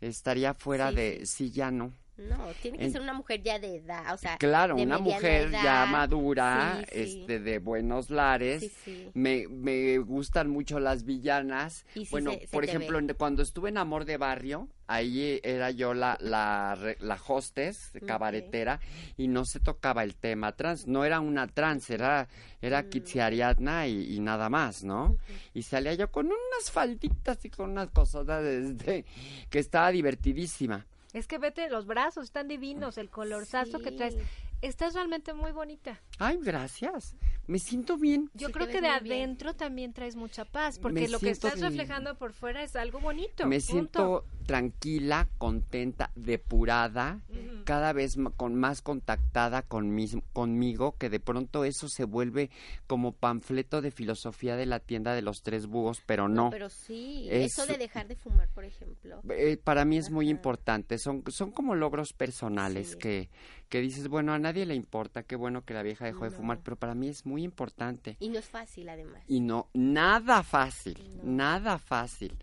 estaría 0.00 0.54
fuera 0.54 0.90
Sí, 0.90 0.96
de, 0.96 1.26
sí, 1.26 1.50
ya 1.50 1.70
no. 1.70 1.92
No, 2.28 2.36
tiene 2.60 2.78
que 2.78 2.84
En- 2.84 2.92
ser 2.92 3.00
una 3.00 3.14
mujer 3.14 3.42
ya 3.42 3.58
de 3.58 3.76
edad, 3.76 4.12
o 4.12 4.16
sea, 4.16 4.36
Claro, 4.38 4.76
de 4.76 4.82
una 4.82 4.98
mujer 4.98 5.50
ya 5.50 5.86
madura, 5.86 6.78
Sí, 6.80 6.84
sí. 6.92 7.20
este, 7.20 7.40
de 7.40 7.58
buenos 7.58 8.10
lares. 8.10 8.70
Sí. 8.84 9.08
Me, 9.14 9.46
me 9.48 9.98
gustan 9.98 10.50
mucho 10.50 10.80
las 10.80 11.04
villanas. 11.04 11.84
Y 11.94 12.06
bueno, 12.10 12.32
se- 12.32 12.40
se 12.40 12.48
por 12.48 12.64
ejemplo, 12.64 12.98
ve. 13.00 13.14
cuando 13.14 13.42
estuve 13.42 13.70
en 13.70 13.78
Amor 13.78 14.04
de 14.04 14.16
Barrio, 14.16 14.68
ahí 14.86 15.40
era 15.44 15.70
yo 15.70 15.94
la, 15.94 16.18
la, 16.20 16.76
la 16.98 17.18
hostess, 17.26 17.92
cabaretera, 18.06 18.80
y 19.16 19.28
no 19.28 19.44
se 19.44 19.60
tocaba 19.60 20.02
el 20.02 20.14
tema 20.16 20.52
trans. 20.52 20.86
No 20.86 21.04
era 21.04 21.20
una 21.20 21.46
trans, 21.46 21.88
era, 21.90 22.28
era 22.60 22.82
Mm. 22.82 22.88
Kitsi 22.90 23.20
Ariadna 23.20 23.86
y, 23.86 24.14
y 24.14 24.20
nada 24.20 24.48
más, 24.50 24.82
¿no? 24.84 25.16
Y 25.54 25.62
salía 25.62 25.94
yo 25.94 26.10
con 26.10 26.26
unas 26.26 26.70
falditas 26.70 27.44
y 27.44 27.50
con 27.50 27.70
unas 27.70 27.88
cosas 27.90 28.26
este, 28.44 29.04
que 29.48 29.58
estaba 29.58 29.90
divertidísima. 29.92 30.86
Es 31.12 31.26
que 31.26 31.38
vete, 31.38 31.68
los 31.70 31.86
brazos 31.86 32.24
están 32.24 32.48
divinos, 32.48 32.98
el 32.98 33.10
colorzazo 33.10 33.80
que 33.80 33.90
traes. 33.92 34.16
Estás 34.62 34.92
realmente 34.94 35.32
muy 35.32 35.52
bonita. 35.52 36.00
Ay, 36.18 36.38
gracias. 36.40 37.16
Me 37.46 37.58
siento 37.58 37.96
bien. 37.96 38.30
Yo 38.34 38.48
Sí, 38.48 38.52
creo 38.52 38.66
que 38.66 38.74
de 38.74 39.00
bien. 39.00 39.22
adentro 39.24 39.54
también 39.54 39.92
traes 39.94 40.16
mucha 40.16 40.44
paz, 40.44 40.78
porque 40.78 41.00
Me 41.00 41.08
lo 41.08 41.18
que 41.18 41.30
estás 41.30 41.54
bien. 41.54 41.68
reflejando 41.70 42.16
por 42.18 42.32
fuera 42.34 42.62
es 42.62 42.76
algo 42.76 43.00
bonito. 43.00 43.46
Me 43.46 43.56
punto. 43.58 43.72
siento 43.72 44.24
tranquila, 44.46 45.28
contenta, 45.38 46.10
depurada, 46.14 47.20
cada 47.64 47.92
vez 47.92 48.16
con 48.36 48.54
más 48.56 48.82
contactada 48.82 49.62
con 49.62 49.94
mis- 49.94 50.16
conmigo, 50.32 50.96
que 50.98 51.08
de 51.08 51.20
pronto 51.20 51.64
eso 51.64 51.88
se 51.88 52.04
vuelve 52.04 52.50
como 52.88 53.12
panfleto 53.12 53.80
de 53.80 53.90
filosofía 53.92 54.56
de 54.56 54.66
la 54.66 54.80
tienda 54.80 55.14
de 55.14 55.22
los 55.22 55.42
tres 55.42 55.66
búhos, 55.66 56.02
pero 56.06 56.28
no. 56.28 56.50
Pero 56.50 56.68
sí, 56.68 57.28
Es- 57.30 57.52
eso 57.52 57.66
de 57.66 57.78
dejar 57.78 58.08
de 58.08 58.16
fumar, 58.16 58.48
por 58.48 58.64
ejemplo. 58.64 59.20
Eh, 59.30 59.56
para 59.56 59.84
mí 59.84 59.98
es 59.98 60.10
muy 60.10 60.28
importante, 60.28 60.98
son, 60.98 61.22
son 61.28 61.52
como 61.52 61.74
logros 61.74 62.12
personales 62.12 62.96
que, 62.96 63.28
que 63.68 63.80
dices, 63.80 64.08
bueno, 64.08 64.32
a 64.32 64.38
nadie 64.38 64.66
le 64.66 64.74
importa, 64.74 65.22
qué 65.22 65.36
bueno 65.36 65.64
que 65.64 65.74
la 65.74 65.82
vieja 65.82 66.06
dejó 66.06 66.24
de 66.24 66.30
fumar, 66.30 66.60
pero 66.64 66.76
para 66.76 66.94
mí 66.94 67.08
es 67.08 67.24
muy 67.24 67.44
importante. 67.44 68.16
Y 68.18 68.30
no 68.30 68.38
es 68.40 68.48
fácil, 68.48 68.88
además. 68.88 69.22
Y 69.28 69.40
no, 69.40 69.68
nada 69.74 70.42
fácil, 70.42 70.98
nada 71.22 71.78
fácil. 71.78 72.36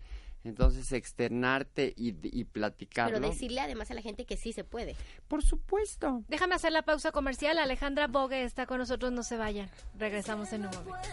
Entonces, 0.48 0.90
externarte 0.92 1.92
y, 1.96 2.14
y 2.22 2.44
platicarlo. 2.44 3.16
Pero 3.18 3.28
decirle 3.28 3.60
además 3.60 3.90
a 3.90 3.94
la 3.94 4.02
gente 4.02 4.24
que 4.24 4.36
sí 4.36 4.52
se 4.52 4.64
puede. 4.64 4.96
Por 5.28 5.42
supuesto. 5.42 6.22
Déjame 6.28 6.54
hacer 6.54 6.72
la 6.72 6.82
pausa 6.82 7.12
comercial. 7.12 7.58
Alejandra 7.58 8.06
Bogue 8.06 8.42
está 8.44 8.66
con 8.66 8.78
nosotros, 8.78 9.12
no 9.12 9.22
se 9.22 9.36
vayan. 9.36 9.70
Regresamos 9.98 10.52
en 10.52 10.66
un 10.66 10.70
momento. 10.70 11.08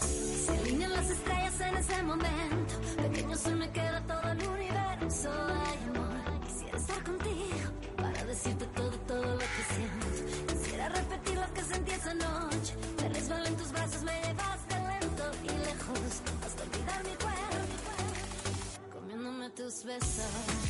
Se 0.00 0.58
alinean 0.58 0.92
las 0.92 1.10
estrellas 1.10 1.60
en 1.60 1.76
ese 1.76 2.02
momento. 2.02 2.74
Pequeño 2.96 3.36
se 3.36 3.54
me 3.54 3.70
queda 3.70 4.00
todo 4.06 4.32
el 4.32 4.48
universo. 4.48 5.30
Ay, 5.32 5.78
amor, 5.88 6.40
quisiera 6.46 6.78
estar 6.78 7.02
contigo 7.02 7.70
para 7.96 8.24
decirte 8.24 8.66
todo, 8.74 8.90
todo 9.00 9.24
lo 9.24 9.38
que 9.38 9.62
siento. 9.74 10.52
Quisiera 10.52 10.88
repetir 10.88 11.34
lo 11.36 11.54
que 11.54 11.62
sentí 11.62 11.90
esa 11.92 12.14
noche. 12.14 12.95
Tus 19.66 19.82
besos. 19.82 20.65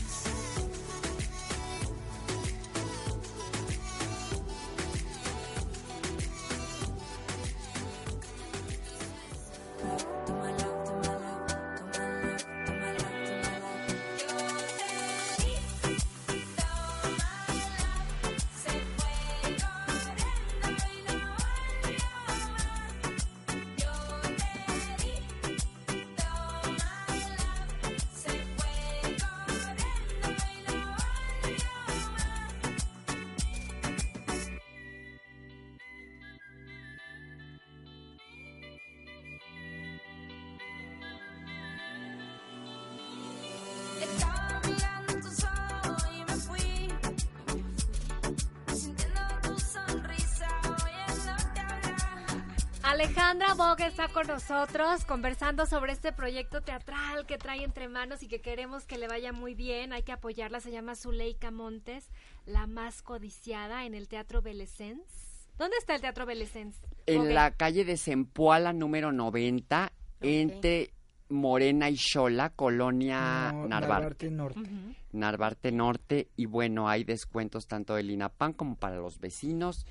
Alejandra 52.99 53.53
Bogue 53.53 53.85
está 53.85 54.09
con 54.09 54.27
nosotros 54.27 55.05
conversando 55.05 55.67
sobre 55.67 55.93
este 55.93 56.13
proyecto 56.13 56.63
teatral 56.63 57.27
que 57.27 57.37
trae 57.37 57.63
entre 57.63 57.89
manos 57.89 58.23
y 58.23 58.27
que 58.27 58.41
queremos 58.41 58.87
que 58.87 58.97
le 58.97 59.07
vaya 59.07 59.35
muy 59.35 59.53
bien. 59.53 59.93
Hay 59.93 60.03
que 60.03 60.13
apoyarla. 60.13 60.61
Se 60.61 60.71
llama 60.71 60.95
Zuleika 60.95 61.51
Montes, 61.51 62.09
la 62.47 62.67
más 62.67 63.03
codiciada 63.03 63.85
en 63.85 63.95
el 63.95 64.09
Teatro 64.09 64.41
Belesens. 64.41 65.47
¿Dónde 65.59 65.77
está 65.77 65.95
el 65.95 66.01
Teatro 66.01 66.25
Belecens? 66.25 66.75
En 67.05 67.35
la 67.35 67.51
calle 67.51 67.85
de 67.85 67.99
Zempoala 67.99 68.73
número 68.73 69.13
90, 69.13 69.93
entre 70.23 70.95
Morena 71.29 71.91
y 71.91 71.99
Xola, 71.99 72.49
colonia 72.49 73.53
No, 73.53 73.69
Narvarte. 73.69 74.31
Narvarte 74.31 74.31
Norte. 74.31 74.71
Narvarte 75.13 75.73
Norte 75.73 76.29
y 76.35 76.47
bueno, 76.47 76.89
hay 76.89 77.05
descuentos 77.05 77.67
tanto 77.67 77.95
del 77.95 78.11
INAPAN 78.11 78.55
como 78.55 78.77
para 78.77 78.97
los 78.97 79.19
vecinos 79.19 79.85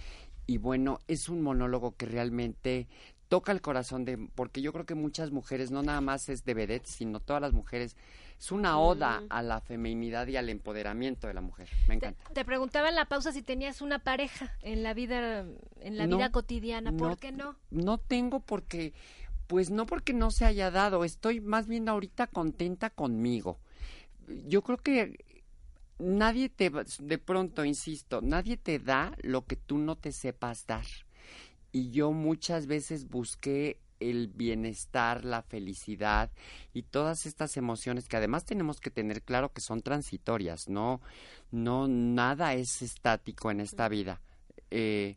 y 0.48 0.58
bueno, 0.58 1.00
es 1.08 1.30
un 1.30 1.42
monólogo 1.42 1.96
que 1.96 2.06
realmente 2.06 2.88
toca 3.28 3.52
el 3.52 3.62
corazón 3.62 4.06
de 4.06 4.18
porque 4.36 4.62
yo 4.62 4.72
creo 4.72 4.86
que 4.86 4.96
muchas 4.96 5.32
mujeres 5.32 5.72
no 5.72 5.82
nada 5.82 6.02
más 6.02 6.30
es 6.30 6.46
de 6.46 6.54
vedette, 6.54 6.86
sino 6.88 7.20
todas 7.20 7.42
las 7.42 7.54
mujeres 7.54 7.96
es 8.38 8.52
una 8.52 8.78
oda 8.80 9.24
a 9.30 9.42
la 9.42 9.62
feminidad 9.62 10.28
y 10.28 10.38
al 10.38 10.50
empoderamiento 10.50 11.28
de 11.28 11.34
la 11.34 11.42
mujer. 11.42 11.70
Me 11.88 11.96
encanta. 11.96 12.24
Te 12.34 12.46
preguntaba 12.46 12.90
en 12.90 12.96
la 12.96 13.06
pausa 13.06 13.32
si 13.32 13.42
tenías 13.42 13.82
una 13.82 14.00
pareja 14.00 14.56
en 14.62 14.84
la 14.84 14.94
vida 14.94 15.46
en 15.82 15.98
la 15.98 16.06
No, 16.06 16.18
vida 16.18 16.32
cotidiana, 16.32 16.92
¿por 16.92 17.10
no, 17.10 17.18
qué 17.18 17.32
no? 17.32 17.56
No 17.72 17.98
tengo 17.98 18.42
porque 18.42 18.94
pues 19.48 19.70
no 19.70 19.86
porque 19.86 20.14
no 20.14 20.32
se 20.32 20.46
haya 20.46 20.72
dado, 20.72 21.04
estoy 21.04 21.40
más 21.40 21.68
bien 21.68 21.88
ahorita 21.90 22.28
contenta 22.28 22.90
conmigo. 22.90 23.60
Yo 24.48 24.64
creo 24.64 24.78
que 24.78 25.25
nadie 26.00 26.50
te 26.50 26.72
de 27.00 27.18
pronto 27.18 27.66
insisto, 27.66 28.22
nadie 28.22 28.58
te 28.58 28.80
da 28.80 29.16
lo 29.22 29.46
que 29.46 29.56
tú 29.56 29.78
no 29.78 29.96
te 29.96 30.12
sepas 30.12 30.66
dar. 30.68 30.86
Y 31.72 31.92
yo 31.92 32.12
muchas 32.12 32.68
veces 32.68 33.10
busqué 33.10 33.80
el 34.00 34.28
bienestar, 34.28 35.24
la 35.26 35.42
felicidad 35.42 36.32
y 36.74 36.84
todas 36.84 37.26
estas 37.26 37.58
emociones 37.58 38.08
que 38.08 38.18
además 38.18 38.46
tenemos 38.46 38.80
que 38.80 38.92
tener 38.92 39.22
claro 39.22 39.54
que 39.54 39.62
son 39.62 39.82
transitorias, 39.82 40.70
no 40.70 41.02
no 41.52 41.88
nada 41.88 42.54
es 42.54 42.82
estático 42.82 43.52
en 43.52 43.62
esta 43.62 43.90
vida. 43.90 44.22
Eh, 44.72 45.16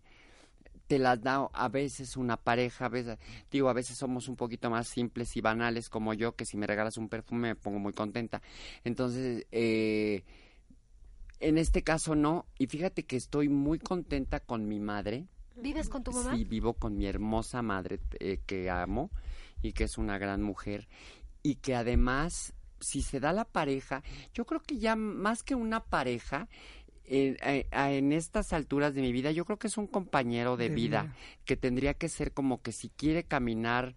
te 0.88 0.98
las 0.98 1.20
da 1.22 1.48
a 1.52 1.68
veces 1.68 2.16
una 2.16 2.36
pareja, 2.38 2.86
a 2.86 2.88
veces, 2.88 3.18
digo, 3.50 3.68
a 3.68 3.74
veces 3.74 3.96
somos 3.98 4.26
un 4.28 4.36
poquito 4.36 4.70
más 4.70 4.88
simples 4.88 5.36
y 5.36 5.40
banales 5.42 5.90
como 5.90 6.14
yo, 6.14 6.34
que 6.34 6.46
si 6.46 6.56
me 6.56 6.66
regalas 6.66 6.96
un 6.96 7.08
perfume 7.08 7.48
me 7.48 7.54
pongo 7.56 7.78
muy 7.78 7.92
contenta. 7.92 8.40
Entonces, 8.84 9.46
eh, 9.52 10.24
en 11.40 11.58
este 11.58 11.82
caso 11.82 12.14
no, 12.14 12.46
y 12.58 12.66
fíjate 12.66 13.04
que 13.04 13.16
estoy 13.16 13.48
muy 13.48 13.78
contenta 13.78 14.40
con 14.40 14.66
mi 14.68 14.80
madre. 14.80 15.26
¿Vives 15.56 15.88
con 15.88 16.02
tu 16.04 16.12
mamá? 16.12 16.34
Sí, 16.36 16.44
vivo 16.44 16.74
con 16.74 16.96
mi 16.96 17.06
hermosa 17.06 17.62
madre 17.62 17.98
eh, 18.20 18.38
que 18.46 18.70
amo 18.70 19.10
y 19.62 19.72
que 19.72 19.84
es 19.84 19.98
una 19.98 20.18
gran 20.18 20.42
mujer 20.42 20.88
y 21.42 21.56
que 21.56 21.74
además, 21.74 22.52
si 22.80 23.02
se 23.02 23.18
da 23.20 23.32
la 23.32 23.44
pareja, 23.44 24.02
yo 24.34 24.44
creo 24.44 24.60
que 24.60 24.78
ya 24.78 24.94
más 24.96 25.42
que 25.42 25.54
una 25.56 25.80
pareja, 25.84 26.48
en, 27.04 27.36
eh, 27.42 27.66
a- 27.72 27.90
en 27.92 28.12
estas 28.12 28.52
alturas 28.52 28.94
de 28.94 29.00
mi 29.00 29.12
vida, 29.12 29.30
yo 29.32 29.44
creo 29.44 29.58
que 29.58 29.66
es 29.68 29.78
un 29.78 29.86
compañero 29.86 30.56
de, 30.56 30.68
De 30.68 30.74
vida, 30.74 31.02
vida. 31.04 31.14
que 31.44 31.56
tendría 31.56 31.94
que 31.94 32.08
ser 32.08 32.32
como 32.32 32.60
que 32.62 32.70
si 32.72 32.90
quiere 32.90 33.24
caminar 33.24 33.94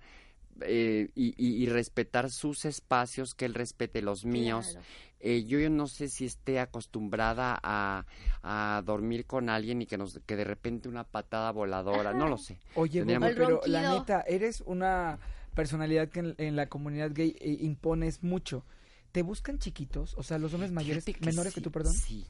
eh, 0.62 1.10
y, 1.16 1.34
y- 1.38 1.64
y 1.64 1.66
respetar 1.68 2.30
sus 2.30 2.66
espacios, 2.66 3.34
que 3.36 3.46
él 3.46 3.54
respete 3.54 4.02
los 4.02 4.26
míos. 4.26 4.70
Claro. 4.72 4.86
Eh, 5.24 5.44
yo 5.46 5.70
no 5.70 5.88
sé 5.88 6.10
si 6.10 6.26
esté 6.26 6.60
acostumbrada 6.60 7.60
a, 7.62 8.06
a 8.42 8.82
dormir 8.84 9.26
con 9.28 9.50
alguien 9.50 9.82
y 9.82 9.86
que 9.86 9.98
nos 9.98 10.20
que 10.26 10.36
de 10.36 10.44
repente 10.44 10.90
una 10.90 11.04
patada 11.04 11.52
voladora, 11.52 12.12
no 12.14 12.28
lo 12.28 12.38
sé. 12.40 12.60
Oye, 12.74 13.04
pero 13.36 13.62
la 13.68 13.82
ronquido. 13.84 14.00
neta, 14.00 14.22
eres 14.22 14.62
una 14.66 15.20
personalidad 15.54 16.10
que 16.10 16.22
en, 16.22 16.36
en 16.40 16.56
la 16.56 16.68
comunidad 16.68 17.12
gay 17.14 17.36
eh, 17.40 17.58
impones 17.62 18.24
mucho. 18.24 18.66
¿Te 19.12 19.22
buscan 19.22 19.60
chiquitos? 19.60 20.16
O 20.18 20.24
sea, 20.24 20.40
los 20.40 20.54
hombres 20.54 20.72
mayores, 20.72 21.06
que 21.06 21.16
menores 21.24 21.54
que 21.54 21.62
tú, 21.62 21.70
perdón. 21.72 21.94
Sí. 21.94 22.26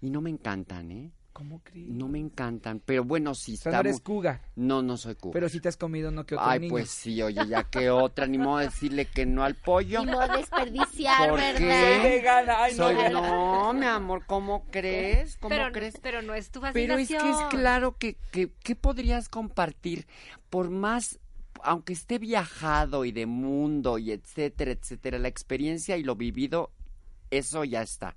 Y 0.00 0.10
no 0.10 0.20
me 0.20 0.30
encantan, 0.30 0.90
¿eh? 0.90 1.12
¿Cómo 1.36 1.60
crees? 1.62 1.88
No 1.88 2.08
me 2.08 2.18
encantan, 2.18 2.80
pero 2.82 3.04
bueno, 3.04 3.34
si 3.34 3.54
O 3.54 3.56
sea, 3.58 3.72
no 3.72 3.80
eres 3.80 3.96
estamos... 3.96 4.16
Cuga, 4.16 4.40
No, 4.56 4.80
no 4.80 4.96
soy 4.96 5.16
cuba. 5.16 5.34
pero 5.34 5.50
si 5.50 5.60
te 5.60 5.68
has 5.68 5.76
comido 5.76 6.10
no 6.10 6.24
que 6.24 6.34
otro 6.34 6.46
Ay, 6.48 6.60
niño. 6.60 6.70
pues 6.70 6.88
sí, 6.88 7.20
oye, 7.22 7.46
ya 7.46 7.64
que 7.64 7.90
otra, 7.90 8.26
ni 8.26 8.38
modo 8.38 8.58
decirle 8.60 9.04
que 9.04 9.26
no 9.26 9.44
al 9.44 9.54
pollo. 9.54 10.02
Ni 10.02 10.12
modo 10.12 10.26
desperdiciar, 10.34 11.28
¿Por 11.28 11.38
¿verdad? 11.38 11.58
qué? 11.58 12.00
Soy 12.00 12.10
vegana, 12.10 12.62
ay, 12.64 12.72
no. 12.78 12.84
Soy, 12.84 13.12
no, 13.12 13.72
mi 13.74 13.84
amor, 13.84 14.24
¿cómo 14.26 14.64
crees? 14.70 15.36
¿Cómo 15.36 15.50
pero, 15.50 15.70
crees? 15.72 15.98
pero 16.02 16.22
no 16.22 16.32
es 16.32 16.50
tu 16.50 16.62
Pero 16.62 16.94
es 16.96 17.08
fascinación. 17.10 17.22
que 17.22 17.30
es 17.44 17.48
claro 17.50 17.98
que, 17.98 18.16
que, 18.32 18.50
que 18.64 18.74
podrías 18.74 19.28
compartir 19.28 20.06
por 20.48 20.70
más, 20.70 21.18
aunque 21.62 21.92
esté 21.92 22.18
viajado 22.18 23.04
y 23.04 23.12
de 23.12 23.26
mundo 23.26 23.98
y 23.98 24.10
etcétera, 24.12 24.70
etcétera, 24.70 25.18
la 25.18 25.28
experiencia 25.28 25.98
y 25.98 26.02
lo 26.02 26.16
vivido, 26.16 26.70
eso 27.30 27.62
ya 27.64 27.82
está. 27.82 28.16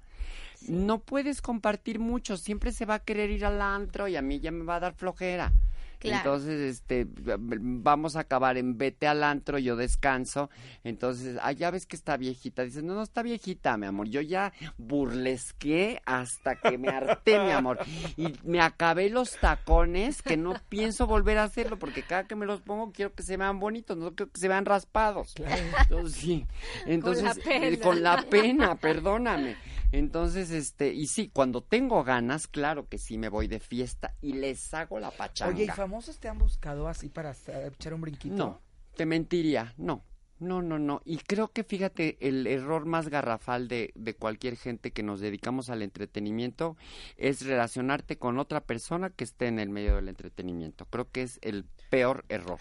No 0.67 0.99
puedes 0.99 1.41
compartir 1.41 1.99
mucho, 1.99 2.37
siempre 2.37 2.71
se 2.71 2.85
va 2.85 2.95
a 2.95 2.99
querer 2.99 3.31
ir 3.31 3.45
al 3.45 3.61
antro 3.61 4.07
y 4.07 4.15
a 4.15 4.21
mí 4.21 4.39
ya 4.39 4.51
me 4.51 4.63
va 4.63 4.75
a 4.75 4.79
dar 4.79 4.93
flojera. 4.93 5.51
Claro. 5.99 6.17
Entonces, 6.17 6.77
este, 6.77 7.05
vamos 7.37 8.15
a 8.15 8.21
acabar 8.21 8.57
en 8.57 8.77
vete 8.77 9.05
al 9.05 9.21
antro, 9.21 9.57
yo 9.57 9.75
descanso. 9.75 10.49
Entonces, 10.85 11.37
ah, 11.41 11.51
ya 11.51 11.71
ves 11.71 11.85
que 11.85 11.97
está 11.97 12.15
viejita. 12.15 12.63
Dice, 12.63 12.81
no, 12.81 12.93
no 12.93 13.03
está 13.03 13.21
viejita, 13.21 13.75
mi 13.75 13.85
amor. 13.85 14.07
Yo 14.07 14.21
ya 14.21 14.53
burlesqué 14.77 16.01
hasta 16.05 16.55
que 16.55 16.77
me 16.77 16.87
harté, 16.87 17.37
mi 17.39 17.51
amor. 17.51 17.79
Y 18.15 18.33
me 18.45 18.61
acabé 18.61 19.09
los 19.09 19.37
tacones 19.39 20.21
que 20.21 20.37
no 20.37 20.53
pienso 20.69 21.05
volver 21.05 21.37
a 21.37 21.43
hacerlo 21.43 21.77
porque 21.77 22.01
cada 22.01 22.23
que 22.23 22.35
me 22.35 22.45
los 22.45 22.61
pongo 22.61 22.93
quiero 22.93 23.13
que 23.13 23.23
se 23.23 23.35
vean 23.35 23.59
bonitos, 23.59 23.97
no 23.97 24.15
quiero 24.15 24.31
que 24.31 24.39
se 24.39 24.47
vean 24.47 24.63
raspados. 24.63 25.35
Entonces, 25.81 26.17
sí. 26.17 26.47
Entonces, 26.85 27.25
la 27.25 27.31
eh, 27.31 27.43
pena. 27.43 27.83
con 27.83 28.03
la 28.03 28.21
pena, 28.21 28.75
perdóname. 28.75 29.57
Entonces, 29.91 30.51
este, 30.51 30.93
y 30.93 31.07
sí, 31.07 31.29
cuando 31.33 31.61
tengo 31.63 32.03
ganas, 32.03 32.47
claro 32.47 32.87
que 32.87 32.97
sí 32.97 33.17
me 33.17 33.29
voy 33.29 33.47
de 33.47 33.59
fiesta 33.59 34.13
y 34.21 34.33
les 34.33 34.73
hago 34.73 34.99
la 34.99 35.11
pachanga. 35.11 35.53
Oye, 35.53 35.65
¿y 35.65 35.67
famosos 35.67 36.19
te 36.19 36.27
han 36.27 36.37
buscado 36.37 36.87
así 36.87 37.09
para 37.09 37.35
echar 37.65 37.93
un 37.93 38.01
brinquito? 38.01 38.35
No, 38.35 38.61
te 38.95 39.05
mentiría, 39.05 39.73
no. 39.77 40.03
No, 40.39 40.61
no, 40.61 40.79
no. 40.79 41.01
Y 41.03 41.17
creo 41.17 41.49
que 41.49 41.65
fíjate, 41.65 42.17
el 42.21 42.47
error 42.47 42.85
más 42.85 43.09
garrafal 43.09 43.67
de, 43.67 43.91
de 43.95 44.15
cualquier 44.15 44.55
gente 44.55 44.91
que 44.91 45.03
nos 45.03 45.19
dedicamos 45.19 45.69
al 45.69 45.81
entretenimiento 45.81 46.77
es 47.17 47.45
relacionarte 47.45 48.17
con 48.17 48.39
otra 48.39 48.61
persona 48.61 49.09
que 49.09 49.25
esté 49.25 49.47
en 49.47 49.59
el 49.59 49.67
medio 49.69 49.97
del 49.97 50.07
entretenimiento. 50.07 50.85
Creo 50.85 51.11
que 51.11 51.23
es 51.23 51.39
el 51.41 51.65
peor 51.89 52.23
error. 52.29 52.59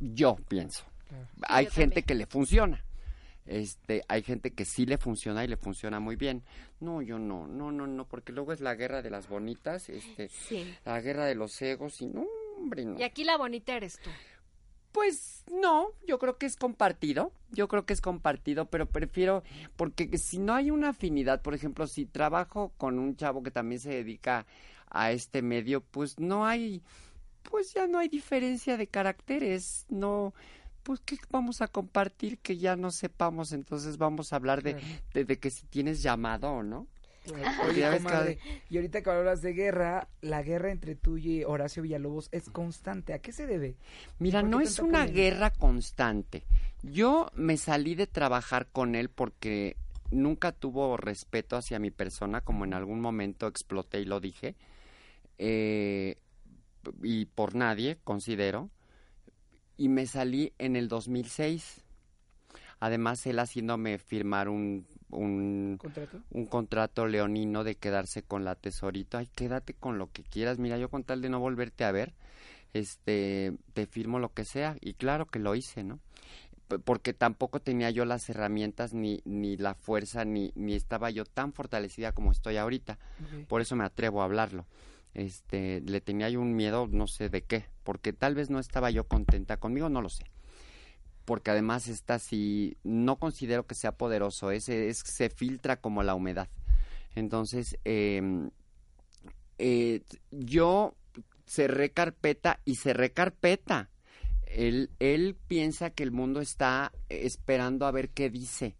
Yo 0.00 0.36
pienso. 0.48 0.84
Hay 1.48 1.64
yo 1.64 1.70
gente 1.70 2.02
también. 2.02 2.06
que 2.06 2.14
le 2.14 2.26
funciona. 2.26 2.84
Este, 3.48 4.04
hay 4.08 4.22
gente 4.22 4.52
que 4.52 4.64
sí 4.64 4.84
le 4.86 4.98
funciona 4.98 5.42
y 5.44 5.48
le 5.48 5.56
funciona 5.56 6.00
muy 6.00 6.16
bien. 6.16 6.42
No, 6.80 7.00
yo 7.02 7.18
no, 7.18 7.46
no, 7.46 7.72
no, 7.72 7.86
no, 7.86 8.06
porque 8.06 8.32
luego 8.32 8.52
es 8.52 8.60
la 8.60 8.74
guerra 8.74 9.00
de 9.02 9.10
las 9.10 9.28
bonitas, 9.28 9.88
este, 9.88 10.28
Sí. 10.28 10.74
la 10.84 11.00
guerra 11.00 11.24
de 11.24 11.34
los 11.34 11.60
egos 11.62 12.00
y 12.02 12.06
no, 12.08 12.26
hombre, 12.58 12.84
no. 12.84 12.98
Y 12.98 13.02
aquí 13.02 13.24
la 13.24 13.36
bonita 13.38 13.74
eres 13.74 13.98
tú. 14.00 14.10
Pues 14.92 15.44
no, 15.52 15.88
yo 16.06 16.18
creo 16.18 16.38
que 16.38 16.46
es 16.46 16.56
compartido, 16.56 17.32
yo 17.50 17.68
creo 17.68 17.84
que 17.86 17.92
es 17.92 18.00
compartido, 18.00 18.66
pero 18.66 18.86
prefiero, 18.86 19.42
porque 19.76 20.16
si 20.18 20.38
no 20.38 20.54
hay 20.54 20.70
una 20.70 20.90
afinidad, 20.90 21.42
por 21.42 21.54
ejemplo, 21.54 21.86
si 21.86 22.06
trabajo 22.06 22.72
con 22.78 22.98
un 22.98 23.14
chavo 23.16 23.42
que 23.42 23.50
también 23.50 23.80
se 23.80 23.90
dedica 23.90 24.46
a 24.90 25.12
este 25.12 25.42
medio, 25.42 25.82
pues 25.82 26.18
no 26.18 26.46
hay, 26.46 26.82
pues 27.42 27.74
ya 27.74 27.86
no 27.86 27.98
hay 27.98 28.08
diferencia 28.08 28.76
de 28.76 28.86
caracteres, 28.86 29.84
no, 29.90 30.32
pues 30.88 31.00
qué 31.00 31.18
vamos 31.30 31.60
a 31.60 31.68
compartir 31.68 32.38
que 32.38 32.56
ya 32.56 32.74
no 32.74 32.90
sepamos, 32.90 33.52
entonces 33.52 33.98
vamos 33.98 34.32
a 34.32 34.36
hablar 34.36 34.62
de, 34.62 34.74
de, 35.12 35.26
de 35.26 35.38
que 35.38 35.50
si 35.50 35.66
tienes 35.66 36.02
llamado 36.02 36.50
o 36.50 36.62
no. 36.62 36.86
Oye, 37.68 37.86
comadre, 37.98 38.38
y 38.70 38.76
ahorita 38.76 39.02
que 39.02 39.10
hablas 39.10 39.42
de 39.42 39.52
guerra, 39.52 40.08
la 40.22 40.42
guerra 40.42 40.70
entre 40.72 40.94
tú 40.94 41.18
y 41.18 41.44
Horacio 41.44 41.82
Villalobos 41.82 42.30
es 42.32 42.48
constante. 42.48 43.12
¿A 43.12 43.18
qué 43.18 43.32
se 43.32 43.46
debe? 43.46 43.76
Mira, 44.18 44.40
¿Por 44.40 44.48
qué 44.48 44.56
no 44.56 44.60
es 44.62 44.78
una 44.78 45.00
polémica? 45.00 45.14
guerra 45.14 45.50
constante. 45.50 46.42
Yo 46.82 47.30
me 47.34 47.58
salí 47.58 47.94
de 47.94 48.06
trabajar 48.06 48.68
con 48.68 48.94
él 48.94 49.10
porque 49.10 49.76
nunca 50.10 50.52
tuvo 50.52 50.96
respeto 50.96 51.56
hacia 51.56 51.78
mi 51.78 51.90
persona, 51.90 52.40
como 52.40 52.64
en 52.64 52.72
algún 52.72 53.02
momento 53.02 53.46
exploté 53.46 54.00
y 54.00 54.06
lo 54.06 54.20
dije. 54.20 54.54
Eh, 55.36 56.16
y 57.02 57.26
por 57.26 57.54
nadie, 57.54 57.98
considero. 58.04 58.70
Y 59.78 59.88
me 59.88 60.06
salí 60.06 60.52
en 60.58 60.76
el 60.76 60.88
2006. 60.88 61.82
Además, 62.80 63.26
él 63.26 63.38
haciéndome 63.38 63.98
firmar 63.98 64.48
un, 64.48 64.86
un, 65.10 65.78
¿Contrato? 65.80 66.20
un 66.30 66.46
contrato 66.46 67.06
leonino 67.06 67.64
de 67.64 67.76
quedarse 67.76 68.22
con 68.22 68.44
la 68.44 68.54
tesorito. 68.56 69.18
Ay, 69.18 69.28
quédate 69.34 69.74
con 69.74 69.98
lo 69.98 70.10
que 70.12 70.22
quieras. 70.22 70.58
Mira, 70.58 70.78
yo 70.78 70.90
con 70.90 71.04
tal 71.04 71.22
de 71.22 71.28
no 71.28 71.40
volverte 71.40 71.84
a 71.84 71.92
ver, 71.92 72.14
este, 72.72 73.56
te 73.72 73.86
firmo 73.86 74.18
lo 74.18 74.32
que 74.34 74.44
sea. 74.44 74.76
Y 74.80 74.94
claro 74.94 75.26
que 75.26 75.38
lo 75.38 75.54
hice, 75.54 75.84
¿no? 75.84 76.00
Porque 76.84 77.14
tampoco 77.14 77.60
tenía 77.60 77.90
yo 77.90 78.04
las 78.04 78.28
herramientas, 78.28 78.92
ni, 78.92 79.22
ni 79.24 79.56
la 79.56 79.74
fuerza, 79.74 80.24
ni, 80.24 80.52
ni 80.54 80.74
estaba 80.74 81.10
yo 81.10 81.24
tan 81.24 81.52
fortalecida 81.52 82.12
como 82.12 82.30
estoy 82.30 82.58
ahorita. 82.58 82.98
Por 83.48 83.62
eso 83.62 83.74
me 83.74 83.84
atrevo 83.84 84.20
a 84.20 84.24
hablarlo. 84.24 84.66
Este, 85.14 85.80
le 85.80 86.00
tenía 86.00 86.28
yo 86.28 86.40
un 86.40 86.54
miedo, 86.54 86.86
no 86.90 87.06
sé 87.06 87.28
de 87.28 87.42
qué, 87.42 87.66
porque 87.82 88.12
tal 88.12 88.34
vez 88.34 88.50
no 88.50 88.58
estaba 88.58 88.90
yo 88.90 89.04
contenta 89.04 89.56
conmigo, 89.56 89.88
no 89.88 90.02
lo 90.02 90.08
sé. 90.08 90.24
Porque 91.24 91.50
además 91.50 91.88
está 91.88 92.14
así, 92.14 92.76
no 92.84 93.16
considero 93.16 93.66
que 93.66 93.74
sea 93.74 93.92
poderoso, 93.92 94.50
ese 94.50 94.88
es, 94.88 94.98
se 94.98 95.30
filtra 95.30 95.80
como 95.80 96.02
la 96.02 96.14
humedad. 96.14 96.48
Entonces, 97.14 97.76
eh, 97.84 98.48
eh, 99.58 100.02
yo 100.30 100.94
cerré 101.46 101.90
carpeta 101.90 102.60
y 102.64 102.76
cerré 102.76 103.12
carpeta. 103.12 103.90
Él, 104.46 104.90
él 104.98 105.36
piensa 105.46 105.90
que 105.90 106.04
el 106.04 106.12
mundo 106.12 106.40
está 106.40 106.92
esperando 107.08 107.86
a 107.86 107.90
ver 107.90 108.10
qué 108.10 108.30
dice. 108.30 108.76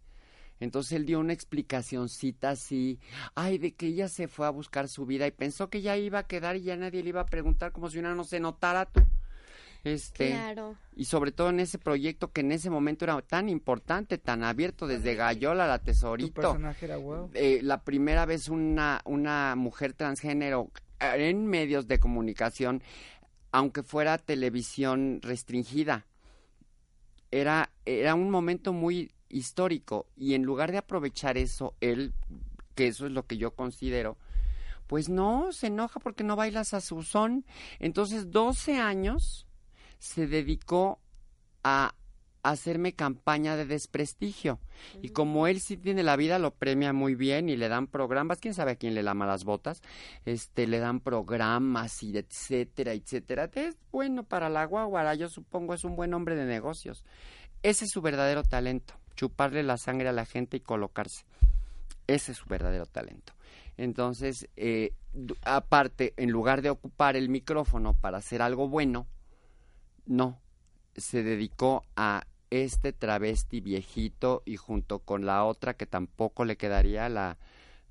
Entonces 0.59 0.91
él 0.93 1.05
dio 1.05 1.19
una 1.19 1.33
explicacioncita 1.33 2.49
así, 2.51 2.99
ay, 3.35 3.57
de 3.57 3.73
que 3.73 3.87
ella 3.87 4.07
se 4.09 4.27
fue 4.27 4.45
a 4.45 4.49
buscar 4.49 4.87
su 4.89 5.05
vida 5.05 5.25
y 5.27 5.31
pensó 5.31 5.69
que 5.69 5.81
ya 5.81 5.95
iba 5.97 6.19
a 6.19 6.27
quedar 6.27 6.55
y 6.57 6.61
ya 6.63 6.75
nadie 6.75 7.01
le 7.03 7.09
iba 7.09 7.21
a 7.21 7.25
preguntar 7.25 7.71
como 7.71 7.89
si 7.89 7.97
una 7.99 8.13
no 8.15 8.23
se 8.23 8.39
notara 8.39 8.85
tú. 8.85 9.01
Este, 9.85 10.31
Claro. 10.31 10.75
y 10.93 11.05
sobre 11.05 11.31
todo 11.31 11.49
en 11.51 11.61
ese 11.61 11.77
proyecto 11.77 12.33
que 12.33 12.41
en 12.41 12.51
ese 12.51 12.69
momento 12.69 13.05
era 13.05 13.21
tan 13.21 13.47
importante, 13.47 14.17
tan 14.17 14.43
abierto 14.43 14.87
desde 14.87 15.15
Gallola 15.15 15.63
a 15.63 15.67
la 15.67 15.79
Tu 15.79 15.85
Tesorito. 15.85 16.33
personaje 16.33 16.85
era 16.85 16.97
wow. 16.97 17.31
Eh, 17.33 17.61
la 17.63 17.81
primera 17.85 18.25
vez 18.25 18.49
una, 18.49 18.99
una 19.05 19.55
mujer 19.55 19.93
transgénero 19.93 20.69
en 20.99 21.47
medios 21.47 21.87
de 21.87 21.97
comunicación, 21.97 22.83
aunque 23.53 23.81
fuera 23.83 24.17
televisión 24.17 25.21
restringida. 25.21 26.05
Era, 27.31 27.71
era 27.85 28.15
un 28.15 28.29
momento 28.29 28.73
muy 28.73 29.11
histórico 29.29 30.07
y 30.15 30.33
en 30.33 30.43
lugar 30.43 30.71
de 30.71 30.79
aprovechar 30.79 31.37
eso, 31.37 31.75
él, 31.79 32.13
que 32.75 32.87
eso 32.87 33.05
es 33.05 33.11
lo 33.11 33.25
que 33.25 33.37
yo 33.37 33.51
considero, 33.51 34.17
pues 34.87 35.07
no, 35.07 35.51
se 35.51 35.67
enoja 35.67 35.99
porque 35.99 36.23
no 36.23 36.35
bailas 36.35 36.73
a 36.73 36.81
su 36.81 37.03
son. 37.03 37.45
Entonces, 37.77 38.31
12 38.31 38.79
años 38.79 39.45
se 39.99 40.25
dedicó 40.25 40.99
a 41.63 41.93
hacerme 42.43 42.93
campaña 42.93 43.55
de 43.55 43.65
desprestigio. 43.65 44.59
Y 45.01 45.09
como 45.09 45.47
él 45.47 45.59
sí 45.59 45.77
tiene 45.77 46.03
la 46.03 46.15
vida, 46.15 46.39
lo 46.39 46.55
premia 46.55 46.93
muy 46.93 47.15
bien 47.15 47.49
y 47.49 47.57
le 47.57 47.67
dan 47.67 47.87
programas, 47.87 48.39
quién 48.39 48.53
sabe 48.53 48.71
a 48.71 48.75
quién 48.75 48.95
le 48.95 49.03
lama 49.03 49.27
las 49.27 49.43
botas, 49.43 49.81
este, 50.25 50.67
le 50.67 50.79
dan 50.79 51.01
programas 51.01 52.01
y 52.01 52.17
etcétera, 52.17 52.93
etcétera. 52.93 53.49
Es 53.53 53.77
bueno 53.91 54.23
para 54.23 54.49
la 54.49 54.65
guaguara, 54.65 55.15
yo 55.15 55.29
supongo 55.29 55.73
es 55.73 55.83
un 55.83 55.95
buen 55.95 56.13
hombre 56.13 56.35
de 56.35 56.45
negocios. 56.45 57.03
Ese 57.61 57.85
es 57.85 57.91
su 57.91 58.01
verdadero 58.01 58.43
talento, 58.43 58.93
chuparle 59.19 59.63
la 59.63 59.75
sangre 59.75 60.07
a 60.07 60.13
la 60.13 60.23
gente 60.23 60.55
y 60.55 60.61
colocarse. 60.61 61.25
Ese 62.07 62.31
es 62.31 62.37
su 62.37 62.45
verdadero 62.45 62.85
talento. 62.85 63.33
Entonces, 63.75 64.47
eh, 64.55 64.93
aparte, 65.41 66.13
en 66.15 66.31
lugar 66.31 66.61
de 66.61 66.69
ocupar 66.69 67.17
el 67.17 67.27
micrófono 67.27 67.93
para 67.93 68.19
hacer 68.19 68.41
algo 68.41 68.69
bueno, 68.69 69.07
no, 70.05 70.39
se 70.95 71.21
dedicó 71.21 71.83
a 71.97 72.27
este 72.49 72.93
travesti 72.93 73.59
viejito 73.59 74.41
y 74.45 74.55
junto 74.55 74.99
con 74.99 75.25
la 75.25 75.43
otra 75.43 75.73
que 75.73 75.85
tampoco 75.85 76.45
le 76.45 76.55
quedaría 76.55 77.09
la, 77.09 77.37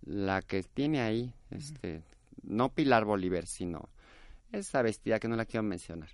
la 0.01 0.41
que 0.41 0.63
tiene 0.63 1.03
ahí, 1.03 1.35
este, 1.51 2.05
no 2.43 2.71
Pilar 2.71 3.05
Bolívar, 3.05 3.45
sino 3.45 3.91
esa 4.51 4.81
vestida 4.81 5.21
que 5.21 5.29
no 5.29 5.37
la 5.37 5.45
quiero 5.45 5.63
mencionar. 5.63 6.09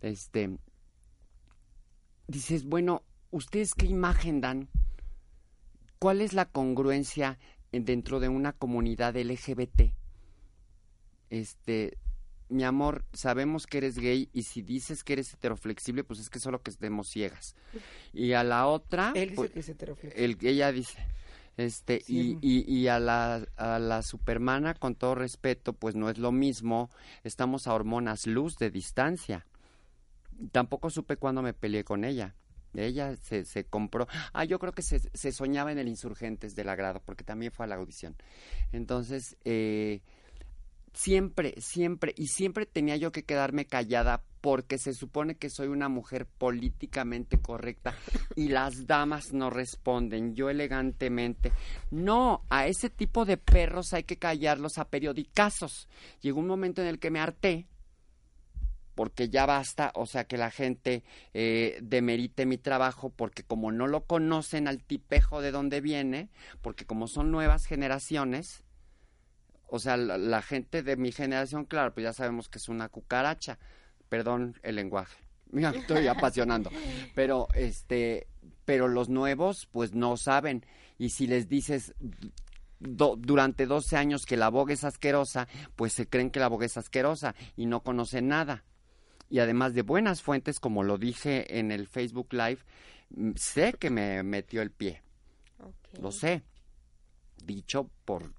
Este, 0.00 0.58
dices, 2.26 2.64
bueno, 2.64 3.04
¿ustedes 3.36 3.74
qué 3.74 3.86
imagen 3.86 4.40
dan? 4.40 4.68
¿Cuál 5.98 6.20
es 6.20 6.32
la 6.32 6.46
congruencia 6.46 7.38
en- 7.72 7.84
dentro 7.84 8.18
de 8.20 8.28
una 8.28 8.52
comunidad 8.52 9.16
LGBT? 9.16 9.92
Este, 11.30 11.98
mi 12.48 12.64
amor, 12.64 13.04
sabemos 13.12 13.66
que 13.66 13.78
eres 13.78 13.98
gay 13.98 14.28
y 14.32 14.42
si 14.44 14.62
dices 14.62 15.02
que 15.04 15.14
eres 15.14 15.32
heteroflexible, 15.34 16.04
pues 16.04 16.20
es 16.20 16.30
que 16.30 16.38
solo 16.38 16.62
que 16.62 16.70
estemos 16.70 17.08
ciegas. 17.08 17.54
Y 18.12 18.32
a 18.32 18.44
la 18.44 18.66
otra, 18.66 19.12
Él 19.14 19.30
dice 19.30 19.34
pues, 19.36 19.50
que 19.50 19.60
es 19.60 19.68
heteroflexible. 19.68 20.24
el, 20.24 20.36
ella 20.46 20.70
dice, 20.72 20.98
este, 21.56 22.00
Sí. 22.04 22.38
y, 22.40 22.60
y, 22.60 22.72
y 22.72 22.88
a 22.88 23.00
la, 23.00 23.46
a 23.56 23.78
la 23.78 24.02
supermana, 24.02 24.74
con 24.74 24.94
todo 24.94 25.14
respeto, 25.16 25.72
pues 25.72 25.94
no 25.96 26.08
es 26.08 26.18
lo 26.18 26.30
mismo, 26.30 26.90
estamos 27.24 27.66
a 27.66 27.74
hormonas 27.74 28.26
luz 28.26 28.56
de 28.58 28.70
distancia. 28.70 29.46
Tampoco 30.52 30.90
supe 30.90 31.16
cuándo 31.16 31.42
me 31.42 31.54
peleé 31.54 31.82
con 31.82 32.04
ella. 32.04 32.34
Ella 32.78 33.16
se, 33.16 33.44
se 33.44 33.64
compró. 33.64 34.06
Ah, 34.32 34.44
yo 34.44 34.58
creo 34.58 34.72
que 34.72 34.82
se, 34.82 34.98
se 34.98 35.32
soñaba 35.32 35.72
en 35.72 35.78
el 35.78 35.88
Insurgentes 35.88 36.54
del 36.54 36.68
Agrado, 36.68 37.00
porque 37.04 37.24
también 37.24 37.52
fue 37.52 37.66
a 37.66 37.68
la 37.68 37.76
audición. 37.76 38.16
Entonces, 38.72 39.36
eh, 39.44 40.00
siempre, 40.96 41.54
siempre, 41.58 42.14
y 42.16 42.28
siempre 42.28 42.66
tenía 42.66 42.96
yo 42.96 43.12
que 43.12 43.24
quedarme 43.24 43.66
callada 43.66 44.22
porque 44.40 44.78
se 44.78 44.94
supone 44.94 45.34
que 45.34 45.50
soy 45.50 45.68
una 45.68 45.88
mujer 45.88 46.26
políticamente 46.26 47.38
correcta 47.38 47.94
y 48.34 48.48
las 48.48 48.86
damas 48.86 49.32
no 49.32 49.50
responden, 49.50 50.34
yo 50.34 50.48
elegantemente. 50.48 51.52
No, 51.90 52.42
a 52.48 52.66
ese 52.66 52.88
tipo 52.88 53.24
de 53.24 53.36
perros 53.36 53.92
hay 53.92 54.04
que 54.04 54.18
callarlos 54.18 54.78
a 54.78 54.88
periodicazos. 54.88 55.88
Llegó 56.22 56.40
un 56.40 56.46
momento 56.46 56.80
en 56.80 56.88
el 56.88 56.98
que 56.98 57.10
me 57.10 57.20
harté 57.20 57.66
porque 58.96 59.28
ya 59.28 59.46
basta, 59.46 59.92
o 59.94 60.06
sea, 60.06 60.24
que 60.24 60.38
la 60.38 60.50
gente 60.50 61.04
eh, 61.34 61.78
demerite 61.82 62.46
mi 62.46 62.58
trabajo 62.58 63.10
porque 63.10 63.44
como 63.44 63.70
no 63.70 63.86
lo 63.86 64.06
conocen 64.06 64.66
al 64.66 64.82
tipejo 64.82 65.42
de 65.42 65.52
dónde 65.52 65.80
viene, 65.80 66.30
porque 66.62 66.86
como 66.86 67.06
son 67.06 67.30
nuevas 67.30 67.66
generaciones, 67.66 68.64
o 69.68 69.78
sea, 69.78 69.96
la, 69.96 70.42
gente 70.42 70.82
de 70.82 70.96
mi 70.96 71.12
generación, 71.12 71.66
claro, 71.66 71.92
pues 71.92 72.04
ya 72.04 72.12
sabemos 72.12 72.48
que 72.48 72.58
es 72.58 72.68
una 72.68 72.88
cucaracha, 72.88 73.58
perdón 74.08 74.58
el 74.62 74.76
lenguaje, 74.76 75.18
me 75.52 75.68
estoy 75.68 76.06
apasionando, 76.06 76.70
pero 77.14 77.48
este, 77.54 78.28
pero 78.64 78.88
los 78.88 79.08
nuevos 79.08 79.68
pues 79.70 79.92
no 79.92 80.16
saben. 80.16 80.64
Y 80.98 81.10
si 81.10 81.26
les 81.26 81.48
dices 81.50 81.94
do- 82.78 83.16
durante 83.16 83.66
12 83.66 83.98
años 83.98 84.24
que 84.24 84.38
la 84.38 84.48
boga 84.48 84.72
es 84.72 84.84
asquerosa, 84.84 85.48
pues 85.74 85.92
se 85.92 86.08
creen 86.08 86.30
que 86.30 86.40
la 86.40 86.48
boga 86.48 86.64
es 86.64 86.78
asquerosa 86.78 87.34
y 87.56 87.66
no 87.66 87.82
conocen 87.82 88.28
nada. 88.28 88.64
Y 89.28 89.40
además 89.40 89.74
de 89.74 89.82
buenas 89.82 90.22
fuentes, 90.22 90.60
como 90.60 90.82
lo 90.82 90.98
dije 90.98 91.58
en 91.58 91.72
el 91.72 91.88
Facebook 91.88 92.28
Live, 92.32 92.58
mm, 93.10 93.32
sé 93.36 93.74
que 93.74 93.90
me 93.90 94.22
metió 94.22 94.62
el 94.62 94.70
pie. 94.70 95.02
Lo 96.00 96.12
sé. 96.12 96.42
Dicho 97.44 97.90
por 98.04 98.34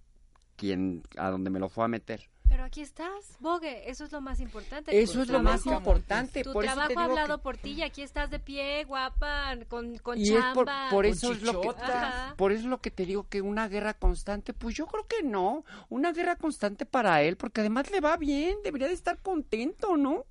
quien 0.55 1.03
a 1.17 1.29
donde 1.29 1.49
me 1.49 1.59
lo 1.59 1.69
fue 1.69 1.85
a 1.85 1.87
meter. 1.87 2.29
Pero 2.49 2.63
aquí 2.63 2.81
estás, 2.81 3.37
Bogue, 3.39 3.89
eso 3.89 4.05
es 4.05 4.11
lo 4.11 4.21
más 4.21 4.39
importante. 4.39 4.99
Eso 5.01 5.13
Tu 5.13 5.21
es 5.23 5.29
lo 5.29 5.41
más 5.43 5.65
importante, 5.65 6.43
Tu 6.43 6.53
por 6.53 6.63
eso 6.65 6.73
te 6.73 6.93
trabajo 6.93 6.99
ha 6.99 7.05
que- 7.05 7.19
hablado 7.21 7.41
por 7.41 7.57
ti 7.57 7.71
y 7.73 7.81
aquí 7.83 8.01
estás 8.01 8.29
de 8.29 8.39
pie, 8.39 8.83
guapa, 8.85 9.55
con, 9.67 9.97
con 9.97 10.17
y 10.17 10.29
es 10.29 10.43
por, 10.53 10.65
chamba. 10.65 10.87
por 10.89 11.05
eso 11.05 11.31
es 11.33 11.41
lo 11.43 11.61
que 11.61 11.69
Ajá. 11.69 12.33
por 12.37 12.51
eso 12.51 12.61
es 12.61 12.67
lo 12.67 12.79
que 12.79 12.89
te 12.91 13.05
digo 13.05 13.27
que 13.29 13.41
una 13.41 13.67
guerra 13.67 13.93
constante 13.93 14.53
pues 14.53 14.75
yo 14.75 14.87
creo 14.87 15.05
que 15.07 15.23
no 15.23 15.63
una 15.89 16.11
guerra 16.13 16.35
constante 16.35 16.85
para 16.85 17.21
él 17.21 17.35
porque 17.37 17.61
además 17.61 17.91
le 17.91 17.99
va 18.01 18.17
bien 18.17 18.57
debería 18.63 18.87
de 18.87 18.93
estar 18.93 19.19
contento 19.19 19.97
no 19.97 20.25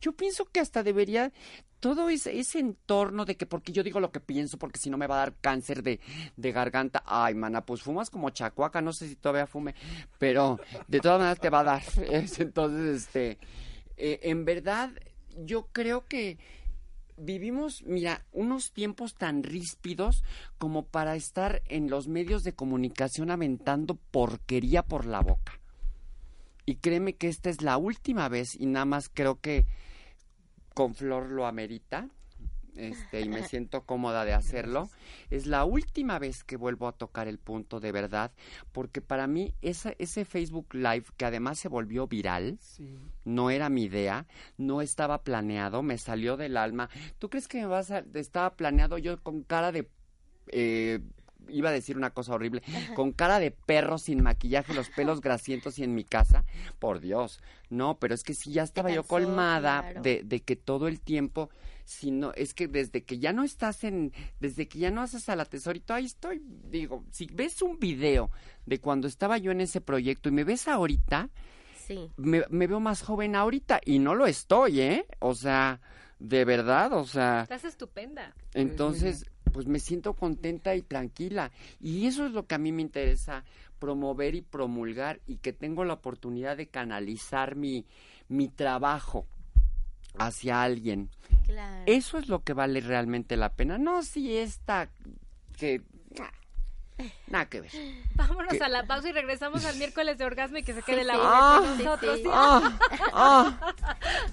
yo 0.00 0.12
pienso 0.12 0.44
que 0.46 0.60
hasta 0.60 0.82
debería 0.82 1.32
todo 1.80 2.08
ese, 2.10 2.58
entorno 2.58 3.24
de 3.24 3.36
que 3.36 3.46
porque 3.46 3.72
yo 3.72 3.82
digo 3.82 4.00
lo 4.00 4.12
que 4.12 4.20
pienso 4.20 4.58
porque 4.58 4.78
si 4.78 4.90
no 4.90 4.98
me 4.98 5.06
va 5.06 5.16
a 5.16 5.18
dar 5.18 5.34
cáncer 5.40 5.82
de, 5.82 6.00
garganta 6.36 7.02
ay 7.06 7.34
mana 7.34 7.64
pues 7.64 7.82
fumas 7.82 8.10
como 8.10 8.30
chacuaca 8.30 8.80
no 8.80 8.92
sé 8.92 9.08
si 9.08 9.16
todavía 9.16 9.46
fume 9.46 9.74
pero 10.18 10.58
de 10.86 11.00
todas 11.00 11.18
maneras 11.18 11.40
te 11.40 11.50
va 11.50 11.60
a 11.60 11.64
dar 11.64 11.82
Es, 12.10 12.38
entonces 12.38 13.02
este 13.02 13.38
eh, 13.96 14.20
en 14.22 14.44
verdad 14.44 14.90
yo 15.44 15.68
creo 15.72 16.06
que 16.06 16.38
vivimos, 17.20 17.82
mira, 17.84 18.24
unos 18.32 18.72
tiempos 18.72 19.14
tan 19.14 19.42
ríspidos 19.42 20.24
como 20.58 20.86
para 20.86 21.16
estar 21.16 21.62
en 21.68 21.90
los 21.90 22.08
medios 22.08 22.42
de 22.44 22.54
comunicación 22.54 23.30
aventando 23.30 23.96
porquería 24.10 24.82
por 24.82 25.06
la 25.06 25.20
boca. 25.20 25.60
Y 26.66 26.76
créeme 26.76 27.14
que 27.14 27.28
esta 27.28 27.50
es 27.50 27.62
la 27.62 27.76
última 27.76 28.28
vez 28.28 28.54
y 28.58 28.66
nada 28.66 28.84
más 28.84 29.10
creo 29.12 29.40
que 29.40 29.66
con 30.74 30.94
Flor 30.94 31.30
lo 31.30 31.46
amerita. 31.46 32.08
Este, 32.76 33.20
y 33.20 33.28
me 33.28 33.42
siento 33.48 33.84
cómoda 33.84 34.24
de 34.24 34.32
hacerlo. 34.32 34.88
Es 35.28 35.46
la 35.46 35.64
última 35.64 36.18
vez 36.18 36.44
que 36.44 36.56
vuelvo 36.56 36.88
a 36.88 36.92
tocar 36.92 37.28
el 37.28 37.38
punto 37.38 37.80
de 37.80 37.92
verdad, 37.92 38.32
porque 38.72 39.00
para 39.00 39.26
mí 39.26 39.54
esa, 39.60 39.92
ese 39.98 40.24
Facebook 40.24 40.72
Live, 40.72 41.04
que 41.16 41.24
además 41.24 41.58
se 41.58 41.68
volvió 41.68 42.06
viral, 42.06 42.58
no 43.24 43.50
era 43.50 43.68
mi 43.68 43.84
idea, 43.84 44.26
no 44.56 44.80
estaba 44.80 45.22
planeado, 45.22 45.82
me 45.82 45.98
salió 45.98 46.36
del 46.36 46.56
alma. 46.56 46.88
¿Tú 47.18 47.28
crees 47.28 47.48
que 47.48 47.58
me 47.60 47.66
vas 47.66 47.90
a, 47.90 48.04
estaba 48.14 48.54
planeado 48.54 48.98
yo 48.98 49.20
con 49.22 49.42
cara 49.42 49.72
de 49.72 49.88
eh, 50.52 51.00
iba 51.48 51.70
a 51.70 51.72
decir 51.72 51.96
una 51.96 52.10
cosa 52.10 52.34
horrible, 52.34 52.62
con 52.94 53.12
cara 53.12 53.38
de 53.38 53.50
perro 53.50 53.98
sin 53.98 54.22
maquillaje, 54.22 54.74
los 54.74 54.88
pelos 54.90 55.20
grasientos 55.22 55.78
y 55.78 55.84
en 55.84 55.94
mi 55.94 56.04
casa, 56.04 56.44
por 56.78 57.00
Dios, 57.00 57.40
no, 57.70 57.98
pero 57.98 58.14
es 58.14 58.22
que 58.22 58.34
sí 58.34 58.52
ya 58.52 58.62
estaba 58.62 58.90
yo 58.90 59.02
colmada 59.04 59.80
claro. 59.82 60.02
de, 60.02 60.22
de 60.24 60.40
que 60.40 60.56
todo 60.56 60.88
el 60.88 61.00
tiempo, 61.00 61.50
si 61.84 62.10
no, 62.10 62.32
es 62.34 62.54
que 62.54 62.68
desde 62.68 63.02
que 63.02 63.18
ya 63.18 63.32
no 63.32 63.42
estás 63.44 63.84
en, 63.84 64.12
desde 64.40 64.68
que 64.68 64.78
ya 64.78 64.90
no 64.90 65.02
haces 65.02 65.28
a 65.28 65.36
la 65.36 65.44
tesorito, 65.44 65.94
ahí 65.94 66.04
estoy, 66.06 66.40
digo, 66.70 67.04
si 67.10 67.26
ves 67.26 67.62
un 67.62 67.78
video 67.78 68.30
de 68.66 68.78
cuando 68.80 69.08
estaba 69.08 69.38
yo 69.38 69.50
en 69.52 69.60
ese 69.60 69.80
proyecto 69.80 70.28
y 70.28 70.32
me 70.32 70.44
ves 70.44 70.68
ahorita, 70.68 71.28
Sí. 71.86 72.08
me, 72.16 72.44
me 72.50 72.68
veo 72.68 72.78
más 72.78 73.02
joven 73.02 73.34
ahorita 73.34 73.80
y 73.84 73.98
no 73.98 74.14
lo 74.14 74.26
estoy, 74.28 74.80
¿eh? 74.80 75.06
O 75.18 75.34
sea, 75.34 75.80
de 76.20 76.44
verdad, 76.44 76.92
o 76.92 77.04
sea, 77.04 77.42
Estás 77.42 77.64
estupenda. 77.64 78.32
entonces, 78.54 79.24
pues 79.50 79.66
me 79.66 79.78
siento 79.78 80.14
contenta 80.14 80.74
y 80.74 80.82
tranquila. 80.82 81.50
Y 81.80 82.06
eso 82.06 82.26
es 82.26 82.32
lo 82.32 82.46
que 82.46 82.54
a 82.54 82.58
mí 82.58 82.72
me 82.72 82.82
interesa 82.82 83.44
promover 83.78 84.34
y 84.34 84.42
promulgar 84.42 85.20
y 85.26 85.36
que 85.36 85.52
tengo 85.52 85.84
la 85.84 85.94
oportunidad 85.94 86.56
de 86.56 86.68
canalizar 86.68 87.56
mi, 87.56 87.86
mi 88.28 88.48
trabajo 88.48 89.26
hacia 90.18 90.62
alguien. 90.62 91.10
Claro. 91.46 91.82
Eso 91.86 92.18
es 92.18 92.28
lo 92.28 92.42
que 92.44 92.52
vale 92.52 92.80
realmente 92.80 93.36
la 93.36 93.52
pena. 93.52 93.78
No 93.78 94.02
si 94.02 94.36
esta 94.36 94.88
que 95.56 95.82
nada 97.28 97.46
que 97.46 97.62
ver. 97.62 97.70
Vámonos 98.14 98.52
¿Qué? 98.52 98.62
a 98.62 98.68
la 98.68 98.86
pausa 98.86 99.08
y 99.08 99.12
regresamos 99.12 99.64
al 99.64 99.76
miércoles 99.76 100.18
de 100.18 100.24
orgasmo 100.24 100.58
y 100.58 100.62
que 100.62 100.74
se 100.74 100.82
quede 100.82 101.04
la 101.04 101.14
sí. 101.14 101.20
Ah, 101.22 101.58
con 101.60 101.78
nosotros. 101.78 102.16
sí. 102.16 102.22
¿sí? 102.22 102.30
Ah, 102.32 102.78
ah. 103.12 103.74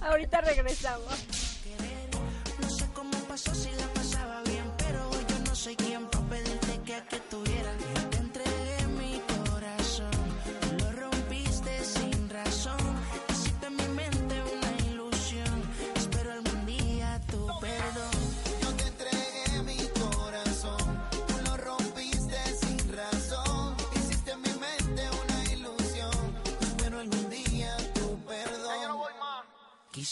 Ahorita 0.00 0.40
regresamos. 0.40 1.26
No 2.60 2.70
sé 2.70 2.86
cómo 2.92 3.10
pasó 3.28 3.54
si 3.54 3.70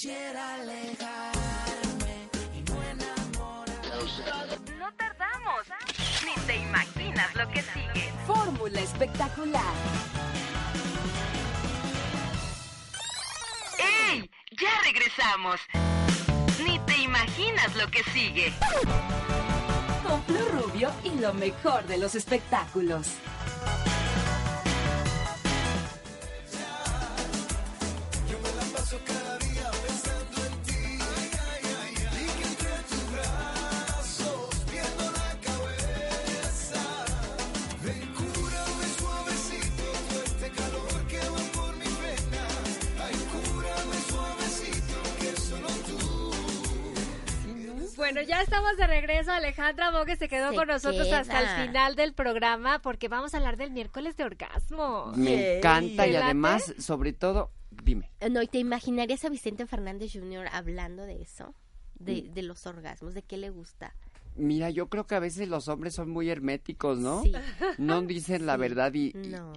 Quisiera 0.06 0.54
alejarme 0.54 2.28
y 2.54 2.62
no 2.70 2.80
enamorarme. 2.80 4.78
No 4.78 4.92
tardamos. 4.94 5.66
Ni 6.24 6.46
te 6.46 6.56
imaginas 6.58 7.34
lo 7.34 7.48
que 7.48 7.62
sigue. 7.62 8.12
Fórmula 8.24 8.80
espectacular. 8.82 9.74
¡Ey! 13.80 14.30
Ya 14.52 14.80
regresamos. 14.84 15.60
Ni 16.64 16.78
te 16.86 16.98
imaginas 16.98 17.74
lo 17.74 17.90
que 17.90 18.04
sigue. 18.04 18.54
Con 20.06 20.22
Flor 20.22 20.52
Rubio 20.52 20.92
y 21.02 21.18
lo 21.18 21.34
mejor 21.34 21.84
de 21.88 21.98
los 21.98 22.14
espectáculos. 22.14 23.08
Bueno, 47.96 48.20
ya 48.22 48.42
estamos 48.42 48.76
de 48.76 48.86
regreso. 48.86 49.32
Alejandra 49.32 49.90
Bogue 49.90 50.16
se 50.16 50.28
quedó 50.28 50.50
Se 50.50 50.56
con 50.56 50.68
nosotros 50.68 51.10
hasta 51.12 51.40
el 51.60 51.66
final 51.68 51.96
del 51.96 52.12
programa 52.14 52.80
porque 52.80 53.08
vamos 53.08 53.34
a 53.34 53.38
hablar 53.38 53.56
del 53.56 53.70
miércoles 53.70 54.16
de 54.16 54.24
orgasmo. 54.24 55.12
Me 55.16 55.58
encanta 55.58 56.04
¿Te 56.04 56.08
y 56.10 56.12
late? 56.12 56.24
además, 56.24 56.74
sobre 56.78 57.12
todo, 57.12 57.50
dime. 57.70 58.10
No, 58.30 58.42
¿y 58.42 58.48
te 58.48 58.58
imaginarías 58.58 59.24
a 59.24 59.28
Vicente 59.30 59.66
Fernández 59.66 60.12
Jr. 60.12 60.48
hablando 60.52 61.04
de 61.04 61.22
eso? 61.22 61.54
De, 61.98 62.22
de 62.34 62.42
los 62.42 62.66
orgasmos, 62.66 63.14
de 63.14 63.22
qué 63.22 63.38
le 63.38 63.48
gusta. 63.48 63.94
Mira, 64.34 64.68
yo 64.68 64.88
creo 64.90 65.06
que 65.06 65.14
a 65.14 65.18
veces 65.18 65.48
los 65.48 65.66
hombres 65.68 65.94
son 65.94 66.10
muy 66.10 66.28
herméticos, 66.28 66.98
¿no? 66.98 67.22
Sí. 67.22 67.32
No 67.78 68.02
dicen 68.02 68.44
la 68.44 68.58
verdad 68.58 68.92
y, 68.92 69.12
y- 69.14 69.28
No. 69.28 69.52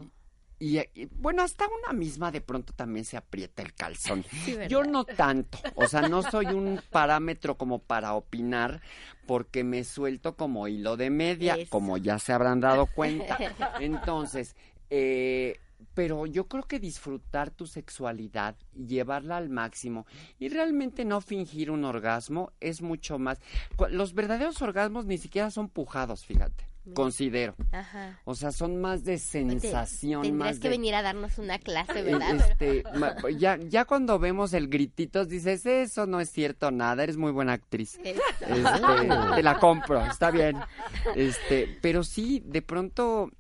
Y- 0.60 0.80
y, 0.94 1.06
bueno, 1.16 1.42
hasta 1.42 1.66
una 1.84 1.94
misma 1.98 2.32
de 2.32 2.42
pronto 2.42 2.74
también 2.74 3.06
se 3.06 3.16
aprieta 3.18 3.62
el 3.62 3.74
calzón. 3.74 4.24
Yo 4.70 4.84
no 4.84 5.06
tanto, 5.06 5.58
o 5.76 5.88
sea, 5.88 6.02
no 6.08 6.22
soy 6.22 6.48
un 6.48 6.82
parámetro 6.92 7.58
como 7.58 7.80
para 7.80 8.14
opinar 8.14 8.82
porque 9.26 9.64
me 9.64 9.84
suelto 9.84 10.36
como 10.36 10.68
hilo 10.68 10.98
de 10.98 11.10
media, 11.10 11.56
Eso. 11.56 11.70
como 11.70 11.98
ya 11.98 12.20
se 12.20 12.34
habrán 12.34 12.60
dado 12.60 12.88
cuenta. 12.88 13.38
Entonces, 13.80 14.56
eh, 14.90 15.60
pero 15.94 16.26
yo 16.26 16.48
creo 16.48 16.64
que 16.64 16.80
disfrutar 16.80 17.52
tu 17.52 17.66
sexualidad 17.66 18.56
y 18.74 18.86
llevarla 18.88 19.38
al 19.38 19.50
máximo 19.50 20.06
y 20.38 20.50
realmente 20.50 21.06
no 21.06 21.22
fingir 21.22 21.72
un 21.72 21.86
orgasmo 21.86 22.52
es 22.60 22.82
mucho 22.82 23.18
más. 23.18 23.40
Los 23.90 24.14
verdaderos 24.14 24.62
orgasmos 24.62 25.06
ni 25.06 25.18
siquiera 25.18 25.52
son 25.52 25.70
pujados, 25.70 26.26
fíjate, 26.26 26.66
considero. 26.94 27.56
Ajá. 27.72 28.20
O 28.26 28.36
sea, 28.36 28.52
son 28.52 28.80
más 28.82 29.04
de 29.04 29.14
Te- 29.14 29.20
sensación, 29.20 30.22
Tendrías 30.24 30.48
más 30.54 30.60
que 30.60 30.70
de... 30.70 30.70
venir 30.70 30.96
a 30.96 31.02
darnos 31.02 31.38
una 31.38 31.60
clase, 31.60 32.00
Eh, 32.00 32.04
¿verdad? 32.04 32.36
Este, 32.36 32.84
ya, 33.38 33.58
ya 33.58 33.86
cuando 33.86 34.20
vemos 34.20 34.54
el 34.54 34.68
grititos 34.70 35.28
dices, 35.30 35.66
eso 35.66 36.06
no 36.06 36.20
es 36.20 36.30
cierto 36.32 36.72
nada, 36.72 37.04
eres 37.04 37.18
muy 37.18 37.32
buena 37.32 37.54
actriz. 37.54 38.00
Este, 38.04 38.16
te 39.36 39.44
la 39.44 39.58
compro, 39.60 40.06
está 40.06 40.32
bien. 40.32 40.58
Este, 41.16 41.78
pero 41.82 42.04
sí, 42.04 42.42
de 42.46 42.62
pronto 42.62 43.32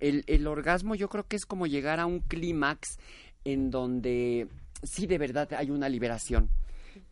el, 0.00 0.24
el 0.26 0.46
orgasmo 0.46 0.94
yo 0.94 1.08
creo 1.08 1.26
que 1.26 1.36
es 1.36 1.46
como 1.46 1.66
llegar 1.66 2.00
a 2.00 2.06
un 2.06 2.20
clímax 2.20 2.98
en 3.44 3.70
donde 3.70 4.48
sí 4.82 5.06
de 5.06 5.18
verdad 5.18 5.48
hay 5.54 5.70
una 5.70 5.88
liberación. 5.88 6.48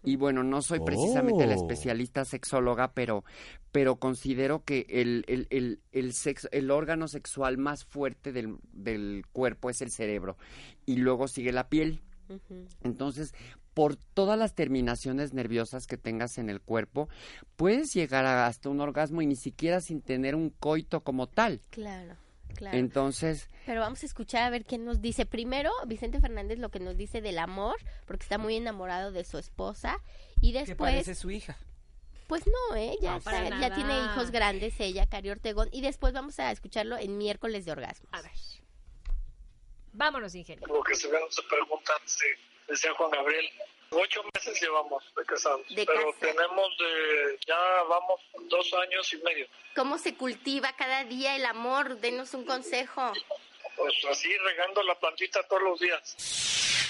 Y 0.03 0.16
bueno, 0.16 0.42
no 0.42 0.62
soy 0.62 0.80
precisamente 0.80 1.46
la 1.46 1.55
Oh. 1.55 1.57
especialista 1.57 2.24
sexóloga, 2.24 2.92
pero, 2.92 3.24
pero 3.70 3.96
considero 3.96 4.64
que 4.64 4.86
el, 4.88 5.24
el, 5.28 5.46
el, 5.51 5.80
el, 5.92 6.12
sexo, 6.14 6.48
el 6.53 6.70
órgano 6.70 7.07
sexual 7.09 7.59
más 7.59 7.84
fuerte 7.84 8.32
del, 8.32 8.57
del 8.72 9.24
cuerpo 9.32 9.68
es 9.70 9.82
el 9.82 9.90
cerebro. 9.90 10.36
Y 10.86 10.96
luego 10.96 11.28
sigue 11.28 11.53
la 11.53 11.68
piel. 11.68 12.01
Entonces, 12.82 13.34
por 13.74 13.96
todas 13.96 14.38
las 14.38 14.55
terminaciones 14.55 15.32
nerviosas 15.34 15.86
que 15.86 15.96
tengas 15.96 16.38
en 16.38 16.48
el 16.48 16.61
cuerpo, 16.61 17.09
puedes 17.57 17.92
llegar 17.92 18.24
a 18.24 18.46
hasta 18.46 18.68
un 18.68 18.80
orgasmo 18.80 19.20
y 19.20 19.26
ni 19.26 19.36
siquiera 19.36 19.80
sin 19.80 20.01
tener 20.01 20.34
un 20.34 20.51
coito 20.51 21.03
como 21.03 21.26
tal. 21.26 21.61
Claro, 21.70 22.14
claro. 22.55 22.76
Entonces, 22.76 23.48
Pero 23.66 23.80
vamos 23.80 24.03
a 24.03 24.07
escuchar 24.07 24.42
a 24.44 24.51
ver 24.51 24.64
qué 24.64 24.78
nos 24.78 25.01
dice. 25.01 25.26
Primero, 25.26 25.70
Vicente 25.86 26.20
Fernández 26.20 26.59
lo 26.59 26.70
que 26.70 26.80
nos 26.80 26.96
dice 26.96 27.20
del 27.20 27.38
amor, 27.38 27.76
porque 28.07 28.22
está 28.24 28.38
muy 28.38 28.57
enamorado 28.57 29.12
de 29.12 29.24
su 29.24 29.38
esposa. 29.38 29.98
Y 30.40 30.53
Que 30.53 30.61
después, 30.61 30.76
parece 30.92 31.14
su 31.14 31.30
hija. 31.30 31.57
pues 32.26 32.46
no, 32.46 32.76
¿eh? 32.76 32.96
Ya, 33.01 33.14
No, 33.16 33.20
para 33.20 33.44
está- 33.44 33.51
ya 33.61 33.68
nada. 33.68 33.74
tiene 33.74 33.98
hijos 34.05 34.30
grandes 34.30 34.78
ella, 34.80 35.07
Cari 35.07 35.30
Ortegón. 35.30 35.68
Y 35.72 35.80
después 35.82 36.12
vamos 36.12 36.38
a 36.40 36.51
escucharlo 36.51 36.96
en 36.96 37.18
miércoles 37.18 37.64
de 37.64 37.72
orgasmos. 37.72 38.09
A 38.12 38.22
ver. 38.22 38.32
Vámonos, 39.92 40.34
ingeniero. 40.34 40.72
Lo 40.72 40.82
que 40.82 40.94
se 40.94 41.09
ve 41.09 41.18
no 41.20 41.30
se 41.30 41.42
pregunta, 41.48 41.92
decía 42.68 42.90
Juan 42.96 43.11
Gabriel. 43.11 43.46
Ocho 43.93 44.22
meses 44.32 44.61
llevamos 44.62 45.03
de 45.16 45.24
casados, 45.24 45.66
De 45.74 45.84
pero 45.84 46.12
casa. 46.12 46.26
tenemos 46.32 46.78
de, 46.78 47.38
ya 47.45 47.82
vamos 47.88 48.20
dos 48.43 48.72
años 48.74 49.12
y 49.12 49.16
medio. 49.18 49.49
¿Cómo 49.74 49.99
se 49.99 50.14
cultiva 50.14 50.72
cada 50.76 51.03
día 51.05 51.34
el 51.34 51.45
amor? 51.45 51.97
Denos 51.97 52.32
un 52.34 52.45
consejo. 52.45 53.12
Pues 53.76 53.95
así 54.09 54.32
regando 54.38 54.82
la 54.84 54.95
plantita 54.95 55.43
todos 55.49 55.62
los 55.62 55.80
días. 55.80 56.09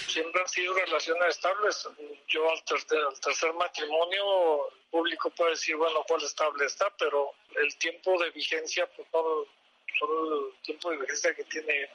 Siempre 0.09 0.43
han 0.43 0.49
sido 0.49 0.75
relaciones 0.75 1.29
estables. 1.37 1.89
Yo 2.29 2.51
al 2.51 2.63
tercer, 2.65 2.99
al 2.99 3.19
tercer 3.21 3.53
matrimonio, 3.55 4.69
el 4.69 4.81
público 4.91 5.31
puede 5.31 5.53
decir, 5.53 5.77
bueno, 5.77 6.05
cuál 6.07 6.23
estable 6.23 6.67
está, 6.67 6.91
pero 6.99 7.33
el 7.57 7.77
tiempo 7.79 8.21
de 8.23 8.31
vigencia, 8.31 8.87
pues 8.95 9.09
no, 9.15 9.47
solo 9.99 10.49
el 10.49 10.55
tiempo 10.63 10.91
de 10.91 10.99
vigencia 10.99 11.35
que 11.35 11.45
tiene 11.45 11.89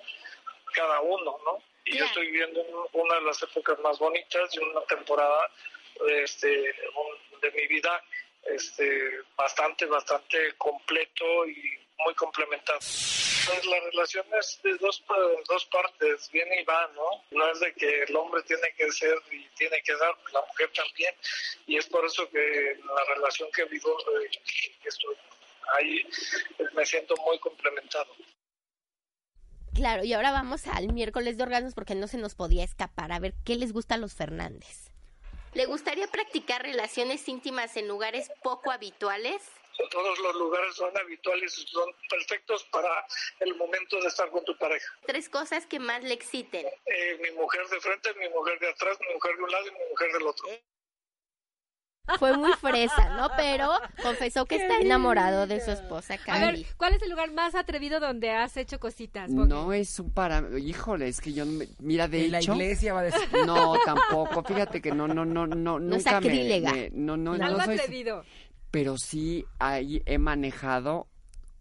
cada 0.73 1.01
uno, 1.01 1.37
¿no? 1.45 1.61
Y 1.85 1.97
yo 1.97 2.05
estoy 2.05 2.25
viviendo 2.31 2.61
un- 2.61 2.87
una 2.93 3.15
de 3.15 3.21
las 3.21 3.41
épocas 3.43 3.77
más 3.79 3.97
bonitas 3.99 4.51
de 4.51 4.59
una 4.59 4.81
temporada 4.81 5.49
este, 6.07 6.47
de 6.49 7.51
mi 7.53 7.67
vida 7.67 8.03
este, 8.43 9.21
bastante, 9.35 9.85
bastante 9.85 10.53
completo 10.57 11.47
y 11.47 11.79
muy 11.99 12.13
complementado. 12.15 12.79
Pues 12.79 13.65
la 13.65 13.79
relación 13.79 14.25
es 14.39 14.59
de 14.63 14.73
dos, 14.77 15.03
dos 15.47 15.65
partes, 15.65 16.29
viene 16.31 16.61
y 16.61 16.63
va, 16.65 16.87
¿no? 16.95 17.23
No 17.31 17.51
es 17.51 17.59
de 17.59 17.73
que 17.73 18.03
el 18.03 18.15
hombre 18.15 18.41
tiene 18.43 18.73
que 18.75 18.91
ser 18.91 19.17
y 19.31 19.47
tiene 19.55 19.81
que 19.83 19.93
dar, 19.95 20.13
la 20.33 20.41
mujer 20.41 20.71
también. 20.73 21.15
Y 21.67 21.77
es 21.77 21.85
por 21.87 22.05
eso 22.05 22.29
que 22.29 22.77
la 22.83 23.15
relación 23.15 23.49
que 23.51 23.63
vivo, 23.65 23.97
eh, 24.21 24.29
que 24.81 24.89
estoy 24.89 25.15
ahí, 25.79 25.99
eh, 26.59 26.63
me 26.73 26.85
siento 26.85 27.15
muy 27.17 27.39
complementado. 27.39 28.13
Claro, 29.75 30.05
y 30.05 30.13
ahora 30.13 30.31
vamos 30.31 30.67
al 30.67 30.93
miércoles 30.93 31.35
de 31.35 31.43
orgasmos 31.43 31.73
porque 31.73 31.95
no 31.95 32.07
se 32.07 32.17
nos 32.17 32.33
podía 32.33 32.63
escapar. 32.63 33.11
A 33.11 33.19
ver, 33.19 33.33
¿qué 33.43 33.55
les 33.55 33.73
gusta 33.73 33.95
a 33.95 33.97
los 33.97 34.13
Fernández? 34.13 34.89
¿Le 35.53 35.65
gustaría 35.65 36.07
practicar 36.07 36.63
relaciones 36.63 37.27
íntimas 37.27 37.75
en 37.75 37.89
lugares 37.89 38.31
poco 38.41 38.71
habituales? 38.71 39.41
Todos 39.91 40.17
los 40.19 40.35
lugares 40.35 40.75
son 40.75 40.97
habituales 40.97 41.57
y 41.57 41.67
son 41.67 41.89
perfectos 42.09 42.63
para 42.71 43.05
el 43.41 43.53
momento 43.55 43.99
de 43.99 44.07
estar 44.07 44.29
con 44.29 44.45
tu 44.45 44.57
pareja. 44.57 44.85
Tres 45.05 45.27
cosas 45.27 45.65
que 45.65 45.79
más 45.79 46.01
le 46.03 46.13
exciten. 46.13 46.65
Eh, 46.85 47.19
mi 47.21 47.31
mujer 47.31 47.67
de 47.67 47.81
frente, 47.81 48.13
mi 48.13 48.29
mujer 48.29 48.57
de 48.59 48.69
atrás, 48.69 48.97
mi 49.01 49.13
mujer 49.13 49.35
de 49.35 49.43
un 49.43 49.51
lado 49.51 49.67
y 49.67 49.71
mi 49.71 49.89
mujer 49.91 50.13
del 50.13 50.27
otro. 50.27 50.47
Fue 52.19 52.37
muy 52.37 52.53
fresa, 52.53 53.09
¿no? 53.17 53.29
Pero 53.35 53.69
confesó 54.03 54.45
que 54.45 54.57
está 54.57 54.77
enamorado 54.79 55.47
de 55.47 55.59
su 55.59 55.71
esposa 55.71 56.13
A 56.13 56.17
Candy. 56.17 56.63
ver, 56.63 56.65
¿cuál 56.77 56.93
es 56.93 57.01
el 57.01 57.09
lugar 57.09 57.31
más 57.31 57.55
atrevido 57.55 57.99
donde 57.99 58.31
has 58.31 58.55
hecho 58.57 58.79
cositas? 58.79 59.31
Porque- 59.33 59.49
No 59.49 59.73
es 59.73 59.99
un 59.99 60.11
para... 60.11 60.43
Híjole, 60.57 61.07
es 61.07 61.19
que 61.21 61.33
yo... 61.33 61.45
me- 61.45 61.67
Mira, 61.79 62.07
de 62.07 62.25
En 62.25 62.31
la 62.31 62.39
hecho... 62.39 62.53
iglesia 62.53 62.93
va 62.93 62.99
a 63.01 63.03
decir. 63.03 63.27
No, 63.45 63.75
tampoco. 63.85 64.43
Fíjate 64.43 64.81
que 64.81 64.91
no, 64.91 65.07
no, 65.07 65.25
no, 65.25 65.47
no, 65.47 65.55
No 65.55 65.79
nunca 65.79 66.19
me- 66.21 66.59
me... 66.61 66.89
No, 66.93 67.17
no, 67.17 67.33
Algo 67.33 67.57
no 67.57 67.65
soy... 67.65 67.75
atrevido. 67.75 68.23
Pero 68.71 68.97
sí 68.97 69.45
ahí 69.59 70.01
he 70.05 70.17
manejado 70.17 71.07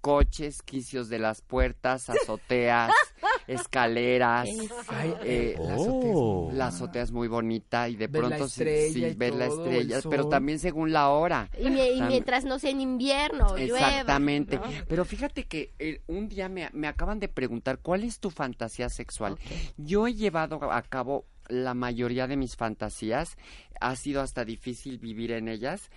coches, 0.00 0.62
quicios 0.62 1.08
de 1.08 1.18
las 1.18 1.40
puertas, 1.40 2.10
azoteas, 2.10 2.92
escaleras. 3.46 4.48
Ay, 4.88 5.14
eh, 5.24 5.56
la 5.58 5.74
azotea 5.74 5.82
es 5.82 5.92
muy 5.92 6.52
la 6.54 6.66
azotea 6.66 7.02
es 7.02 7.12
muy 7.12 7.28
bonita 7.28 7.88
y 7.88 7.96
de 7.96 8.06
Ver 8.06 8.22
pronto 8.22 8.48
sí, 8.48 8.64
sí, 8.92 9.00
la 9.00 9.46
estrella, 9.46 9.96
el 9.98 10.02
pero 10.08 10.28
también 10.28 10.58
según 10.58 10.92
la 10.92 11.10
hora. 11.10 11.50
Y, 11.58 11.70
mientras 12.02 12.44
no 12.44 12.58
sea 12.58 12.70
en 12.70 12.80
invierno, 12.80 13.56
llueva. 13.56 13.88
Exactamente. 13.88 14.56
¿no? 14.56 14.62
Pero 14.88 15.04
fíjate 15.04 15.44
que 15.44 15.72
eh, 15.78 16.00
un 16.06 16.28
día 16.28 16.48
me, 16.48 16.68
me 16.72 16.88
acaban 16.88 17.20
de 17.20 17.28
preguntar 17.28 17.78
cuál 17.78 18.04
es 18.04 18.20
tu 18.20 18.30
fantasía 18.30 18.88
sexual. 18.88 19.38
Yo 19.76 20.06
he 20.06 20.14
llevado 20.14 20.70
a 20.70 20.82
cabo 20.82 21.26
la 21.48 21.74
mayoría 21.74 22.26
de 22.26 22.36
mis 22.36 22.56
fantasías. 22.56 23.36
Ha 23.80 23.96
sido 23.96 24.20
hasta 24.20 24.44
difícil 24.44 24.98
vivir 24.98 25.32
en 25.32 25.48
ellas, 25.48 25.90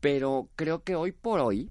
pero 0.00 0.48
creo 0.56 0.82
que 0.82 0.94
hoy 0.94 1.12
por 1.12 1.40
hoy 1.40 1.70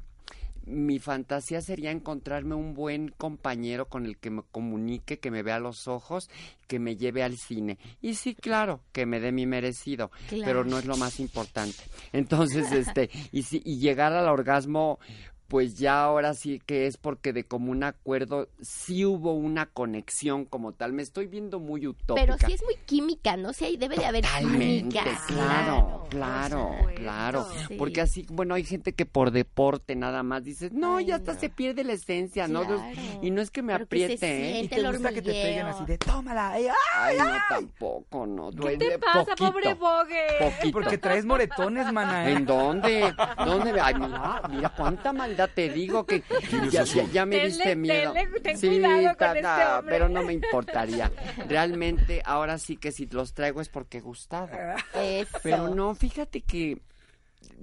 mi 0.66 1.00
fantasía 1.00 1.62
sería 1.62 1.92
encontrarme 1.92 2.56
un 2.56 2.74
buen 2.74 3.10
compañero 3.10 3.88
con 3.88 4.06
el 4.06 4.18
que 4.18 4.30
me 4.30 4.42
comunique, 4.52 5.20
que 5.20 5.32
me 5.32 5.44
vea 5.44 5.56
a 5.58 5.60
los 5.60 5.88
ojos, 5.88 6.30
que 6.68 6.80
me 6.80 6.96
lleve 6.96 7.24
al 7.24 7.38
cine. 7.38 7.78
Y 8.02 8.16
sí, 8.16 8.36
claro, 8.36 8.82
que 8.92 9.06
me 9.06 9.20
dé 9.20 9.32
mi 9.32 9.46
merecido, 9.46 10.12
Claro. 10.28 10.44
pero 10.46 10.64
no 10.66 10.78
es 10.80 10.86
lo 10.86 10.98
más 10.98 11.20
importante. 11.20 11.78
Entonces, 12.14 12.72
este, 12.72 13.10
y 13.32 13.44
si, 13.44 13.62
y 13.64 13.78
llegar 13.78 14.14
al 14.14 14.28
orgasmo, 14.28 15.00
pues 15.48 15.78
ya 15.78 16.04
ahora 16.04 16.34
sí 16.34 16.62
que 16.66 16.88
es 16.88 16.98
porque 16.98 17.32
de 17.32 17.44
común 17.44 17.84
acuerdo 17.84 18.50
sí 18.62 19.06
hubo 19.06 19.34
una 19.34 19.68
conexión 19.68 20.46
como 20.46 20.72
tal. 20.72 20.94
Me 20.94 21.04
estoy 21.04 21.28
viendo 21.28 21.60
muy 21.60 21.86
utópica. 21.86 22.26
Pero 22.26 22.38
sí 22.48 22.54
es 22.54 22.64
muy 22.64 22.76
química, 22.86 23.38
¿no? 23.38 23.54
Sí, 23.54 23.66
ahí 23.66 23.78
debe 23.78 23.96
de 23.96 24.06
haber 24.06 24.24
Totalmente, 24.26 25.00
química. 25.00 25.04
claro, 25.28 26.08
claro, 26.10 26.76
claro. 26.96 27.48
Sí. 27.68 27.76
Porque 27.76 28.02
así, 28.02 28.26
bueno, 28.30 28.56
hay 28.56 28.64
gente 28.64 28.94
que 28.94 29.06
por 29.06 29.32
deporte 29.32 29.96
nada 29.96 30.24
más 30.24 30.44
dices, 30.44 30.74
no, 30.74 31.00
ya 31.00 31.16
hasta 31.16 31.36
se 31.36 31.50
pierde 31.50 31.84
la 31.84 31.94
esencia, 31.94 32.48
¿no? 32.48 32.64
Claro. 32.64 32.84
Y 33.22 33.32
no 33.32 33.42
es 33.42 33.52
que 33.52 33.62
me 33.62 33.74
Pero 33.74 33.88
que 33.88 33.98
se 33.98 34.06
apriete, 34.06 34.60
¿eh? 34.60 34.62
¿Y 34.64 34.68
te 34.68 34.82
gusta 34.82 35.14
que 35.14 35.22
te 35.22 35.32
peguen 35.32 35.66
así 35.68 35.86
de 35.86 35.98
tómala? 35.98 36.52
¡ay, 36.52 36.68
Ay, 36.96 37.18
no, 37.18 37.26
tampoco, 37.50 38.26
no. 38.26 38.50
¿Qué 38.50 38.58
duele 38.58 38.90
te 38.90 39.00
pasa, 39.00 39.36
poquito, 39.36 39.52
pobre 39.52 39.74
Bogue? 39.76 40.28
Poquito. 40.40 40.72
Porque 40.72 40.98
traes 40.98 41.26
moretones, 41.26 41.92
mana. 41.92 42.28
¿eh? 42.30 42.34
¿En 42.34 42.46
dónde? 42.46 43.14
¿Dónde? 43.38 43.80
Ay, 43.80 43.94
mira, 43.96 44.42
mira 44.50 44.70
cuánta 44.70 45.14
te 45.48 45.70
digo 45.70 46.06
que 46.06 46.24
ya, 46.72 46.84
ya- 46.84 47.04
ya 47.12 47.26
me 47.26 47.36
Tenle, 47.38 47.48
diste 47.50 47.76
miedo. 47.76 48.14
tenle, 48.14 48.40
ten 48.40 48.60
cuidado 48.60 49.08
con 49.10 49.18
ta- 49.42 49.80
este 49.80 49.90
pero 49.90 50.10
no 50.10 50.24
me 50.24 50.34
importaría. 50.34 51.12
Realmente, 51.48 52.22
ahora 52.26 52.58
sí 52.58 52.78
que 52.78 52.92
si 52.92 53.06
los 53.08 53.34
traigo 53.34 53.62
es 53.62 53.70
porque. 53.70 54.02
Eso. 54.94 55.38
Pero 55.44 55.74
no, 55.74 55.96
fíjate 55.96 56.42
que 56.42 56.80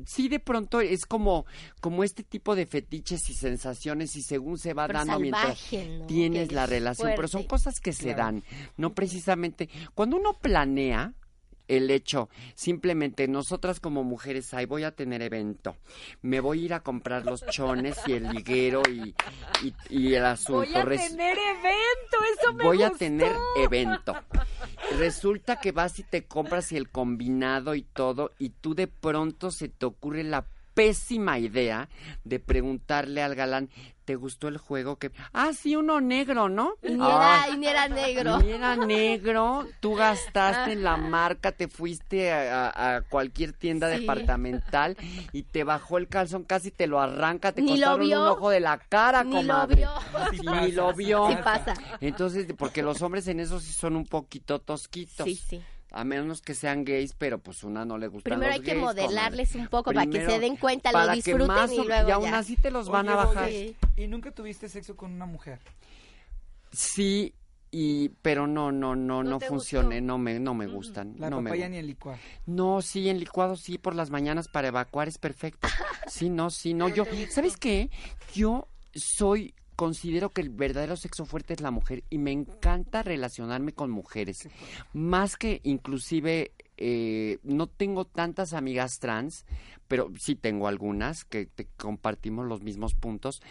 sí 0.06 0.28
de 0.28 0.38
pronto 0.38 0.80
es 0.80 1.04
como 1.06 1.44
como 1.80 2.04
este 2.04 2.22
tipo 2.22 2.54
de 2.54 2.66
fetiches 2.66 3.28
y 3.30 3.34
sensaciones 3.34 4.16
y 4.16 4.22
según 4.22 4.58
se 4.58 4.74
va 4.74 4.86
Pero 4.86 5.00
dando 5.00 5.18
mientras 5.18 5.58
tienes 6.06 6.52
la 6.52 6.66
relación, 6.66 7.12
pero 7.16 7.28
son 7.28 7.44
cosas 7.44 7.80
que 7.80 7.92
se 7.92 8.14
Claro. 8.14 8.18
dan, 8.18 8.44
no 8.76 8.94
precisamente 8.94 9.68
cuando 9.94 10.16
uno 10.16 10.34
planea 10.34 11.12
el 11.68 11.90
hecho, 11.90 12.28
simplemente 12.54 13.28
nosotras 13.28 13.80
como 13.80 14.04
mujeres, 14.04 14.52
ay, 14.54 14.66
voy 14.66 14.84
a 14.84 14.94
tener 14.94 15.22
evento, 15.22 15.76
me 16.20 16.40
voy 16.40 16.60
a 16.60 16.64
ir 16.66 16.74
a 16.74 16.80
comprar 16.80 17.24
los 17.24 17.44
chones 17.46 17.96
y 18.06 18.12
el 18.12 18.28
liguero 18.28 18.82
y, 18.88 19.14
y, 19.62 19.74
y 19.88 20.14
el 20.14 20.24
asunto. 20.26 20.68
Voy 20.70 20.74
a 20.74 20.84
Res- 20.84 21.08
tener 21.10 21.38
evento, 21.38 22.16
eso 22.38 22.52
me 22.54 22.64
voy 22.64 22.82
a 22.82 22.90
tener 22.90 23.32
evento. 23.56 24.14
Resulta 24.98 25.56
que 25.60 25.72
vas 25.72 25.98
y 25.98 26.02
te 26.02 26.24
compras 26.24 26.72
el 26.72 26.90
combinado 26.90 27.74
y 27.74 27.82
todo 27.82 28.32
y 28.38 28.50
tú 28.50 28.74
de 28.74 28.88
pronto 28.88 29.50
se 29.50 29.68
te 29.68 29.86
ocurre 29.86 30.24
la 30.24 30.44
pésima 30.74 31.38
idea 31.38 31.88
de 32.24 32.38
preguntarle 32.40 33.22
al 33.22 33.34
galán, 33.34 33.68
¿te 34.04 34.16
gustó 34.16 34.48
el 34.48 34.58
juego? 34.58 34.96
que 34.96 35.10
Ah, 35.32 35.52
sí, 35.52 35.76
uno 35.76 36.00
negro, 36.00 36.48
¿no? 36.48 36.74
Y 36.82 36.92
ni 36.92 36.98
Ah, 37.00 37.44
era, 37.46 37.54
y 37.54 37.58
ni 37.58 37.66
era 37.66 37.88
negro. 37.88 38.38
ni 38.40 38.50
era 38.52 38.76
negro, 38.76 39.66
tú 39.80 39.94
gastaste 39.94 40.72
en 40.72 40.82
la 40.82 40.96
marca, 40.96 41.52
te 41.52 41.68
fuiste 41.68 42.32
a, 42.32 42.68
a- 42.70 42.96
a 42.96 43.00
cualquier 43.02 43.52
tienda 43.52 43.92
Sí. 43.92 44.00
departamental 44.00 44.96
y 45.32 45.42
te 45.44 45.64
bajó 45.64 45.98
el 45.98 46.08
calzón, 46.08 46.44
casi 46.44 46.70
te 46.70 46.86
lo 46.86 47.00
arranca, 47.00 47.52
te 47.52 47.62
Ni 47.62 47.78
lo 47.78 47.86
cortaron 47.86 48.06
vio. 48.06 48.22
un 48.22 48.28
ojo 48.28 48.50
de 48.50 48.60
la 48.60 48.78
cara, 48.78 49.24
Ni 49.24 49.30
lo 49.32 49.36
comadre. 49.38 49.76
vio. 49.76 49.90
Sí, 50.30 50.40
ni 50.46 50.72
lo 50.72 50.92
vio. 50.94 51.28
Sí 51.28 51.36
pasa. 51.42 51.74
Entonces, 52.00 52.46
porque 52.56 52.82
los 52.82 53.00
hombres 53.02 53.26
en 53.28 53.40
eso 53.40 53.60
sí 53.60 53.72
son 53.72 53.96
un 53.96 54.06
poquito 54.06 54.58
tosquitos. 54.60 55.26
Sí, 55.26 55.36
sí. 55.36 55.62
A 55.92 56.04
menos 56.04 56.40
que 56.40 56.54
sean 56.54 56.84
gays, 56.84 57.12
pero 57.12 57.38
pues 57.38 57.62
una 57.64 57.84
no 57.84 57.98
le 57.98 58.08
gusta. 58.08 58.30
Primero 58.30 58.50
hay 58.52 58.60
que 58.60 58.74
modelarles 58.74 59.54
un 59.54 59.68
poco 59.68 59.92
para 59.92 60.06
que 60.06 60.24
se 60.24 60.38
den 60.38 60.56
cuenta, 60.56 60.90
lo 60.90 61.10
que 61.10 61.16
disfruten 61.16 61.46
más 61.46 61.70
y 61.72 61.84
luego 61.84 62.08
y 62.08 62.12
aún 62.12 62.24
ya. 62.30 62.38
así 62.38 62.56
te 62.56 62.70
los 62.70 62.88
van 62.88 63.08
a 63.08 63.16
Oye, 63.16 63.26
bajar. 63.26 63.44
Bogue, 63.50 63.76
¿Y 63.96 64.06
nunca 64.06 64.30
tuviste 64.30 64.68
sexo 64.68 64.96
con 64.96 65.12
una 65.12 65.26
mujer? 65.26 65.58
Sí, 66.72 67.34
y 67.70 68.10
pero 68.22 68.46
no, 68.46 68.72
no, 68.72 68.96
no, 68.96 69.22
¿No 69.22 69.30
no, 69.30 69.38
gustó? 69.48 69.82
no 69.82 70.18
me, 70.18 70.38
no 70.40 70.54
me 70.54 70.66
gustan. 70.66 71.14
La 71.18 71.28
no 71.30 71.40
me 71.40 71.50
papaya 71.50 71.66
gu- 71.66 71.70
ni 71.70 71.76
el 71.78 71.86
licuado. 71.86 72.18
No, 72.46 72.82
sí, 72.82 73.08
en 73.08 73.18
licuado 73.18 73.56
sí, 73.56 73.78
por 73.78 73.94
las 73.94 74.10
mañanas 74.10 74.48
para 74.48 74.68
evacuar 74.68 75.08
es 75.08 75.18
perfecto. 75.18 75.68
Sí, 76.08 76.28
no, 76.28 76.50
sí, 76.50 76.74
no. 76.74 76.88
Yo, 76.88 77.04
¿sabes 77.30 77.56
qué? 77.56 77.88
Yo 78.34 78.66
soy, 78.94 79.54
considero 79.76 80.30
que 80.30 80.40
el 80.42 80.50
verdadero 80.50 80.96
sexo 80.96 81.24
fuerte 81.24 81.54
es 81.54 81.60
la 81.60 81.70
mujer 81.70 82.04
y 82.10 82.18
me 82.18 82.32
encanta 82.32 83.02
relacionarme 83.02 83.72
con 83.72 83.90
mujeres. 83.90 84.48
Más 84.92 85.36
que 85.36 85.60
inclusive, 85.64 86.52
eh, 86.76 87.38
no 87.42 87.66
tengo 87.66 88.04
tantas 88.04 88.52
amigas 88.52 88.98
trans, 88.98 89.44
pero 89.88 90.10
sí 90.18 90.34
tengo 90.34 90.68
algunas 90.68 91.24
que 91.24 91.46
te- 91.46 91.66
compartimos 91.76 92.46
los 92.46 92.62
mismos 92.62 92.94
puntos. 92.94 93.42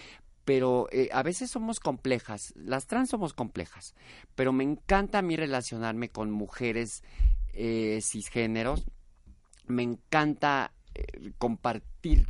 Pero 0.43 0.87
eh, 0.91 1.09
a 1.13 1.21
veces 1.21 1.51
somos 1.51 1.79
complejas, 1.79 2.53
las 2.55 2.87
trans 2.87 3.09
somos 3.09 3.33
complejas, 3.33 3.93
pero 4.33 4.51
me 4.51 4.63
encanta 4.63 5.19
a 5.19 5.21
mí 5.21 5.35
relacionarme 5.35 6.09
con 6.09 6.31
mujeres 6.31 7.03
eh, 7.53 7.99
cisgéneros, 8.01 8.85
me 9.67 9.83
encanta 9.83 10.71
compartir. 11.37 12.27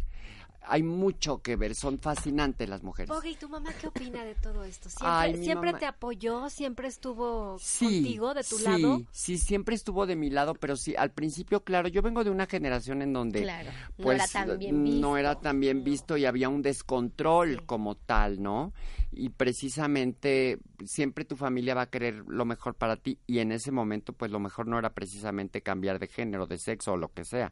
Hay 0.64 0.84
mucho 0.84 1.42
que 1.42 1.56
ver, 1.56 1.74
son 1.76 1.98
fascinantes 2.00 2.70
las 2.70 2.84
mujeres. 2.84 3.10
Bogue, 3.10 3.32
¿y 3.32 3.36
tu 3.36 3.50
mamá 3.50 3.72
qué 3.80 3.88
opina 3.88 4.24
de 4.24 4.36
todo 4.36 4.64
esto? 4.64 4.90
¿Siempre, 4.90 5.08
Ay, 5.10 5.38
siempre 5.44 5.70
mamá- 5.72 5.80
te 5.80 5.86
apoyó? 5.88 6.50
¿Siempre 6.50 6.88
estuvo 6.88 7.58
Sí, 7.60 7.86
contigo, 7.86 8.34
de 8.34 8.44
tu 8.44 8.58
sí, 8.58 8.64
lado? 8.64 9.02
Sí, 9.12 9.38
siempre 9.38 9.76
estuvo 9.76 10.06
de 10.06 10.16
mi 10.16 10.30
lado, 10.30 10.54
pero 10.54 10.76
sí, 10.76 10.96
al 10.96 11.12
principio, 11.12 11.64
claro, 11.64 11.88
yo 11.88 12.02
vengo 12.02 12.24
de 12.24 12.30
una 12.30 12.46
generación 12.46 13.02
en 13.02 13.12
donde 13.12 13.42
Claro, 13.42 13.72
no 13.98 14.04
pues 14.04 14.16
era 14.16 14.28
tan 14.28 14.60
bien 14.60 14.84
visto. 14.84 15.00
no 15.02 15.18
era 15.18 15.36
tan 15.40 15.60
bien 15.60 15.84
visto 15.84 16.16
y 16.18 16.26
había 16.26 16.48
un 16.50 16.62
descontrol 16.62 17.66
como 17.66 17.96
tal, 17.96 18.42
¿no? 18.42 18.72
Y 19.12 19.30
precisamente 19.30 20.60
siempre 20.86 21.26
tu 21.26 21.36
familia 21.36 21.74
va 21.76 21.84
a 21.84 21.90
querer 21.90 22.24
lo 22.28 22.46
mejor 22.46 22.76
para 22.76 22.98
ti 22.98 23.18
y 23.28 23.40
en 23.40 23.52
ese 23.52 23.72
momento 23.72 24.14
pues 24.14 24.32
lo 24.32 24.40
mejor 24.40 24.68
no 24.68 24.78
era 24.80 24.94
precisamente 24.94 25.62
cambiar 25.62 26.00
de 26.00 26.08
género, 26.08 26.48
de 26.48 26.58
sexo 26.58 26.94
o 26.94 26.98
lo 26.98 27.12
que 27.14 27.26
sea. 27.26 27.52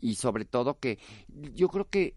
Y 0.00 0.14
sobre 0.14 0.44
todo 0.44 0.78
que 0.78 0.98
yo 1.54 1.68
creo 1.68 1.88
que 1.88 2.14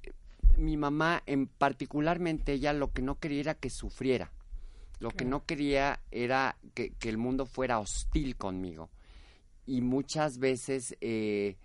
mi 0.58 0.78
mamá 0.78 1.24
en 1.26 1.48
particularmente 1.48 2.54
ella 2.54 2.74
lo 2.74 2.92
que 2.92 3.02
no 3.02 3.20
quería 3.20 3.42
era 3.42 3.54
que 3.56 3.70
sufriera. 3.70 4.32
Lo 5.00 5.12
que 5.12 5.26
no 5.26 5.46
quería 5.46 6.00
era 6.12 6.56
que, 6.74 6.92
que 6.92 7.10
el 7.10 7.18
mundo 7.18 7.46
fuera 7.46 7.80
hostil 7.80 8.38
conmigo. 8.38 8.90
Y 9.66 9.82
muchas 9.82 10.38
veces 10.38 10.96
eh, 11.02 11.58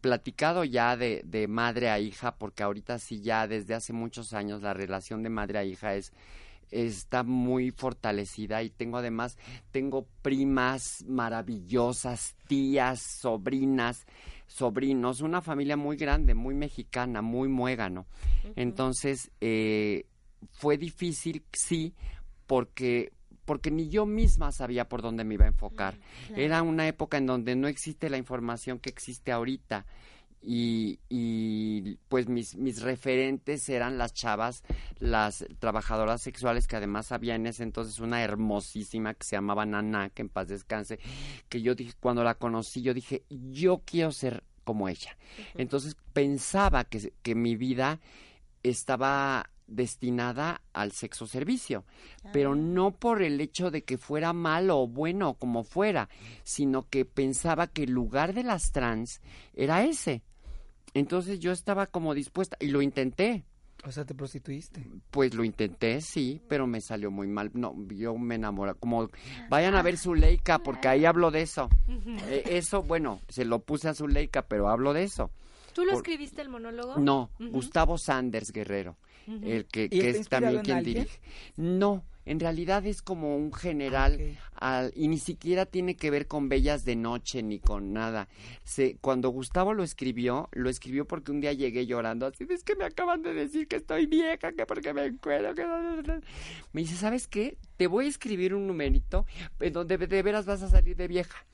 platicado 0.00 0.64
ya 0.64 0.96
de, 0.96 1.22
de 1.24 1.48
madre 1.48 1.90
a 1.90 1.98
hija, 1.98 2.36
porque 2.36 2.62
ahorita 2.62 2.98
sí 2.98 3.20
ya 3.20 3.46
desde 3.46 3.74
hace 3.74 3.92
muchos 3.92 4.32
años 4.32 4.62
la 4.62 4.74
relación 4.74 5.22
de 5.22 5.30
madre 5.30 5.58
a 5.58 5.64
hija 5.64 5.94
es 5.94 6.12
está 6.72 7.22
muy 7.22 7.70
fortalecida 7.70 8.62
y 8.62 8.70
tengo 8.70 8.98
además 8.98 9.38
tengo 9.70 10.06
primas 10.22 11.04
maravillosas, 11.06 12.34
tías, 12.48 13.00
sobrinas, 13.00 14.06
sobrinos, 14.46 15.20
una 15.20 15.40
familia 15.40 15.76
muy 15.76 15.96
grande, 15.96 16.34
muy 16.34 16.54
mexicana, 16.54 17.22
muy 17.22 17.48
muégano. 17.48 18.06
Entonces 18.56 19.30
eh, 19.40 20.06
fue 20.50 20.76
difícil, 20.78 21.44
sí, 21.52 21.94
porque 22.46 23.12
porque 23.44 23.70
ni 23.70 23.88
yo 23.88 24.06
misma 24.06 24.52
sabía 24.52 24.88
por 24.88 25.02
dónde 25.02 25.24
me 25.24 25.34
iba 25.34 25.44
a 25.44 25.48
enfocar. 25.48 25.98
claro. 26.28 26.42
Era 26.42 26.62
una 26.62 26.86
época 26.86 27.18
en 27.18 27.26
donde 27.26 27.56
no 27.56 27.66
existe 27.66 28.08
la 28.08 28.16
información 28.16 28.78
que 28.78 28.90
existe 28.90 29.32
ahorita. 29.32 29.84
Y, 30.42 30.98
y 31.08 31.98
pues 32.08 32.28
mis, 32.28 32.56
mis 32.56 32.82
referentes 32.82 33.68
eran 33.68 33.96
las 33.96 34.12
chavas, 34.12 34.64
las 34.98 35.46
trabajadoras 35.60 36.20
sexuales, 36.20 36.66
que 36.66 36.76
además 36.76 37.12
había 37.12 37.36
en 37.36 37.46
ese 37.46 37.62
entonces 37.62 38.00
una 38.00 38.22
hermosísima 38.22 39.14
que 39.14 39.24
se 39.24 39.36
llamaba 39.36 39.64
Nana, 39.66 40.10
que 40.10 40.22
en 40.22 40.28
paz 40.28 40.48
descanse, 40.48 40.98
que 41.48 41.62
yo 41.62 41.74
dije, 41.74 41.92
cuando 42.00 42.24
la 42.24 42.34
conocí, 42.34 42.82
yo 42.82 42.92
dije, 42.92 43.22
yo 43.28 43.82
quiero 43.84 44.10
ser 44.10 44.42
como 44.64 44.88
ella. 44.88 45.16
Entonces 45.54 45.96
pensaba 46.12 46.84
que, 46.84 47.12
que 47.22 47.34
mi 47.34 47.56
vida 47.56 48.00
estaba 48.62 49.48
destinada 49.66 50.62
al 50.72 50.92
sexo 50.92 51.26
servicio, 51.26 51.84
pero 52.32 52.54
no 52.54 52.92
por 52.92 53.22
el 53.22 53.40
hecho 53.40 53.70
de 53.70 53.84
que 53.84 53.98
fuera 53.98 54.32
malo 54.32 54.80
o 54.80 54.86
bueno 54.86 55.34
como 55.34 55.64
fuera, 55.64 56.08
sino 56.44 56.88
que 56.88 57.04
pensaba 57.04 57.66
que 57.66 57.84
el 57.84 57.92
lugar 57.92 58.34
de 58.34 58.44
las 58.44 58.72
trans 58.72 59.20
era 59.54 59.84
ese. 59.84 60.22
Entonces 60.94 61.40
yo 61.40 61.52
estaba 61.52 61.86
como 61.86 62.14
dispuesta 62.14 62.56
y 62.60 62.68
lo 62.68 62.82
intenté. 62.82 63.44
O 63.84 63.90
sea, 63.90 64.04
te 64.04 64.14
prostituiste. 64.14 64.86
Pues 65.10 65.34
lo 65.34 65.42
intenté, 65.42 66.00
sí, 66.00 66.40
pero 66.48 66.68
me 66.68 66.80
salió 66.80 67.10
muy 67.10 67.26
mal. 67.26 67.50
No, 67.54 67.74
yo 67.88 68.16
me 68.16 68.36
enamoré. 68.36 68.74
Como 68.74 69.10
vayan 69.48 69.74
a 69.74 69.82
ver 69.82 69.98
su 69.98 70.14
Leica, 70.14 70.60
porque 70.60 70.86
ahí 70.86 71.04
hablo 71.04 71.30
de 71.30 71.42
eso. 71.42 71.68
Eh, 72.28 72.42
eso, 72.46 72.82
bueno, 72.82 73.20
se 73.28 73.44
lo 73.44 73.58
puse 73.60 73.88
a 73.88 73.94
su 73.94 74.06
Leica, 74.06 74.42
pero 74.42 74.68
hablo 74.68 74.92
de 74.92 75.02
eso. 75.02 75.30
¿Tú 75.72 75.84
lo 75.84 75.92
Por- 75.92 75.96
escribiste 75.98 76.42
el 76.42 76.48
monólogo? 76.50 76.98
No. 76.98 77.30
Gustavo 77.40 77.96
Sanders 77.98 78.52
Guerrero, 78.52 78.96
el 79.26 79.64
que, 79.66 79.84
¿Y 79.84 79.88
que 79.88 80.10
está 80.10 80.20
es 80.20 80.28
también 80.28 80.62
quien 80.62 80.76
alguien? 80.76 80.94
dirige. 80.98 81.20
No, 81.56 82.04
en 82.24 82.40
realidad 82.40 82.86
es 82.86 83.02
como 83.02 83.36
un 83.36 83.52
general 83.52 84.38
al- 84.54 84.92
y 84.94 85.08
ni 85.08 85.18
siquiera 85.18 85.66
tiene 85.66 85.96
que 85.96 86.10
ver 86.10 86.26
con 86.26 86.48
Bellas 86.48 86.84
de 86.84 86.96
Noche 86.96 87.42
ni 87.42 87.58
con 87.58 87.92
nada. 87.92 88.28
Se, 88.64 88.96
cuando 89.00 89.30
Gustavo 89.30 89.74
lo 89.74 89.82
escribió, 89.82 90.48
lo 90.52 90.70
escribió 90.70 91.06
porque 91.06 91.32
un 91.32 91.40
día 91.40 91.52
llegué 91.52 91.86
llorando 91.86 92.26
así, 92.26 92.46
es 92.48 92.64
que 92.64 92.76
me 92.76 92.84
acaban 92.84 93.22
de 93.22 93.34
decir 93.34 93.66
que 93.68 93.76
estoy 93.76 94.06
vieja, 94.06 94.52
que 94.52 94.66
porque 94.66 94.92
me 94.92 95.06
encuentro, 95.06 95.54
que... 95.54 95.64
Me 96.72 96.80
dice, 96.82 96.96
¿sabes 96.96 97.26
qué? 97.28 97.58
Te 97.76 97.86
voy 97.86 98.06
a 98.06 98.08
escribir 98.08 98.54
un 98.54 98.66
numerito 98.66 99.26
en 99.60 99.72
donde 99.72 99.98
de 99.98 100.22
veras 100.22 100.46
vas 100.46 100.62
a 100.62 100.68
salir 100.68 100.96
de 100.96 101.08
vieja. 101.08 101.44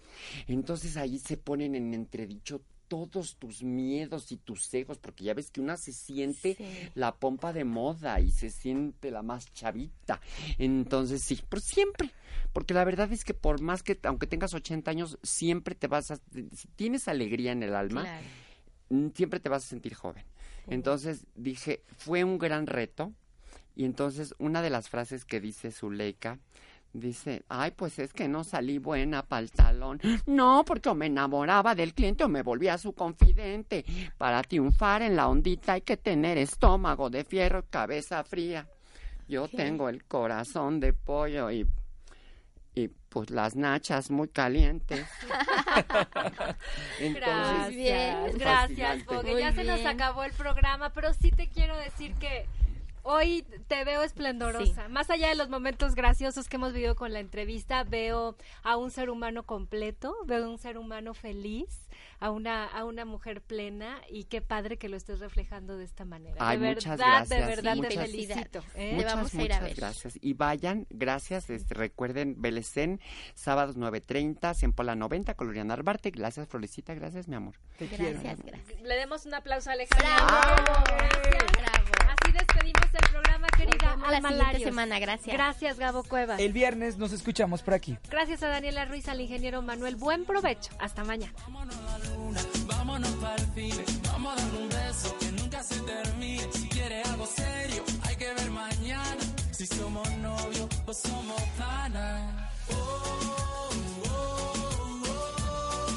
Entonces 0.47 0.97
ahí 0.97 1.19
se 1.19 1.37
ponen 1.37 1.75
en 1.75 1.95
entredicho 1.95 2.61
todos 2.89 3.37
tus 3.37 3.63
miedos 3.63 4.33
y 4.33 4.37
tus 4.39 4.73
egos, 4.75 4.99
porque 4.99 5.25
ya 5.25 5.35
ves 5.35 5.51
que 5.51 5.61
una 5.61 5.77
se 5.77 5.93
siente 5.93 6.57
la 6.95 7.15
pompa 7.15 7.53
de 7.53 7.65
moda 7.65 8.19
y 8.21 8.31
se 8.31 8.51
siente 8.51 9.11
la 9.11 9.23
más 9.23 9.53
chavita. 9.53 10.21
Entonces 10.59 11.23
sí, 11.23 11.41
por 11.49 11.61
siempre. 11.61 12.11
Porque 12.53 12.75
la 12.75 12.85
verdad 12.85 13.13
es 13.13 13.25
que 13.25 13.35
por 13.35 13.61
más 13.61 13.83
que, 13.83 13.99
aunque 14.05 14.27
tengas 14.27 14.55
80 14.55 14.91
años, 14.91 15.19
siempre 15.23 15.75
te 15.75 15.87
vas 15.87 16.11
a, 16.11 16.17
si 16.55 16.69
tienes 16.77 17.07
alegría 17.09 17.53
en 17.53 17.63
el 17.63 17.75
alma, 17.75 18.03
Claro. 18.03 18.27
mm, 18.91 19.09
siempre 19.15 19.39
te 19.41 19.49
vas 19.49 19.65
a 19.65 19.69
sentir 19.69 19.95
joven. 19.95 20.25
Entonces 20.67 21.27
dije, 21.35 21.83
fue 21.97 22.25
un 22.25 22.39
gran 22.39 22.67
reto. 22.67 23.13
Y 23.77 23.85
entonces 23.85 24.35
una 24.39 24.61
de 24.61 24.71
las 24.71 24.89
frases 24.89 25.25
que 25.25 25.41
dice 25.41 25.71
Zuleika, 25.71 26.41
dice, 26.93 27.45
ay, 27.49 27.73
pues 27.73 27.99
es 27.99 28.13
que 28.13 28.29
no 28.29 28.45
salí 28.45 28.79
buena 28.79 29.23
para 29.23 29.43
el 29.43 29.51
salón. 29.51 30.01
No, 30.27 30.65
porque 30.65 30.89
o 30.89 30.95
me 30.95 31.07
enamoraba 31.07 31.75
del 31.75 31.95
cliente 31.95 32.25
o 32.25 32.29
me 32.29 32.43
volvía 32.43 32.79
su 32.79 32.93
confidente. 32.93 33.85
Para 34.17 34.43
triunfar 34.43 35.03
en 35.03 35.17
la 35.17 35.29
ondita 35.29 35.75
hay 35.75 35.83
que 35.83 35.97
tener 35.97 36.39
estómago 36.39 37.11
de 37.11 37.25
fierro, 37.25 37.65
cabeza 37.69 38.23
fría. 38.25 38.69
Yo 39.29 39.47
tengo 39.49 39.89
el 39.89 40.05
corazón 40.05 40.81
de 40.81 40.95
pollo 40.95 41.51
y, 41.51 41.67
y 42.75 42.89
pues 42.89 43.31
las 43.31 43.57
nachas 43.57 44.11
muy 44.11 44.29
calientes. 44.29 45.07
Gracias, 45.29 46.57
Entonces, 47.01 48.39
gracias. 48.39 49.05
Bogue. 49.05 49.39
Ya 49.39 49.53
se 49.53 49.65
nos 49.65 49.85
acabó 49.85 50.25
el 50.25 50.33
programa, 50.33 50.91
pero 50.95 51.13
sí 51.13 51.31
te 51.31 51.49
quiero 51.49 51.77
decir 51.77 52.15
que 52.15 52.47
hoy 53.11 53.43
te 53.69 53.85
veo 53.85 54.03
esplendorosa. 54.03 54.89
Más 54.89 55.09
allá 55.09 55.29
de 55.31 55.35
los 55.35 55.49
momentos 55.49 55.95
graciosos 55.95 56.47
que 56.47 56.57
hemos 56.57 56.75
vivido 56.75 56.95
con 56.95 57.13
la 57.15 57.21
entrevista, 57.21 57.83
veo 57.85 58.37
a 58.63 58.77
un 58.77 58.91
ser 58.91 59.09
humano 59.09 59.45
completo, 59.45 60.15
veo 60.27 60.45
a 60.45 60.49
un 60.49 60.59
ser 60.59 60.77
humano 60.77 61.15
feliz, 61.15 61.89
a 62.21 62.31
una, 62.31 62.67
a 62.67 62.85
una 62.85 63.07
mujer 63.07 63.41
plena 63.41 64.01
y 64.11 64.25
qué 64.25 64.43
padre 64.43 64.77
que 64.77 64.91
lo 64.91 64.97
estés 64.99 65.21
reflejando 65.21 65.79
de 65.79 65.85
esta 65.85 66.05
manera. 66.05 66.37
Ay, 66.39 66.59
de 66.59 66.69
muchas 66.69 66.99
verdad, 66.99 67.07
gracias. 67.07 67.29
de 67.41 67.47
verdad 67.47 67.77
muchas- 67.77 67.95
te 67.95 68.01
felicito. 68.01 68.65
¿eh? 68.75 68.93
Muchas, 68.95 69.35
muchas 69.35 69.77
gracias. 69.77 70.19
Y 70.21 70.35
vayan, 70.35 70.87
gracias. 70.91 71.49
Este, 71.49 71.73
recuerden, 71.75 72.35
Belecén, 72.43 73.01
sábados 73.35 73.77
9.30, 73.79 74.53
Sempola 74.55 74.95
90, 74.97 75.33
Colonia 75.35 75.65
Narvarte. 75.65 76.11
Gracias, 76.11 76.47
Florecita. 76.49 76.93
Gracias, 76.95 77.27
mi 77.27 77.37
amor. 77.37 77.55
Te 77.79 77.87
Gracias, 77.87 78.23
gracias. 78.43 78.83
Le 78.83 78.95
demos 78.97 79.25
un 79.25 79.33
aplauso 79.35 79.71
a 79.71 79.73
Alejandra. 79.73 80.09
Gracias. 80.85 82.09
Así 82.09 82.18
despedimos 82.89 82.95
el 82.95 83.11
programa, 83.11 83.47
querida 83.49 83.97
vemos 83.97 84.11
la 84.11 84.29
siguiente 84.29 84.65
semana, 84.65 84.99
gracias. 84.99 85.35
Gracias, 85.35 85.79
Gabo 85.79 86.03
Cuevas. 86.03 86.41
El 86.41 86.53
viernes 86.53 86.97
nos 86.99 87.13
escuchamos 87.13 87.63
por 87.63 87.75
aquí. 87.75 87.99
Gracias 88.11 88.43
a 88.43 88.49
Daniela 88.49 88.85
Ruiz, 88.85 89.09
al 89.09 89.21
ingeniero 89.21 89.63
Manuel. 89.63 89.97
Buen 89.97 90.25
provecho. 90.25 90.71
Hasta 90.79 91.05
mañana. 91.05 91.33
Vámonos 92.67 93.11
para 93.17 93.35
el 93.35 93.47
cine, 93.55 93.85
vamos 94.13 94.33
a 94.33 94.37
darle 94.43 94.59
un 94.59 94.69
beso 94.69 95.17
que 95.19 95.33
nunca 95.33 95.63
se 95.63 95.81
termine. 95.81 96.53
Si 96.53 96.69
quiere 96.69 97.03
algo 97.03 97.27
serio, 97.27 97.83
hay 98.07 98.17
que 98.17 98.33
ver 98.35 98.51
mañana. 98.51 99.17
Si 99.51 99.67
somos 99.67 100.09
novios 100.19 100.69
o 100.87 100.93
somos 100.95 101.43
panas. 101.59 102.51
Oh, 102.71 102.75
oh, 102.75 103.71
oh, 104.09 105.03
oh. 105.09 105.89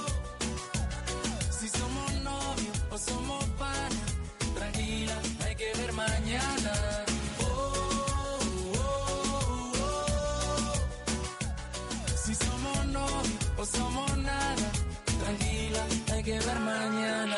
Si 1.51 1.67
somos 1.69 2.13
novios 2.23 2.81
o 2.89 2.97
somos 2.97 3.40
o 13.62 13.66
somos 13.66 14.18
nada. 14.18 14.72
Tranquila, 15.22 15.86
hay 16.12 16.24
que 16.24 16.39
ver 16.39 16.59
mañana. 16.59 17.36